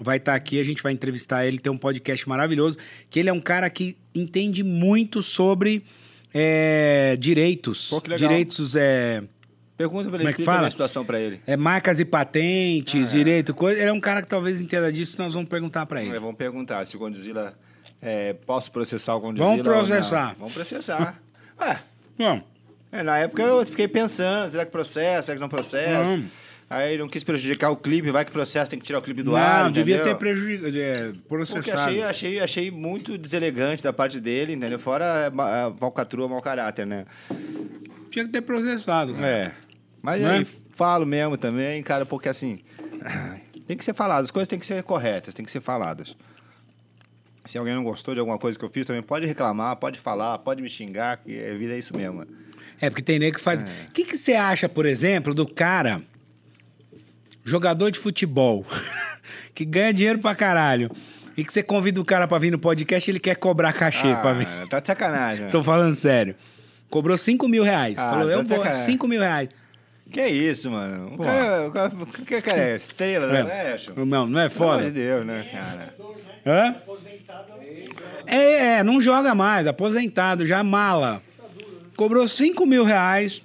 [0.00, 2.78] vai estar aqui, a gente vai entrevistar ele, tem um podcast maravilhoso,
[3.10, 5.84] que ele é um cara que entende muito sobre
[6.32, 7.88] é, direitos.
[7.90, 8.28] Pô, que legal.
[8.28, 9.22] Direitos, é,
[9.76, 10.58] Pergunta pra ele, Como é que a fala?
[10.58, 11.40] minha situação pra ele.
[11.46, 13.78] é, marcas e Ah, patentes, direito, coisa.
[13.78, 16.16] Ele é um cara que talvez entenda disso, nós vamos perguntar pra ele.
[16.16, 17.56] É, Vamos perguntar se o Godzilla...
[18.00, 19.72] É, posso processar o Godzilla Vamos não?
[19.72, 20.36] processar.
[20.38, 21.20] Vamos processar.
[21.60, 21.80] Ué,
[22.16, 22.40] Bom,
[22.92, 26.16] é, na época eu fiquei pensando, será que processa, será que não processa?
[26.16, 26.24] Não.
[26.70, 29.30] Aí não quis prejudicar o clipe, vai que processa, tem que tirar o clipe do
[29.30, 30.12] não, ar, devia entendeu?
[30.14, 31.80] ter prejudicado, é, Porque processado.
[31.80, 34.78] achei, achei, achei muito deselegante da parte dele, entendeu?
[34.78, 37.06] Fora a ma- a falcatrua, mau caráter, né?
[38.10, 39.26] Tinha que ter processado, cara.
[39.26, 39.52] É.
[40.02, 40.30] Mas Né?
[40.38, 40.46] aí,
[40.76, 42.60] falo mesmo também, cara, porque assim,
[43.66, 46.14] tem que ser falado, as coisas têm que ser corretas, tem que ser faladas.
[47.46, 50.36] Se alguém não gostou de alguma coisa que eu fiz, também pode reclamar, pode falar,
[50.38, 52.26] pode me xingar, que a vida é isso mesmo.
[52.78, 53.62] É, porque tem nego que faz.
[53.62, 56.02] O que, que você acha, por exemplo, do cara,
[57.48, 58.64] jogador de futebol,
[59.54, 60.90] que ganha dinheiro pra caralho,
[61.36, 64.32] e que você convida o cara pra vir no podcast, ele quer cobrar cachê pra
[64.32, 64.46] vir.
[64.46, 65.44] Ah, tá de sacanagem.
[65.46, 65.50] né?
[65.50, 66.34] Tô falando sério.
[66.90, 67.98] Cobrou 5 mil reais.
[67.98, 68.84] Ah, Falou, tá eu vou, sacanagem.
[68.84, 69.48] 5 mil reais.
[70.10, 71.14] Que isso, mano?
[71.14, 72.76] O cara, o cara, o que cara é?
[72.76, 73.44] Estrela, É.
[73.44, 73.74] né?
[73.74, 74.06] É, show.
[74.06, 74.90] Não, não é Pelo amor de foda?
[74.90, 75.94] Deus, né, cara?
[76.46, 76.76] Hã?
[78.26, 81.22] É, é, não joga mais, aposentado, já mala.
[81.94, 83.42] Cobrou 5 mil reais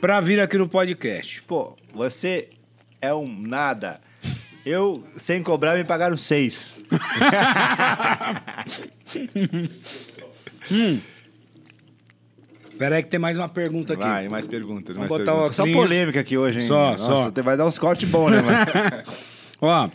[0.00, 1.42] pra vir aqui no podcast.
[1.42, 2.48] Pô, você
[3.00, 4.00] é um nada.
[4.64, 6.76] Eu, sem cobrar, me pagaram seis.
[12.76, 14.02] Pera aí que tem mais uma pergunta aqui.
[14.02, 15.56] Vai, mais perguntas, mais botar perguntas.
[15.56, 16.64] Só polêmica aqui hoje, hein?
[16.64, 17.42] Só, Nossa, só.
[17.42, 18.58] vai dar uns cortes bons, né, mano?
[19.62, 19.88] Ó,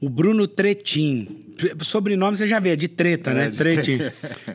[0.00, 1.40] o Bruno Tretin.
[1.82, 3.50] Sobrenome você já vê, é de treta, né?
[3.50, 3.98] de Tretin.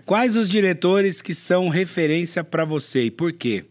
[0.05, 3.65] Quais os diretores que são referência pra você e por quê?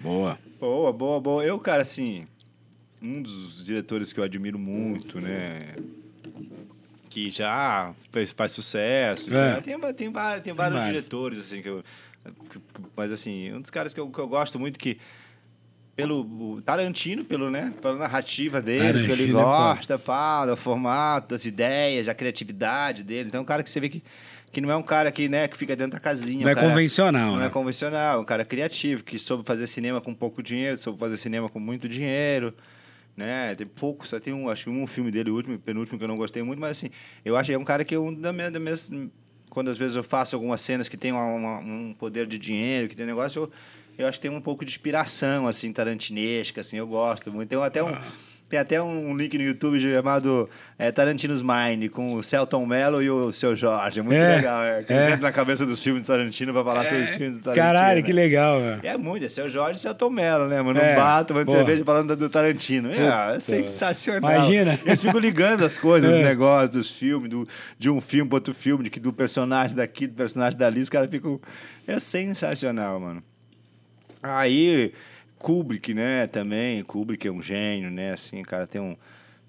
[0.00, 0.38] Boa.
[0.58, 1.44] Boa, boa, boa.
[1.44, 2.24] Eu, cara, assim,
[3.02, 5.74] um dos diretores que eu admiro muito, né?
[7.08, 9.30] Que já fez, faz sucesso.
[9.34, 9.54] É.
[9.54, 9.60] né?
[9.60, 11.84] Tem, tem, vários, tem vários diretores, assim, que eu.
[12.50, 12.60] que-
[12.96, 14.98] Mas, assim, um dos caras que eu, que eu gosto muito que.
[15.96, 21.30] Pelo Tarantino, pelo, né, pela narrativa dele, que ele Tarantino é gosta, pá, do formato,
[21.34, 23.26] das ideias, da criatividade dele.
[23.28, 24.00] Então, é um cara que você vê que,
[24.52, 26.40] que não é um cara que, né, que fica dentro da casinha.
[26.44, 27.46] Não um é cara- convencional, Não né?
[27.46, 31.48] é convencional, um cara criativo, que soube fazer cinema com pouco dinheiro, soube fazer cinema
[31.48, 32.54] com muito dinheiro,
[33.16, 33.54] né?
[33.54, 36.16] Tem pouco, só tem um, acho um filme dele, o último, penúltimo, que eu não
[36.16, 36.90] gostei muito, mas assim,
[37.24, 38.74] eu acho que é um cara que eu, da minha, da minha,
[39.50, 42.88] quando às vezes eu faço algumas cenas que tem uma- uma- um poder de dinheiro,
[42.88, 43.50] que tem negócio, eu,
[43.98, 47.48] eu acho que tem um pouco de inspiração, assim, tarantinesca, assim, eu gosto muito.
[47.48, 47.92] Tem até um...
[48.48, 50.48] Tem até um link no YouTube chamado
[50.78, 54.00] é, Tarantino's Mind, com o Celton Mello e o seu Jorge.
[54.00, 54.84] É muito É, legal, é.
[54.88, 55.04] É.
[55.04, 57.66] entram na cabeça dos filmes do Tarantino pra falar sobre os filmes do Tarantino.
[57.66, 58.02] Caralho, né?
[58.06, 58.80] que legal, velho.
[58.82, 60.80] É muito, é seu Jorge e seu Tom Mello, né, mano?
[60.80, 61.52] É, Um bar tomando pô.
[61.52, 62.90] cerveja falando do Tarantino.
[62.90, 64.30] É, é sensacional.
[64.32, 64.80] Imagina.
[64.86, 66.16] Eles ficam ligando as coisas, É.
[66.20, 67.46] os negócios, dos filmes, do,
[67.78, 70.88] de um filme para outro filme, de que do personagem daqui, do personagem dali, os
[70.88, 71.38] caras ficam.
[71.86, 73.22] É sensacional, mano.
[74.22, 74.92] Aí,
[75.38, 76.82] Kubrick, né, também.
[76.84, 78.12] Kubrick é um gênio, né?
[78.12, 78.96] Assim, o cara tem um.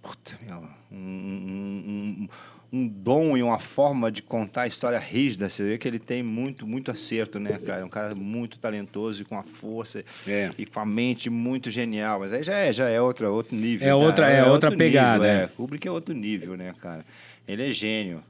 [0.01, 2.27] Puta, meu, um, um,
[2.73, 5.49] um, um dom e uma forma de contar a história rígida.
[5.49, 7.81] Você vê que ele tem muito, muito acerto, né, cara?
[7.81, 10.51] É um cara muito talentoso e com a força É.
[10.57, 12.19] e com a mente muito genial.
[12.21, 13.87] Mas aí já é, já é outra, outro nível.
[13.87, 15.43] É outra- é outra outro pegada, nível, é.
[15.43, 15.47] é.
[15.47, 17.03] Kubrick é outro nível, né, cara?
[17.47, 18.23] Ele é gênio.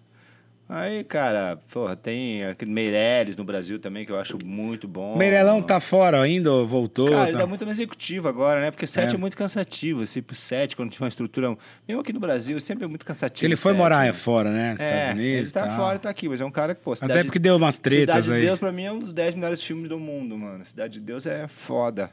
[0.72, 5.18] Aí, cara, porra, tem aquele Meirelles no Brasil também, que eu acho muito bom.
[5.18, 7.10] Meirelão tá fora ainda ou voltou?
[7.10, 7.40] Cara, ele tá?
[7.40, 8.70] tá muito no executivo agora, né?
[8.70, 9.16] Porque o set É.
[9.16, 10.02] é, muito cansativo.
[10.02, 11.58] Assim, pro set, quando tinha uma estrutura.
[11.88, 13.48] Mesmo aqui no Brasil, sempre é muito cansativo.
[13.48, 14.14] Ele foi set, morar né?
[14.14, 14.74] fora, né?
[14.74, 15.40] Estados É, Unidos.
[15.40, 15.76] ele tá tal.
[15.76, 18.02] fora e tá aqui, mas é um cara que, pô, Até porque deu umas tretas
[18.02, 18.40] Cidade aí.
[18.42, 20.64] de Deus, pra mim, é um dos 10 melhores filmes do mundo, mano.
[20.64, 22.12] Cidade de Deus é foda.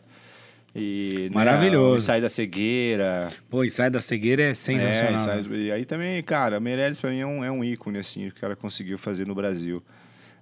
[0.77, 2.05] E, né, Maravilhoso.
[2.07, 3.29] Sai da Cegueira.
[3.49, 5.07] Pô, e sai da cegueira é sensacional.
[5.07, 5.19] É, e, né?
[5.43, 8.37] sai- e aí também, cara, Meirelles pra mim é um, é um ícone, assim, que
[8.37, 9.83] o cara conseguiu fazer no Brasil.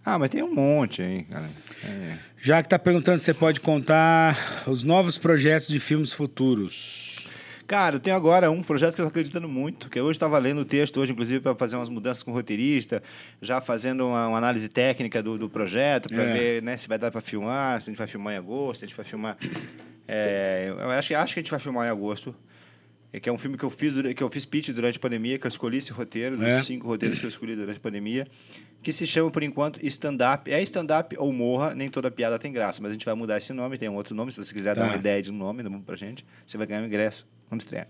[0.05, 1.49] Ah, mas tem um monte, hein, cara.
[1.85, 2.19] É.
[2.41, 4.37] Já que tá perguntando se você pode contar
[4.67, 7.27] os novos projetos de filmes futuros.
[7.67, 10.37] Cara, eu tenho agora um projeto que eu tô acreditando muito, que eu hoje estava
[10.39, 13.03] lendo o texto, hoje, inclusive, para fazer umas mudanças com o roteirista,
[13.41, 16.33] já fazendo uma, uma análise técnica do, do projeto, para É.
[16.35, 18.85] ver né, se vai dar para filmar, se a gente vai filmar em agosto, se
[18.85, 19.39] a gente vai filmar.
[20.09, 22.35] É, eu acho, que- acho que a gente vai filmar em agosto.
[23.13, 25.39] É que é um filme que eu fiz que eu fiz pitch durante a pandemia,
[25.39, 26.61] que eu escolhi esse roteiro, dos É.
[26.63, 28.27] cinco roteiros que eu escolhi durante a pandemia,
[28.83, 30.51] que se chama, por enquanto, stand-up.
[30.51, 33.53] É stand-up ou morra, nem toda piada tem graça, mas a gente vai mudar esse
[33.53, 34.81] nome, tem um outro nome, se você quiser Tá.
[34.81, 37.87] dar uma ideia de um nome pra gente, você vai ganhar um ingresso quando estrear.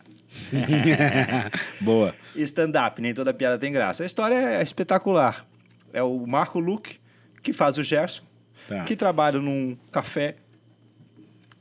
[1.80, 2.14] Boa.
[2.36, 4.02] Stand-up, nem toda piada tem graça.
[4.02, 5.46] A história é espetacular.
[5.92, 6.98] É o Marco Luque,
[7.42, 8.24] que faz o Gerson,
[8.68, 8.84] Tá.
[8.84, 10.36] que trabalha num café,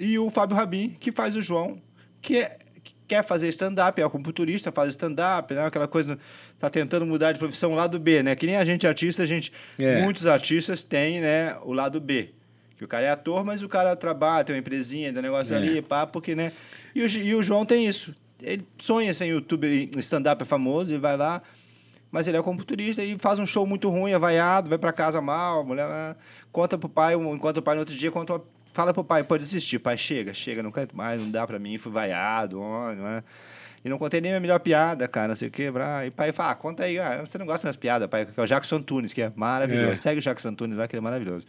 [0.03, 1.81] e o Fábio Rabin, que faz o João,
[2.21, 5.65] que, é- que quer fazer stand-up, é acupunturista, faz stand-up, né?
[5.65, 6.17] aquela coisa,
[6.59, 8.35] tá tentando mudar de profissão lado B, né?
[8.35, 10.01] Que nem a gente artista, a gente, É.
[10.01, 12.29] muitos artistas têm, né, o lado B.
[12.77, 15.53] Que o cara é ator, mas o cara trabalha, tem uma empresinha, tem um negócio
[15.53, 15.57] É.
[15.57, 16.51] ali, pá, porque, né?
[16.93, 18.13] E o, e o João tem isso.
[18.41, 21.41] Ele sonha ser youtuber, e stand-up é famoso, ele vai lá,
[22.11, 25.21] mas ele é computurista e faz um show muito ruim, é vaiado, vai pra casa
[25.21, 26.15] mal, a mulher ah,
[26.51, 28.43] conta pro pai, enquanto o pai no outro dia conta, uma-
[28.73, 31.77] fala pro pai, pode desistir, pai, chega, chega, não canto mais, não dá pra mim,
[31.77, 33.23] fui vaiado, ó, não é?
[33.85, 36.11] E não contei nem a minha melhor piada, cara, não sei o que, e o
[36.15, 38.45] pai fala, ah, conta aí, ah, você não gosta das piadas, pai, que é o
[38.47, 39.95] Jackson Antunes, que é maravilhoso, É.
[39.95, 41.45] segue o Jackson Antunes lá, que ele é maravilhoso.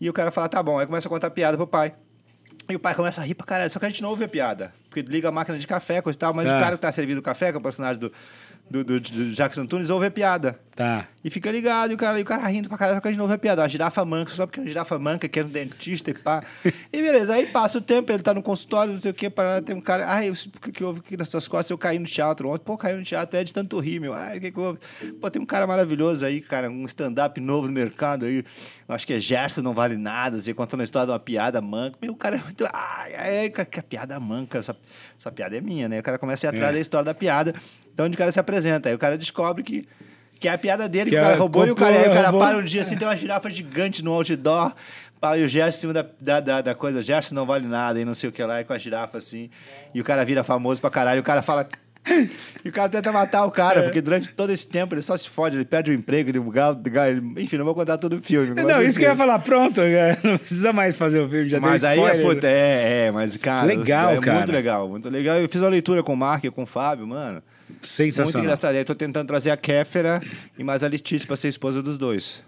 [0.00, 1.92] E o cara fala, tá bom, aí começa a contar piada pro pai.
[2.68, 4.28] E o pai começa a rir pra caralho, só que a gente não ouve a
[4.28, 4.74] piada.
[4.90, 6.56] Porque liga a máquina de café, coisa e tal, mas Tá.
[6.58, 8.12] o cara que tá servindo o café, que é o personagem do,
[8.70, 10.58] do, do, do Jackson Tunes ouve a piada.
[10.74, 11.08] Tá.
[11.24, 13.24] E fica ligado, e o cara, e o cara rindo pra caralho, só que não
[13.24, 13.64] ouve a piada.
[13.64, 16.42] A girafa manca, só porque a girafa manca, que era um dentista e pá.
[16.92, 19.60] E beleza, aí passa o tempo, ele tá no consultório, não sei o que, para
[19.60, 20.06] tem um cara.
[20.08, 21.70] Ai, por que, que houve aqui nas suas costas?
[21.70, 22.62] Eu caí no teatro ontem.
[22.64, 24.14] Pô, caiu no teatro, é de tanto rir, meu.
[24.14, 24.78] Ai, o que que houve?
[25.20, 28.44] Pô, tem um cara maravilhoso aí, cara, um stand-up novo no mercado aí.
[28.88, 30.38] Eu acho que é Gerson, não vale nada.
[30.38, 31.98] Você contando a história de uma piada manca.
[32.00, 32.64] Meu, o cara é muito.
[32.72, 34.58] Ai, ai, cara, que a piada manca.
[34.58, 34.76] Essa,
[35.18, 35.98] essa piada é minha, né?
[35.98, 36.74] O cara começa a ir atrás É.
[36.74, 37.52] da história da piada.
[37.98, 38.88] Então, onde o cara se apresenta.
[38.88, 39.84] Aí o cara descobre que.
[40.38, 42.08] Que é a piada dele, Que que, o cara é- roubou e o cara, aí
[42.08, 42.46] o cara roubou.
[42.46, 44.72] para um dia assim, tem uma girafa gigante no outdoor,
[45.20, 48.00] para e o Gerson em cima da, da, da, da coisa, Gerson não vale nada
[48.00, 49.50] e não sei o que lá, e com a girafa assim,
[49.92, 51.66] e o cara vira famoso pra caralho, e o cara fala.
[52.64, 53.50] E o cara tenta matar o É.
[53.50, 56.38] cara, porque durante todo esse tempo ele só se fode, ele perde o emprego, ele,
[56.38, 58.54] ele enfim, não vou contar todo o filme.
[58.62, 61.58] Não, isso que eu ia falar, pronto, cara, não precisa mais fazer o filme, já
[61.60, 62.26] Mas aí, é, spoiler.
[62.36, 64.36] puta, é, é, mas cara, Legal, é cara.
[64.38, 65.36] muito legal, muito legal.
[65.38, 67.42] Eu fiz uma leitura com o Mark e com o Fábio, mano.
[67.78, 68.42] Muito Sensacional.
[68.42, 68.72] engraçado.
[68.72, 70.20] Aí eu tô tentando trazer a Kéfera
[70.58, 72.42] e mais a Letícia pra ser esposa dos dois.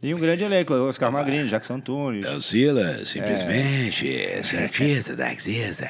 [0.00, 2.24] E um grande elenco, Oscar Magrini, Jackson Antunes.
[2.24, 5.88] Oscila, simplesmente, certista, taxista.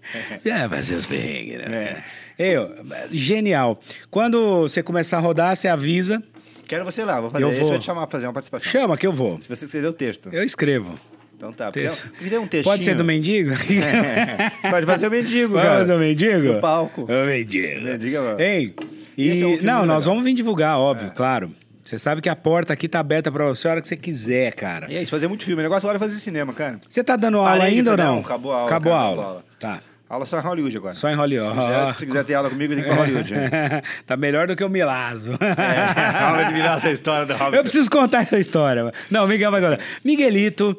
[0.42, 2.02] Vai fazer os bem, né?
[2.38, 2.74] Eu,
[3.12, 3.78] genial.
[4.10, 6.22] Quando você começar a rodar, você avisa.
[6.66, 7.44] Quero você lá, vou fazer.
[7.44, 7.66] Eu Esse vou.
[7.66, 8.72] eu vou te chamar pra fazer uma participação.
[8.72, 9.38] Chama que eu vou.
[9.42, 10.30] Se você escrever o texto.
[10.32, 10.98] Eu escrevo.
[11.40, 11.72] Então tá.
[11.72, 12.12] Texto.
[12.20, 12.64] Me dê um textinho.
[12.64, 13.52] Pode ser do mendigo?
[13.56, 15.78] Você pode fazer o mendigo, Vamos cara.
[15.78, 16.52] fazer o mendigo?
[16.52, 17.02] No palco.
[17.04, 17.80] O mendigo.
[17.80, 18.38] Mendigo, mano.
[18.38, 18.74] Ei,
[19.16, 20.00] e, é um não, nós legal.
[20.02, 21.50] vamos vir divulgar, óbvio, claro.
[21.82, 24.52] Você sabe que a porta aqui tá aberta pra você a hora que você quiser,
[24.52, 24.86] cara.
[24.92, 25.62] E é isso, fazer muito filme.
[25.62, 26.78] O negócio agora é fazer cinema, cara.
[26.86, 28.14] Você tá dando aula Parei ainda ou não?
[28.16, 29.22] não, acabou a aula, Acabou cara, a aula.
[29.22, 29.44] a aula.
[29.58, 29.80] Tá.
[30.10, 30.92] Aula só em Hollywood agora.
[30.92, 31.54] Só em Hollywood.
[31.54, 33.32] Se quiser, se quiser ter aula comigo, tem que ir pra Hollywood.
[33.32, 33.82] né?
[34.04, 35.38] tá melhor do que o Milazo.
[35.40, 37.56] É, aula de virar essa história da Hobbit.
[37.56, 38.92] Eu preciso contar essa história.
[39.10, 39.78] Não, Miguel vai contar.
[40.04, 40.76] Miguelito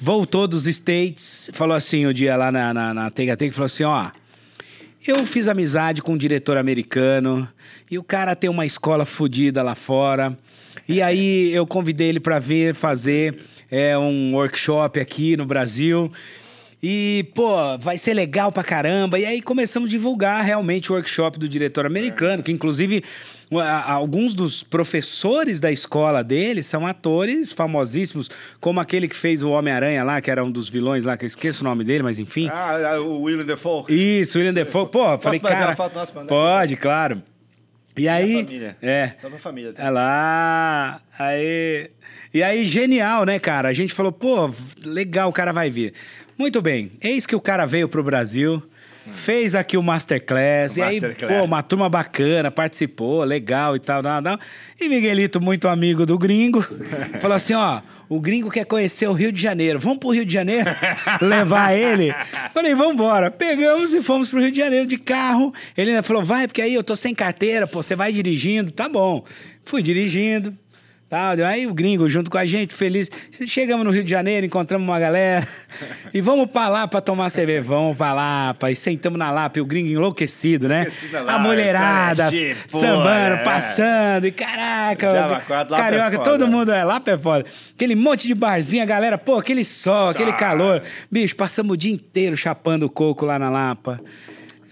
[0.00, 4.10] voltou dos States, falou assim o dia lá na, na, na falou assim, ó...
[5.06, 7.48] Eu fiz amizade com um diretor americano
[7.90, 10.36] e o cara tem uma escola fodida lá fora.
[10.86, 13.38] E aí eu convidei ele para vir fazer
[13.70, 16.12] é, um workshop aqui no Brasil.
[16.82, 19.18] E, pô, vai ser legal pra caramba.
[19.18, 23.02] E aí começamos a divulgar realmente o workshop do diretor americano, que inclusive
[23.84, 28.30] alguns dos professores da escola dele são atores famosíssimos,
[28.60, 31.26] como aquele que fez o Homem-Aranha lá, que era um dos vilões lá, que eu
[31.26, 32.48] esqueço o nome dele, mas enfim.
[32.48, 33.84] Ah, o William Defoe.
[33.88, 34.86] Isso, William Defoe.
[34.86, 35.74] Pô, eu falei, cara...
[35.74, 36.12] foto nossa?
[36.24, 37.22] Pode, claro.
[37.98, 38.44] E aí...
[38.44, 38.76] família.
[38.80, 39.08] É.
[39.08, 39.72] Tá pra família.
[39.72, 39.84] Tá?
[39.84, 41.90] É lá, aí...
[42.32, 43.68] E aí, genial, né, cara?
[43.68, 44.50] A gente falou, pô,
[44.84, 45.94] legal, o cara vai vir.
[46.36, 48.62] Muito bem, eis que o cara veio pro Brasil,
[49.14, 51.38] fez aqui o Masterclass, e aí, Masterclass.
[51.38, 54.38] pô, uma turma bacana, participou, legal e tal, tal, tal.
[54.80, 56.62] E Miguelito, muito amigo do gringo,
[57.20, 60.32] falou assim, ó, o gringo quer conhecer o Rio de Janeiro, vamos pro Rio de
[60.32, 60.70] Janeiro
[61.20, 62.14] levar ele?
[62.52, 63.30] Falei, vamos embora.
[63.30, 65.52] Pegamos e fomos pro Rio de Janeiro de carro.
[65.76, 68.88] Ele ainda falou, vai, porque aí eu tô sem carteira, pô, você vai dirigindo, tá
[68.88, 69.24] bom.
[69.64, 70.56] Fui dirigindo.
[71.08, 73.10] Tá, aí o gringo junto com a gente, feliz.
[73.46, 75.46] Chegamos no Rio de Janeiro, encontramos uma galera.
[76.12, 77.62] E vamos pra lá pra tomar cerveja.
[77.62, 78.70] Vamos pra Lapa.
[78.70, 79.58] E sentamos na Lapa.
[79.58, 80.80] E o gringo enlouquecido, né?
[80.80, 83.44] Enlouquecido na a mulherada boa, sambando, é.
[83.44, 84.26] passando.
[84.26, 86.24] E caraca, Javaquara, Lapa é carioca, foda.
[86.24, 86.82] todo mundo é.
[86.82, 87.44] Lapa é foda.
[87.74, 90.82] Aquele monte de barzinho, a galera, pô, aquele sol, aquele calor.
[91.10, 94.00] Bicho, passamos o dia inteiro chapando coco lá na Lapa.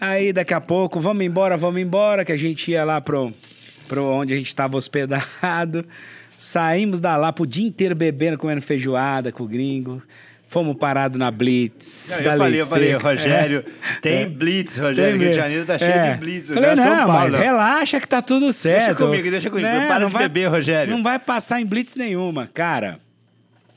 [0.01, 3.33] Aí daqui a pouco, vamos embora, vamos embora, que a gente ia lá pro,
[3.87, 5.85] pro onde a gente estava hospedado.
[6.39, 10.03] Saímos da Lapa o dia inteiro bebendo, comendo feijoada com o gringo.
[10.49, 12.17] Fomos parados na Blitz.
[12.23, 12.93] Não, eu falei, eu falei.
[12.95, 14.01] Rogério, É.
[14.01, 14.27] tem É.
[14.27, 15.13] Blitz, Rogério.
[15.19, 15.37] Tem Rio de.
[15.37, 16.13] Janeiro tá cheio É.
[16.13, 16.49] de Blitz.
[16.51, 17.33] Falei, não, São não, Paulo.
[17.33, 19.07] mas relaxa que tá tudo certo.
[19.07, 19.67] comigo, deixa comigo.
[19.69, 20.95] Né, Para não de vai- beber, Rogério.
[20.95, 22.49] Não vai passar em Blitz nenhuma.
[22.55, 23.01] Cara,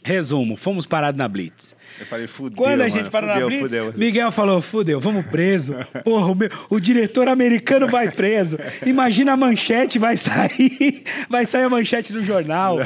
[0.03, 1.76] resumo, fomos parados na Blitz.
[1.99, 3.94] Eu falei, fudeu, Quando a mano, gente parou na fudeu, Blitz, fudeu.
[3.95, 5.76] Miguel falou, fudeu, vamos preso.
[6.03, 8.57] Porra, o, meu- o diretor americano vai preso.
[8.86, 11.03] Imagina a manchete vai sair.
[11.30, 12.80] Vai sair a manchete no jornal.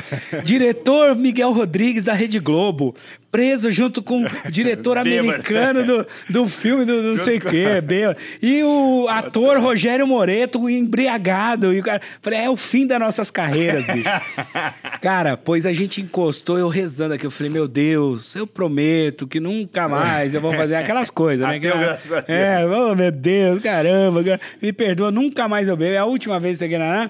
[0.44, 2.96] Diretor Miguel Rodrigues da Rede Globo.
[3.32, 7.82] Preso junto com o diretor americano do, do filme do não sei o quê.
[7.82, 8.20] bêbado.
[8.42, 11.74] E o ator Rogério Moreto embriagado.
[11.74, 12.00] E o cara...
[12.22, 14.10] Falei, é o fim das nossas carreiras, bicho.
[15.02, 17.26] Cara, pois a gente encostou, eu rezando aqui.
[17.26, 18.93] Eu falei, meu Deus, eu prometo
[19.28, 21.56] que nunca mais eu vou fazer aquelas coisas, né?
[21.58, 22.40] Ateu, Que- graças a Deus.
[22.40, 24.24] É, oh, meu Deus, caramba.
[24.24, 24.40] cara.
[24.62, 25.94] Me perdoa, nunca mais eu bebo.
[25.94, 27.10] É a última vez que você Guaraná.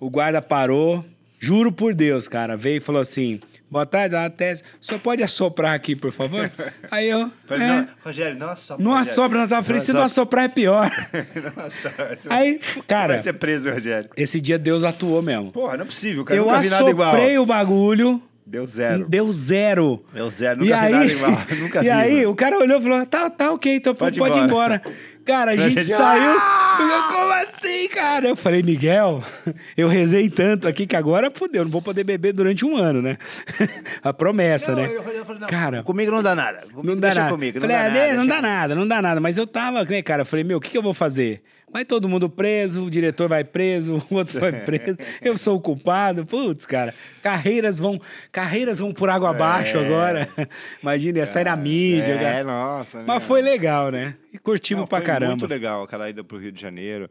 [0.00, 1.04] O guarda parou,
[1.40, 2.56] juro por Deus, cara.
[2.56, 4.14] Veio e falou assim: boa tarde.
[4.16, 6.50] O senhor pode assoprar aqui, por favor?
[6.90, 7.30] Aí eu.
[7.46, 8.84] Falei, é, não, Rogério, não assopra.
[8.84, 9.10] não Rogério.
[9.12, 9.80] assopra, não assopra.
[9.80, 10.90] Se não assoprar é pior.
[11.56, 12.16] Não assopra.
[12.16, 14.04] Você Aí, você cara, vai ser preso, Rogério.
[14.04, 15.50] 7 esse dia Deus atuou mesmo.
[15.52, 16.38] Porra, não é possível, cara.
[16.38, 19.08] Eu nunca assoprei o bagulho, Deu zero.
[19.08, 20.04] Deu zero.
[20.12, 21.30] Deu zero, e nunca vi aí, nada igual,
[21.60, 22.30] nunca e vi, aí, mano.
[22.30, 24.82] o cara olhou e falou: tá, tá ok, então pode, Pode ir ir embora.
[25.24, 26.38] Cara, a gente, gente- saiu.
[26.38, 26.78] Ah!
[26.78, 28.28] Eu, Como assim, cara?
[28.28, 29.22] Eu falei, Miguel,
[29.76, 33.16] eu rezei tanto aqui que agora fudeu, não vou poder beber durante um ano, né?
[34.02, 34.90] a promessa, né?
[34.92, 36.66] eu falei, eu falei, não, Cara, comigo não dá nada.
[36.66, 37.32] Comigo não dá deixa nada.
[37.32, 37.60] comigo.
[37.60, 39.20] falei, não ah, dá né, nada, não deixa dá nada, não dá nada.
[39.20, 40.22] Mas eu tava, né, cara?
[40.22, 41.42] Eu falei, meu, o que, que eu vou fazer?
[41.74, 45.60] Vai todo mundo preso, o diretor vai preso, o outro vai preso, eu sou o
[45.60, 46.24] culpado.
[46.24, 50.28] Putz, cara, carreiras vão, carreiras vão por água abaixo agora.
[50.80, 52.12] Imagina, ia sair na mídia.
[52.12, 52.44] É, cara.
[52.44, 53.02] nossa.
[53.04, 53.26] Mas né?
[53.26, 54.14] foi legal, né?
[54.32, 55.32] E curtimos Não, pra foi caramba.
[55.32, 57.10] muito legal aquela ida pro Rio de Janeiro.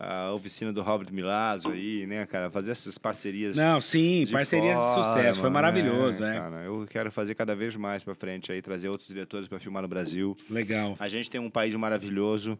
[0.00, 2.50] A oficina do Robert Milazzo aí, né, cara?
[2.50, 3.56] Fazer essas parcerias.
[3.56, 5.40] Não, sim, de parcerias de sucesso.
[5.40, 6.38] Foi mano, maravilhoso, é, né?
[6.38, 9.82] Cara, eu quero fazer cada vez mais pra frente aí, trazer outros diretores pra filmar
[9.82, 10.34] no Brasil.
[10.48, 10.96] Legal.
[10.98, 12.58] A gente tem um país maravilhoso.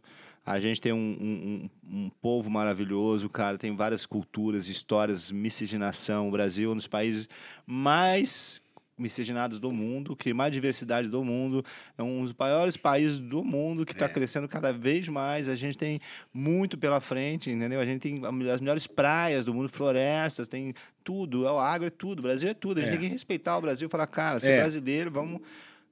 [0.51, 3.59] A gente tem um, um, um- povo maravilhoso, cara.
[3.59, 6.29] Tem várias culturas, histórias, miscigenação.
[6.29, 7.29] O Brasil é um dos países
[7.67, 8.61] mais
[8.97, 11.65] miscigenados do mundo, que mais diversidade do mundo.
[11.97, 14.09] É um dos maiores países do mundo que está É.
[14.09, 15.49] crescendo cada vez mais.
[15.49, 16.01] A gente tem
[16.35, 17.79] muito pela frente, entendeu?
[17.81, 18.21] A gente tem
[18.51, 21.47] as melhores praias do mundo, florestas, tem tudo.
[21.47, 22.19] É o agro, é tudo.
[22.19, 22.79] O Brasil é tudo.
[22.79, 22.97] A gente É.
[22.99, 24.61] tem que respeitar o Brasil e falar, cara, ser É.
[24.63, 25.43] brasileiro, vamos.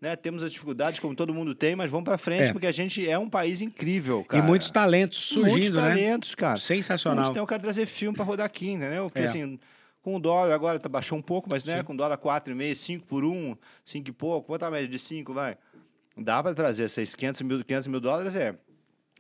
[0.01, 2.53] Né, temos as dificuldades como todo mundo tem, mas vamos para frente É.
[2.53, 4.43] porque a gente é um país incrível, cara.
[4.43, 5.89] E muitos talentos surgindo, Muitos né?
[5.89, 6.59] talentos, cara.
[6.59, 7.17] Sensacional.
[7.17, 9.05] Muitos, então eu quero trazer filme para rodar aqui, entendeu?
[9.05, 9.25] Porque É.
[9.25, 9.59] assim,
[10.03, 13.07] com o dólar agora tá, baixou um pouco, mas né, com o dólar 4,5, 5
[13.07, 13.57] por 1,
[13.87, 15.57] 5 e pouco, quanto a média de 5, vai?
[16.15, 18.55] Dá para trazer esses 500 mil, 500 mil dólares, é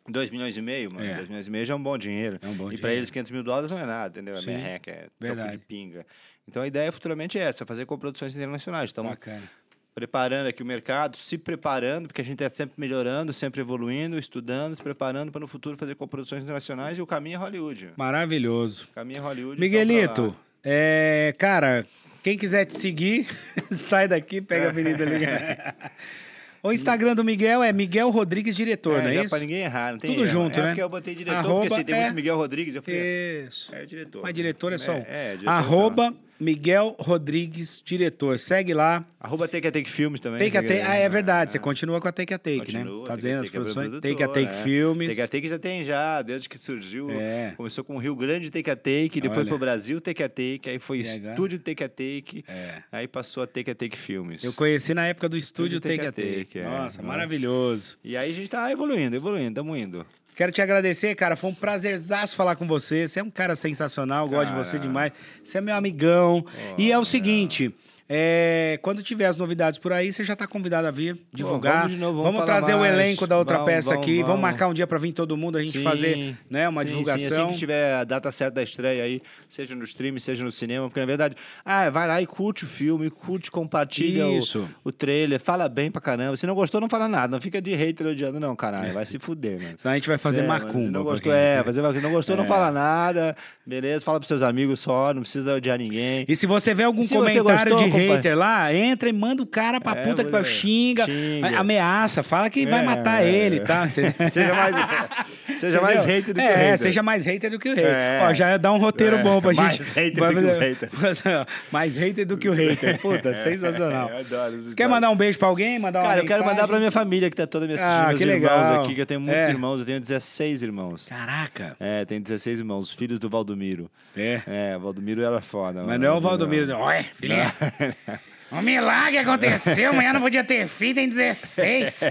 [0.09, 1.07] 2 milhões e meio, mano.
[1.07, 1.15] É.
[1.15, 2.39] 2 milhões e meio já é um bom dinheiro.
[2.43, 4.35] É um bom e para eles 500 mil dólares não é nada, entendeu?
[4.35, 4.51] É Sim.
[4.51, 5.53] merreca, é Verdade.
[5.53, 6.07] de pinga.
[6.47, 8.91] Então a ideia futuramente é essa, fazer coproduções internacionais.
[8.91, 9.51] Então, Bacana.
[9.97, 14.77] Preparando aqui o mercado, se preparando, porque a gente está sempre melhorando, sempre evoluindo, estudando,
[14.77, 17.89] se preparando para no futuro fazer coproduções internacionais e o caminho é Hollywood.
[17.97, 18.89] Maravilhoso.
[18.91, 19.59] O caminho é Hollywood.
[19.59, 21.87] Miguelito, então, é, cara,
[22.23, 23.27] quem quiser te seguir,
[23.81, 25.25] sai daqui, pega a avenida ali.
[26.63, 29.31] o Instagram do Miguel é Miguel Rodrigues Diretor, é, não é isso?
[29.31, 30.31] para ninguém errar, não tem Tudo erro.
[30.31, 30.69] junto, é né?
[30.69, 33.75] porque eu botei diretor, Arroba porque assim, tem é- muito Miguel Rodrigues, eu falei, Isso.
[33.75, 34.23] é diretor.
[34.23, 34.97] Mas diretor é só um.
[34.97, 38.39] É, é, diretor Arroba Miguel Rodrigues Diretor.
[38.39, 39.05] Segue lá.
[39.21, 40.39] Arroba Take a Take Filmes também.
[40.39, 40.81] Take a Take.
[40.83, 41.51] Ah, é verdade.
[41.51, 43.07] Você continua com a Take a Take, Continua, né?
[43.07, 43.89] Fazendo as Take é produções.
[43.89, 44.63] produtora, Take a Take é.
[44.63, 45.09] Filmes.
[45.09, 47.11] Take a Take já tem já, desde que surgiu.
[47.11, 47.53] É.
[47.57, 49.47] Começou com o Rio Grande Take a Take, depois Olha.
[49.49, 51.31] foi o Brasil Take a Take, aí foi Legal.
[51.33, 52.83] Estúdio Take a Take, É.
[52.93, 54.45] aí passou a Take a Take Filmes.
[54.45, 56.45] Eu conheci na época do estúdio Take Take a Take.
[56.45, 56.65] Take, é.
[56.65, 57.05] Nossa, É.
[57.05, 57.99] maravilhoso.
[58.05, 60.07] E aí a gente tá evoluindo, evoluindo, estamos indo.
[60.37, 61.35] Quero te agradecer, cara.
[61.35, 63.09] Foi um prazerzaço falar com você.
[63.09, 64.65] Você é um cara sensacional, gosto de Cara.
[64.65, 65.13] você demais.
[65.43, 66.45] Você é meu amigão.
[66.77, 67.75] e é o seguinte.
[68.09, 71.83] É, quando tiver as novidades por aí, você já está convidado a vir divulgar.
[71.83, 72.95] vamos novo, vamos falar trazer o mais.
[72.95, 74.13] elenco da outra Vamos, peça vamos, aqui.
[74.17, 74.27] Vamos.
[74.29, 74.43] vamos.
[74.43, 77.29] marcar um dia para vir todo mundo, a gente Sim, fazer né, uma sim, divulgação.
[77.31, 80.53] Sim, assim que tiver a data certa da estreia aí, seja no stream, seja no
[80.53, 81.35] cinema, porque na verdade,
[81.65, 84.69] ah, vai lá e curte o filme, curte, compartilha o- Isso.
[84.85, 86.37] O, trailer, fala bem pra caramba.
[86.37, 87.37] Se não gostou, não fala nada.
[87.37, 88.93] Não fica de hater odiando, não, caralho.
[88.93, 89.75] Vai se fuder, mano.
[89.79, 90.85] Senão a gente vai fazer É, macumba.
[90.87, 92.01] Se não gostou, é, fazer macumba.
[92.03, 93.37] Não gostou, não fala nada.
[93.67, 96.25] Beleza, fala pros seus amigos só, não precisa odiar ninguém.
[96.29, 97.43] E se você vê algum comentário
[97.73, 100.45] gostou, de hater lá, entra e manda o cara pra É, puta que vai é.
[100.45, 101.59] xinga, Xinga.
[101.59, 103.61] ameaça, fala que vai É, matar é, ele, é.
[103.61, 103.89] tá?
[104.31, 104.77] Seja mais,
[105.59, 106.79] seja mais hater do que é, hater.
[106.79, 107.87] seja mais hater do que o hater.
[107.87, 108.21] É.
[108.29, 109.63] Ó, já dá um roteiro É, bom pra gente.
[109.63, 110.57] mais hater Vai do que os
[110.91, 112.99] fazer- mais hater do que o hater.
[113.01, 114.11] Puta, sensacional.
[114.11, 115.79] Eu adoro Você quer mandar um beijo pra alguém?
[115.79, 118.19] Mandar Cara, eu quero mandar pra minha família que tá toda me assistindo, Ah, meus
[118.21, 118.85] que irmãos legal.
[118.85, 119.51] aqui, que eu tenho muitos É.
[119.51, 121.07] irmãos, eu tenho 16 irmãos.
[121.09, 121.77] Caraca.
[121.81, 123.91] É, tenho 16 irmãos, filhos do Valdomiro.
[124.17, 124.41] É.
[124.47, 125.83] É, o Valdomiro era foda.
[125.87, 126.71] Mas não é o Valdomiro.
[126.77, 127.53] Olha, filhinha.
[128.53, 132.03] Um milagre aconteceu, amanhã não podia ter filho, tem 16.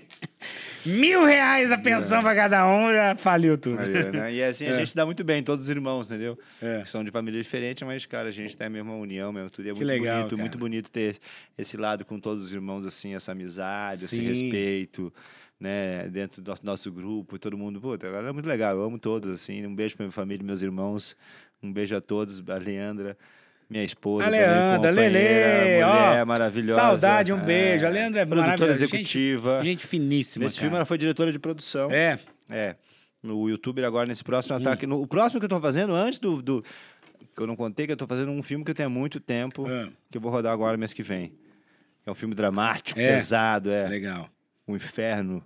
[0.86, 3.80] Mil reais a pensão pra cada um, já faliu tudo.
[3.80, 4.32] Aí, né?
[4.32, 4.74] E assim, a É.
[4.78, 6.38] gente dá muito bem, todos os irmãos, entendeu?
[6.62, 6.82] É.
[6.84, 9.50] São de família diferente, mas, cara, a gente tem a mesma união mesmo.
[9.50, 9.68] Tudo.
[9.68, 10.40] É Que muito legal, bonito, cara.
[10.40, 11.18] muito bonito ter
[11.58, 14.28] esse lado com todos os irmãos, assim, essa amizade, esse Sim.
[14.28, 15.12] respeito,
[15.60, 16.08] né?
[16.08, 17.80] Dentro do nosso, grupo, todo mundo.
[17.80, 19.66] Puta, é muito legal, eu amo todos, assim.
[19.66, 21.16] Um beijo pra minha família, meus irmãos.
[21.62, 23.16] Um beijo a todos, a Leandra.
[23.68, 26.74] Minha esposa, A também, Leandra, companheira, Lelê, mulher ó, maravilhosa.
[26.80, 27.84] saudade, um beijo.
[27.86, 28.84] A Leandra é produtora maravilhosa.
[28.84, 29.56] executiva.
[29.56, 30.78] Gente, gente finíssima, Nesse filme cara.
[30.80, 31.90] ela foi diretora de produção.
[31.90, 32.18] É,
[32.48, 32.76] É.
[33.22, 34.86] No youtuber agora, nesse próximo ataque.
[34.86, 36.62] No, o próximo que eu tô fazendo, antes do, do-
[37.34, 39.18] Que eu não contei, que eu tô fazendo um filme que eu tenho há muito
[39.18, 39.88] tempo, É.
[40.12, 41.32] que eu vou rodar agora mês que vem.
[42.06, 43.14] É um filme dramático, É.
[43.14, 43.88] pesado, é.
[43.88, 44.28] legal.
[44.64, 45.42] O inferno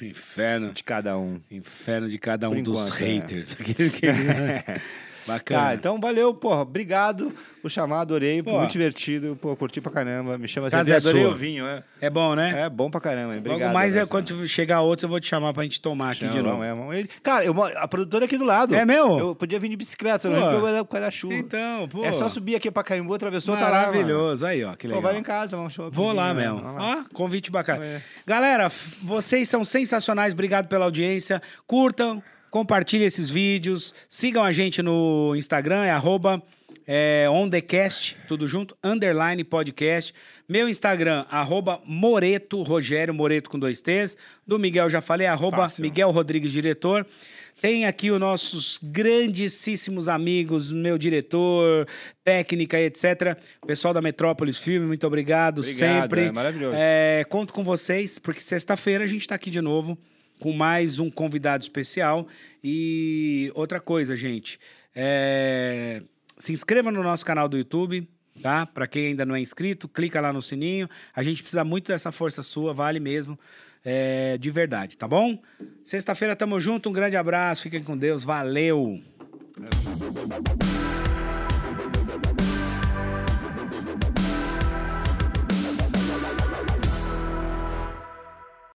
[0.00, 0.72] Inferno.
[0.72, 1.38] de cada um.
[1.50, 3.06] Inferno de cada um Por dos enquanto, é.
[3.06, 3.54] haters.
[3.60, 3.74] Que-
[5.28, 5.60] Bacana.
[5.60, 6.62] Tá, então valeu, porra.
[6.62, 7.32] Obrigado.
[7.62, 8.42] O chamado, adorei.
[8.42, 8.52] Pô.
[8.58, 9.36] Muito divertido.
[9.40, 10.38] Pô, curti pra caramba.
[10.38, 10.92] Me chama Casa assim.
[10.92, 11.32] é adorei sua.
[11.32, 11.82] o vinho, é.
[12.00, 12.62] É bom, né?
[12.62, 13.36] É bom pra caramba.
[13.36, 13.60] Obrigado.
[13.60, 14.10] Logo mais, é, Anderson.
[14.10, 16.62] quando chegar outros, eu vou te chamar pra gente tomar aqui Não, de novo.
[16.62, 16.94] é, não.
[16.94, 18.74] Ele- Cara, eu a produtora é aqui do lado.
[18.74, 19.18] É mesmo?
[19.18, 20.34] Eu podia vir de bicicleta, Pô.
[20.34, 21.34] não é por causa da chuva.
[21.34, 22.04] Então, pô.
[22.04, 23.70] É só subir aqui pra Caimbu, atravessou, tá lá.
[23.86, 24.46] Maravilhoso.
[24.46, 25.02] Aí, ó, que Pô, legal.
[25.02, 25.90] vai lá em casa, vamos show.
[25.90, 26.42] Vou lá né?
[26.42, 26.62] mesmo.
[26.64, 27.84] Ó, convite bacana.
[27.84, 28.00] É.
[28.26, 28.68] Galera,
[29.02, 30.32] vocês são sensacionais.
[30.32, 31.42] Obrigado pela audiência.
[31.66, 33.94] Curtam, compartilhem esses vídeos.
[34.08, 36.42] Sigam a gente no Instagram, é arroba
[36.90, 40.14] é, onthecast, tudo junto, underline podcast.
[40.48, 44.16] Meu Instagram, arroba Moreto, Rogério Moreto com dois T's.
[44.46, 45.82] Do Miguel já falei, arroba Fácil.
[45.82, 47.06] Miguel Rodrigues, diretor.
[47.60, 51.86] Tem aqui os nossos grandíssimos amigos, meu diretor,
[52.24, 53.36] técnica, etc.
[53.66, 56.20] Pessoal da Metrópolis Filme, muito obrigado, Obrigado, sempre.
[56.22, 56.76] é maravilhoso.
[56.78, 59.98] É, conto com vocês, porque sexta-feira a gente está aqui de novo
[60.38, 62.26] com mais um convidado especial.
[62.62, 64.58] E outra coisa, gente,
[64.94, 66.02] é,
[66.36, 68.08] se inscreva no nosso canal do YouTube,
[68.42, 68.66] tá?
[68.66, 70.88] Para quem ainda não é inscrito, clica lá no sininho.
[71.14, 73.38] A gente precisa muito dessa força sua, vale mesmo.
[73.84, 75.38] é, de verdade, tá bom?
[75.84, 79.00] Sexta-feira tamo junto, um grande abraço, fiquem com Deus, valeu!